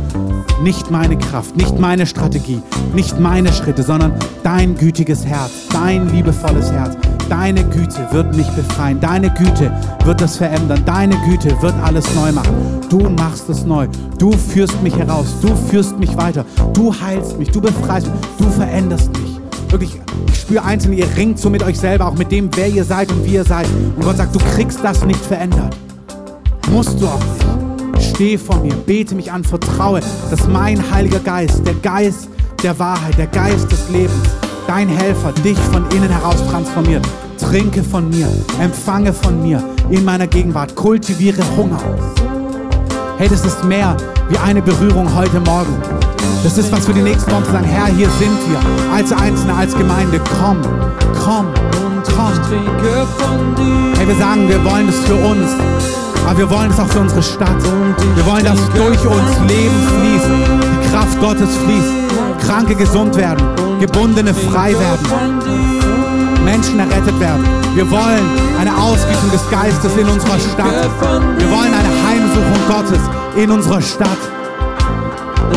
nicht 0.62 0.90
meine 0.90 1.16
Kraft, 1.18 1.56
nicht 1.56 1.78
meine 1.78 2.06
Strategie, 2.06 2.60
nicht 2.94 3.18
meine 3.20 3.52
Schritte, 3.52 3.82
sondern 3.82 4.14
dein 4.42 4.76
gütiges 4.76 5.24
Herz, 5.24 5.50
dein 5.72 6.08
liebevolles 6.10 6.70
Herz. 6.72 6.96
Deine 7.28 7.64
Güte 7.64 8.06
wird 8.10 8.36
mich 8.36 8.48
befreien. 8.50 9.00
Deine 9.00 9.30
Güte 9.30 9.72
wird 10.04 10.20
das 10.20 10.36
verändern. 10.36 10.82
Deine 10.84 11.16
Güte 11.24 11.50
wird 11.62 11.74
alles 11.82 12.14
neu 12.14 12.30
machen. 12.30 12.52
Du 12.90 13.08
machst 13.08 13.48
es 13.48 13.64
neu. 13.64 13.88
Du 14.18 14.32
führst 14.32 14.82
mich 14.82 14.94
heraus. 14.98 15.28
Du 15.40 15.48
führst 15.70 15.98
mich 15.98 16.14
weiter. 16.14 16.44
Du 16.74 16.92
heilst 16.94 17.38
mich. 17.38 17.50
Du 17.50 17.62
befreist 17.62 18.08
mich. 18.08 18.20
Du 18.36 18.50
veränderst 18.50 19.10
mich. 19.18 19.41
Wirklich, 19.72 19.98
ich 20.28 20.38
spüre 20.38 20.62
einzeln, 20.64 20.92
ihr 20.92 21.08
ringt 21.16 21.38
so 21.38 21.48
mit 21.48 21.62
euch 21.62 21.78
selber, 21.78 22.06
auch 22.06 22.14
mit 22.14 22.30
dem, 22.30 22.50
wer 22.54 22.68
ihr 22.68 22.84
seid 22.84 23.10
und 23.10 23.24
wie 23.24 23.32
ihr 23.32 23.44
seid. 23.44 23.66
Und 23.96 24.04
Gott 24.04 24.18
sagt, 24.18 24.34
du 24.34 24.38
kriegst 24.54 24.80
das 24.84 25.02
nicht 25.06 25.24
verändert. 25.24 25.74
Musst 26.70 27.00
du 27.00 27.06
auch 27.06 27.18
nicht. 27.18 28.04
Steh 28.14 28.36
vor 28.36 28.60
mir, 28.62 28.74
bete 28.74 29.14
mich 29.14 29.32
an, 29.32 29.44
vertraue, 29.44 30.00
dass 30.30 30.46
mein 30.46 30.78
Heiliger 30.92 31.20
Geist, 31.20 31.66
der 31.66 31.72
Geist 31.74 32.28
der 32.62 32.78
Wahrheit, 32.78 33.16
der 33.16 33.28
Geist 33.28 33.72
des 33.72 33.88
Lebens, 33.88 34.28
dein 34.66 34.88
Helfer, 34.88 35.32
dich 35.42 35.58
von 35.58 35.88
innen 35.90 36.10
heraus 36.10 36.36
transformiert. 36.50 37.06
Trinke 37.38 37.82
von 37.82 38.10
mir, 38.10 38.28
empfange 38.60 39.14
von 39.14 39.42
mir 39.42 39.64
in 39.88 40.04
meiner 40.04 40.26
Gegenwart, 40.26 40.74
kultiviere 40.74 41.42
Hunger. 41.56 41.80
Hey, 43.18 43.28
das 43.28 43.44
ist 43.44 43.62
mehr 43.64 43.96
wie 44.28 44.38
eine 44.38 44.62
Berührung 44.62 45.14
heute 45.14 45.38
Morgen. 45.40 45.80
Das 46.42 46.58
ist 46.58 46.72
was 46.72 46.86
für 46.86 46.92
die 46.92 47.02
nächsten 47.02 47.30
Wochen 47.30 47.44
zu 47.44 47.52
sagen, 47.52 47.64
Herr, 47.64 47.86
hier 47.86 48.08
sind 48.18 48.36
wir, 48.48 48.58
als 48.92 49.12
Einzelne, 49.12 49.54
als 49.54 49.76
Gemeinde. 49.76 50.20
Komm, 50.40 50.58
komm, 51.22 51.46
komm. 52.16 52.32
Hey, 53.96 54.08
wir 54.08 54.16
sagen, 54.16 54.48
wir 54.48 54.64
wollen 54.64 54.86
das 54.86 54.96
für 55.00 55.14
uns, 55.14 55.50
aber 56.26 56.38
wir 56.38 56.50
wollen 56.50 56.70
es 56.70 56.80
auch 56.80 56.88
für 56.88 57.00
unsere 57.00 57.22
Stadt. 57.22 57.62
Wir 58.14 58.26
wollen, 58.26 58.44
dass 58.44 58.58
durch 58.74 59.06
uns 59.06 59.38
Leben 59.48 59.86
fließt, 60.00 60.26
die 60.82 60.90
Kraft 60.90 61.20
Gottes 61.20 61.56
fließt, 61.64 62.46
Kranke 62.46 62.74
gesund 62.74 63.16
werden, 63.16 63.44
Gebundene 63.78 64.34
frei 64.34 64.72
werden. 64.72 65.42
Menschen 66.44 66.80
errettet 66.80 67.18
werden. 67.20 67.44
Wir 67.74 67.88
wollen 67.90 68.24
eine 68.60 68.76
Ausgießung 68.76 69.30
des 69.30 69.48
Geistes 69.50 69.96
in 69.96 70.08
unserer 70.08 70.38
Stadt. 70.38 70.90
Wir 71.38 71.50
wollen 71.50 71.72
eine 71.72 71.88
Heimsuchung 72.32 72.66
Gottes 72.66 73.00
in 73.36 73.50
unserer 73.50 73.82
Stadt. 73.82 74.18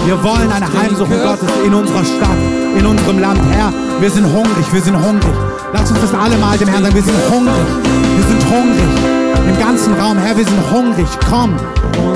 Wir 0.05 0.21
wollen 0.21 0.51
eine 0.51 0.67
Heimsuchung 0.73 1.21
Gottes 1.23 1.47
in 1.65 1.73
unserer 1.73 2.03
Stadt, 2.03 2.38
in 2.78 2.86
unserem 2.86 3.19
Land. 3.19 3.39
Herr, 3.51 3.71
wir 4.01 4.11
sind 4.11 4.26
hungrig, 4.26 4.73
wir 4.73 4.82
sind 4.82 4.97
hungrig. 4.97 5.34
Lass 5.71 5.89
uns 5.89 6.01
das 6.01 6.13
alle 6.13 6.38
mal 6.38 6.57
dem 6.57 6.67
Herrn 6.67 6.84
sagen, 6.84 6.95
wir 6.95 7.01
sind 7.01 7.15
hungrig, 7.30 7.53
wir 8.17 8.23
sind 8.23 8.49
hungrig. 8.49 8.89
Im 9.47 9.57
ganzen 9.57 9.93
Raum, 9.93 10.17
Herr, 10.17 10.36
wir 10.36 10.43
sind 10.43 10.71
hungrig. 10.71 11.07
Komm, 11.30 11.55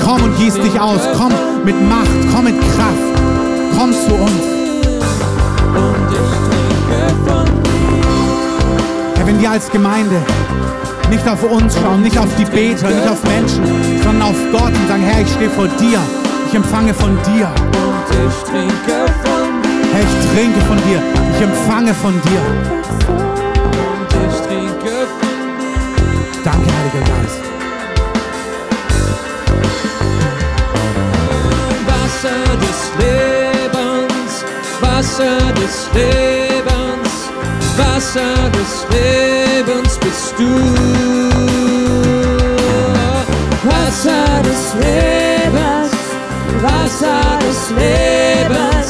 komm 0.04 0.22
und 0.24 0.36
gieß 0.36 0.54
dich 0.54 0.78
aus. 0.78 1.00
Komm 1.16 1.32
mit 1.64 1.76
Macht, 1.88 2.10
komm 2.34 2.44
mit 2.44 2.60
Kraft. 2.60 3.78
Komm 3.78 3.92
zu 3.92 4.14
uns. 4.14 4.42
Herr, 9.14 9.26
wenn 9.26 9.40
wir 9.40 9.50
als 9.50 9.70
Gemeinde 9.70 10.16
nicht 11.10 11.28
auf 11.28 11.42
uns 11.42 11.74
schauen, 11.74 12.02
nicht 12.02 12.18
auf 12.18 12.28
die 12.38 12.44
Beter, 12.44 12.88
nicht 12.88 13.08
auf 13.08 13.22
Menschen, 13.24 13.62
sondern 14.02 14.30
auf 14.30 14.36
Gott 14.52 14.72
und 14.72 14.88
sagen, 14.88 15.02
Herr, 15.02 15.20
ich 15.20 15.30
stehe 15.30 15.50
vor 15.50 15.66
dir, 15.66 15.98
ich 16.48 16.54
empfange 16.54 16.94
von 16.94 17.18
dir. 17.24 17.48
Und 17.48 18.06
ich 18.10 18.42
trinke 18.44 19.12
von 19.24 19.62
dir. 19.62 19.80
Herr, 19.92 20.02
ich 20.02 20.32
trinke 20.32 20.60
von 20.60 20.76
dir, 20.76 21.02
ich 21.34 21.42
empfange 21.42 21.94
von 21.94 22.12
dir. 22.12 22.42
Und 23.08 24.08
ich 24.08 24.40
trinke 24.46 25.06
von 25.18 25.30
dir. 25.58 26.42
Danke, 26.44 26.68
Heiliger 26.72 27.04
Geist. 27.10 27.40
Wasser 31.86 32.40
des 32.64 32.80
Lebens, 32.98 34.44
Wasser 34.80 35.38
des 35.54 35.88
Lebens. 35.94 36.39
Wasser 38.00 38.50
des 38.56 38.74
Lebens 38.96 39.98
bist 39.98 40.34
du. 40.38 40.52
Wasser 43.68 44.40
des 44.42 44.64
Lebens, 44.80 45.92
Wasser 46.62 47.24
des 47.44 47.60
Lebens, 47.76 48.88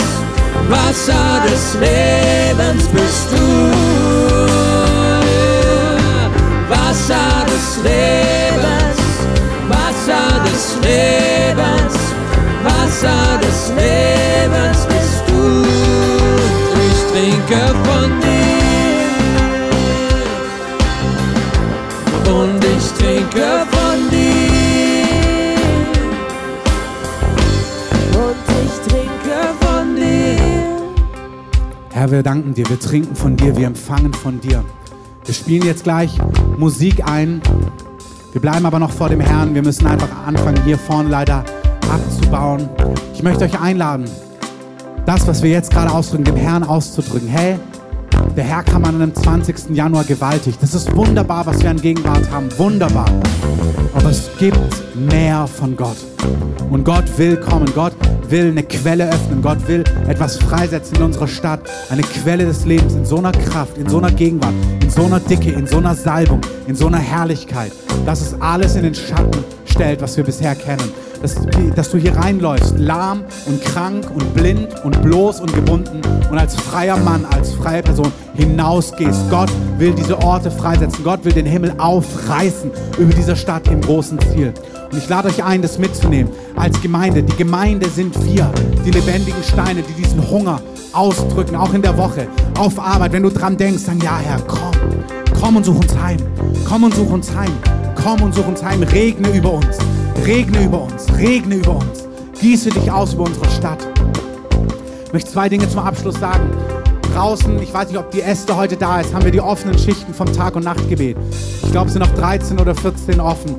Wasser 0.69 1.31
des 1.45 1.67
Lebens 1.81 2.87
bist 2.95 3.33
du. 3.33 3.47
Wasser 6.71 7.33
des 7.51 7.69
Lebens, 7.83 9.01
Wasser 9.73 10.31
des 10.47 10.65
Lebens, 10.87 11.97
Wasser 12.63 13.27
des 13.43 13.61
Lebens 13.75 14.81
bist 14.87 15.23
du. 15.27 15.67
Ich 16.87 17.01
trinke 17.11 17.75
von 17.85 18.21
dir. 18.21 18.30
Wir 32.11 32.25
danken 32.25 32.55
dir, 32.55 32.69
wir 32.69 32.81
trinken 32.81 33.15
von 33.15 33.37
dir, 33.37 33.57
wir 33.57 33.69
empfangen 33.69 34.13
von 34.13 34.41
dir. 34.41 34.65
Wir 35.25 35.33
spielen 35.33 35.65
jetzt 35.65 35.85
gleich 35.85 36.19
Musik 36.59 37.09
ein. 37.09 37.41
Wir 38.33 38.41
bleiben 38.41 38.67
aber 38.67 38.81
noch 38.81 38.91
vor 38.91 39.09
dem 39.09 39.21
Herrn. 39.21 39.55
Wir 39.55 39.63
müssen 39.63 39.87
einfach 39.87 40.09
anfangen, 40.27 40.61
hier 40.65 40.77
vorne 40.77 41.09
leider 41.09 41.45
abzubauen. 41.89 42.69
Ich 43.15 43.23
möchte 43.23 43.45
euch 43.45 43.61
einladen, 43.61 44.07
das, 45.07 45.29
was 45.29 45.41
wir 45.45 45.51
jetzt 45.51 45.71
gerade 45.71 45.93
ausdrücken, 45.93 46.25
dem 46.25 46.37
Herrn 46.37 46.65
auszudrücken. 46.65 47.29
Hey, 47.29 47.61
der 48.37 48.43
Herr 48.43 48.65
kam 48.65 48.85
an 48.85 48.97
einem 48.97 49.15
20. 49.15 49.71
Januar 49.71 50.03
gewaltig. 50.03 50.57
Das 50.61 50.75
ist 50.75 50.95
wunderbar, 50.97 51.47
was 51.47 51.63
wir 51.63 51.71
an 51.71 51.81
Gegenwart 51.81 52.29
haben. 52.33 52.49
Wunderbar. 52.59 53.07
Aber 53.95 54.11
es 54.11 54.29
gibt 54.37 54.59
mehr 54.97 55.47
von 55.47 55.77
Gott. 55.77 55.97
Und 56.71 56.83
Gott 56.85 57.05
will 57.19 57.37
kommen. 57.37 57.67
Gott 57.73 57.93
will 58.31 58.49
eine 58.49 58.63
Quelle 58.63 59.09
öffnen. 59.11 59.43
Gott 59.43 59.67
will 59.69 59.85
etwas 60.09 60.37
freisetzen 60.37 60.97
in 60.97 61.03
unserer 61.03 61.29
Stadt. 61.29 61.61
Eine 61.91 62.03
Quelle 62.03 62.47
des 62.47 62.65
Lebens 62.65 62.95
in 62.95 63.05
so 63.05 63.19
einer 63.19 63.33
Kraft, 63.33 63.77
in 63.79 63.89
so 63.89 63.99
einer 63.99 64.11
Gegenwart, 64.11 64.55
in 64.83 64.91
so 64.91 65.05
einer 65.05 65.21
Dicke, 65.21 65.51
in 65.51 65.67
so 65.67 65.79
einer 65.79 65.95
Salbung, 65.95 66.41
in 66.67 66.75
so 66.75 66.87
einer 66.87 66.99
Herrlichkeit, 66.99 67.73
dass 68.07 68.21
es 68.21 68.41
alles 68.41 68.77
in 68.77 68.85
den 68.85 68.95
Schatten 68.95 69.45
stellt, 69.65 70.01
was 70.01 70.17
wir 70.17 70.25
bisher 70.25 70.55
kennen. 70.55 70.93
dass, 71.21 71.37
dass 71.75 71.91
du 71.91 71.99
hier 71.99 72.17
reinläufst, 72.17 72.75
lahm 72.79 73.25
und 73.47 73.63
krank 73.63 74.11
und 74.15 74.35
blind 74.35 74.69
und 74.85 75.03
bloß 75.03 75.41
und 75.41 75.53
gebunden 75.55 76.01
und 76.31 76.39
als 76.39 76.57
freier 76.57 76.97
Mann, 76.97 77.25
als 77.27 77.53
freie 77.53 77.83
Person 77.83 78.11
hinausgehst. 78.35 79.29
Gott 79.31 79.51
will 79.79 79.93
diese 79.93 80.19
Orte 80.19 80.51
freisetzen. 80.51 81.05
Gott 81.05 81.25
will 81.25 81.33
den 81.33 81.47
Himmel 81.47 81.75
aufreißen 81.79 82.71
über 82.99 83.13
dieser 83.13 83.37
Stadt 83.37 83.69
im 83.69 83.81
großen 83.81 84.19
Ziel. 84.33 84.55
Und 84.91 84.99
ich 84.99 85.09
lade 85.09 85.29
euch 85.29 85.43
ein, 85.45 85.63
das 85.63 85.79
mitzunehmen 85.79 86.33
als 86.57 86.81
Gemeinde. 86.81 87.23
Die 87.23 87.37
Gemeinde 87.37 87.89
sind 87.89 88.15
wir, 88.25 88.51
die 88.85 88.91
lebendigen 88.91 89.43
Steine, 89.43 89.83
die 89.83 89.93
diesen 89.93 90.29
Hunger 90.29 90.61
ausdrücken, 90.93 91.55
auch 91.55 91.73
in 91.73 91.83
der 91.83 91.97
Woche, 91.97 92.27
auf 92.59 92.79
Arbeit. 92.79 93.13
Wenn 93.13 93.23
du 93.23 93.31
dran 93.31 93.57
denkst, 93.57 93.85
dann 93.87 94.01
ja, 94.01 94.19
Herr, 94.19 94.41
komm, 94.41 94.73
komm 95.39 95.57
und 95.57 95.65
such 95.65 95.77
uns 95.77 95.97
heim. 95.97 96.19
Komm 96.69 96.85
und 96.85 96.95
such 96.95 97.11
uns 97.11 97.35
heim. 97.35 97.53
Komm 98.03 98.23
und 98.23 98.35
such 98.35 98.47
uns 98.47 98.65
heim. 98.65 98.83
Regne 98.83 99.29
über 99.31 99.53
uns. 99.53 99.79
Regne 100.25 100.65
über 100.65 100.83
uns. 100.83 101.07
Regne 101.17 101.57
über 101.57 101.77
uns. 101.77 102.09
Gieße 102.41 102.71
dich 102.71 102.91
aus 102.91 103.15
über 103.15 103.25
unsere 103.25 103.49
Stadt. 103.51 103.87
Ich 105.07 105.13
möchte 105.13 105.31
zwei 105.31 105.49
Dinge 105.49 105.69
zum 105.69 105.81
Abschluss 105.81 106.19
sagen. 106.19 106.51
Draußen, 107.15 107.61
ich 107.63 107.73
weiß 107.73 107.89
nicht, 107.89 107.99
ob 107.99 108.11
die 108.11 108.23
Äste 108.23 108.57
heute 108.57 108.77
da 108.77 109.01
ist, 109.01 109.13
haben 109.13 109.25
wir 109.25 109.33
die 109.33 109.41
offenen 109.41 109.79
Schichten 109.79 110.15
vom 110.15 110.33
Tag- 110.33 110.57
und 110.57 110.65
Nachtgebet. 110.65 111.17
Ich 111.63 111.71
glaube, 111.71 111.89
es 111.89 111.93
sind 111.93 112.03
noch 112.03 112.15
13 112.15 112.59
oder 112.59 112.75
14 112.75 113.21
offen. 113.21 113.57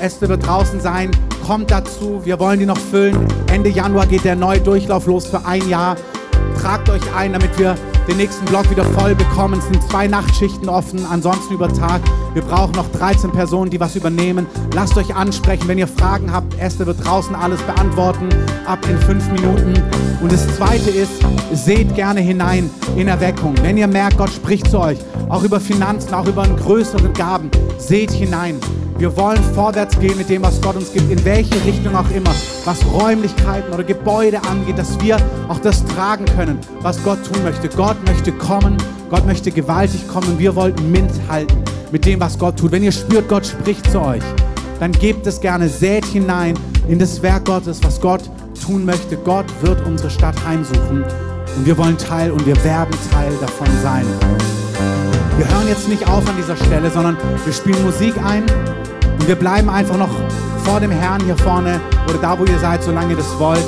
Äste 0.00 0.28
wird 0.28 0.46
draußen 0.46 0.80
sein. 0.80 1.10
Kommt 1.46 1.70
dazu. 1.70 2.20
Wir 2.24 2.38
wollen 2.38 2.58
die 2.58 2.66
noch 2.66 2.78
füllen. 2.78 3.26
Ende 3.52 3.70
Januar 3.70 4.06
geht 4.06 4.24
der 4.24 4.36
neue 4.36 4.60
Durchlauf 4.60 5.06
los 5.06 5.26
für 5.26 5.44
ein 5.44 5.68
Jahr. 5.68 5.96
Tragt 6.60 6.88
euch 6.90 7.02
ein, 7.14 7.32
damit 7.32 7.58
wir 7.58 7.74
den 8.08 8.16
nächsten 8.16 8.44
Block 8.46 8.70
wieder 8.70 8.84
voll 8.84 9.14
bekommen. 9.14 9.58
Es 9.58 9.66
sind 9.66 9.82
zwei 9.88 10.06
Nachtschichten 10.06 10.68
offen, 10.68 11.04
ansonsten 11.06 11.54
über 11.54 11.68
Tag. 11.72 12.00
Wir 12.34 12.42
brauchen 12.42 12.72
noch 12.72 12.90
13 12.92 13.30
Personen, 13.30 13.70
die 13.70 13.80
was 13.80 13.96
übernehmen. 13.96 14.46
Lasst 14.74 14.96
euch 14.96 15.14
ansprechen, 15.14 15.68
wenn 15.68 15.78
ihr 15.78 15.88
Fragen 15.88 16.32
habt. 16.32 16.58
Esther 16.58 16.86
wird 16.86 17.04
draußen 17.04 17.34
alles 17.34 17.60
beantworten, 17.62 18.28
ab 18.66 18.80
in 18.88 18.98
fünf 18.98 19.30
Minuten. 19.30 19.74
Und 20.20 20.32
das 20.32 20.46
Zweite 20.56 20.90
ist, 20.90 21.12
seht 21.52 21.94
gerne 21.94 22.20
hinein 22.20 22.70
in 22.96 23.08
Erweckung. 23.08 23.54
Wenn 23.62 23.76
ihr 23.76 23.86
merkt, 23.86 24.18
Gott 24.18 24.30
spricht 24.30 24.70
zu 24.70 24.80
euch, 24.80 24.98
auch 25.28 25.42
über 25.42 25.60
Finanzen, 25.60 26.12
auch 26.14 26.26
über 26.26 26.46
größere 26.46 27.10
Gaben, 27.10 27.50
seht 27.78 28.10
hinein. 28.10 28.58
Wir 29.00 29.16
wollen 29.16 29.42
vorwärts 29.54 29.98
gehen 29.98 30.18
mit 30.18 30.28
dem, 30.28 30.42
was 30.42 30.60
Gott 30.60 30.76
uns 30.76 30.92
gibt, 30.92 31.10
in 31.10 31.24
welche 31.24 31.54
Richtung 31.64 31.96
auch 31.96 32.10
immer, 32.10 32.34
was 32.66 32.84
Räumlichkeiten 32.84 33.72
oder 33.72 33.82
Gebäude 33.82 34.42
angeht, 34.42 34.76
dass 34.76 35.00
wir 35.00 35.16
auch 35.48 35.58
das 35.58 35.82
tragen 35.86 36.26
können, 36.26 36.58
was 36.82 37.02
Gott 37.02 37.18
tun 37.24 37.42
möchte. 37.42 37.70
Gott 37.70 37.96
möchte 38.04 38.30
kommen, 38.30 38.76
Gott 39.08 39.24
möchte 39.24 39.52
gewaltig 39.52 40.06
kommen 40.06 40.38
wir 40.38 40.54
wollten 40.54 40.92
mithalten 40.92 41.64
mit 41.90 42.04
dem, 42.04 42.20
was 42.20 42.38
Gott 42.38 42.58
tut. 42.58 42.72
Wenn 42.72 42.82
ihr 42.82 42.92
spürt, 42.92 43.26
Gott 43.30 43.46
spricht 43.46 43.90
zu 43.90 44.02
euch, 44.02 44.22
dann 44.80 44.92
gebt 44.92 45.26
es 45.26 45.40
gerne, 45.40 45.70
sät 45.70 46.04
hinein 46.04 46.52
in 46.86 46.98
das 46.98 47.22
Werk 47.22 47.46
Gottes, 47.46 47.82
was 47.82 48.02
Gott 48.02 48.28
tun 48.66 48.84
möchte. 48.84 49.16
Gott 49.16 49.46
wird 49.62 49.80
unsere 49.86 50.10
Stadt 50.10 50.36
heimsuchen 50.46 51.04
und 51.56 51.64
wir 51.64 51.78
wollen 51.78 51.96
Teil 51.96 52.30
und 52.32 52.44
wir 52.44 52.62
werden 52.64 52.94
Teil 53.10 53.32
davon 53.40 53.68
sein. 53.82 54.04
Wir 55.36 55.48
hören 55.48 55.68
jetzt 55.68 55.88
nicht 55.88 56.08
auf 56.08 56.28
an 56.28 56.36
dieser 56.36 56.56
Stelle, 56.56 56.90
sondern 56.90 57.16
wir 57.44 57.52
spielen 57.52 57.82
Musik 57.84 58.14
ein 58.24 58.42
und 58.42 59.26
wir 59.26 59.36
bleiben 59.36 59.70
einfach 59.70 59.96
noch 59.96 60.10
vor 60.64 60.80
dem 60.80 60.90
Herrn 60.90 61.22
hier 61.24 61.36
vorne 61.36 61.80
oder 62.08 62.18
da, 62.18 62.38
wo 62.38 62.44
ihr 62.44 62.58
seid, 62.58 62.82
solange 62.82 63.10
ihr 63.10 63.16
das 63.16 63.38
wollt. 63.38 63.64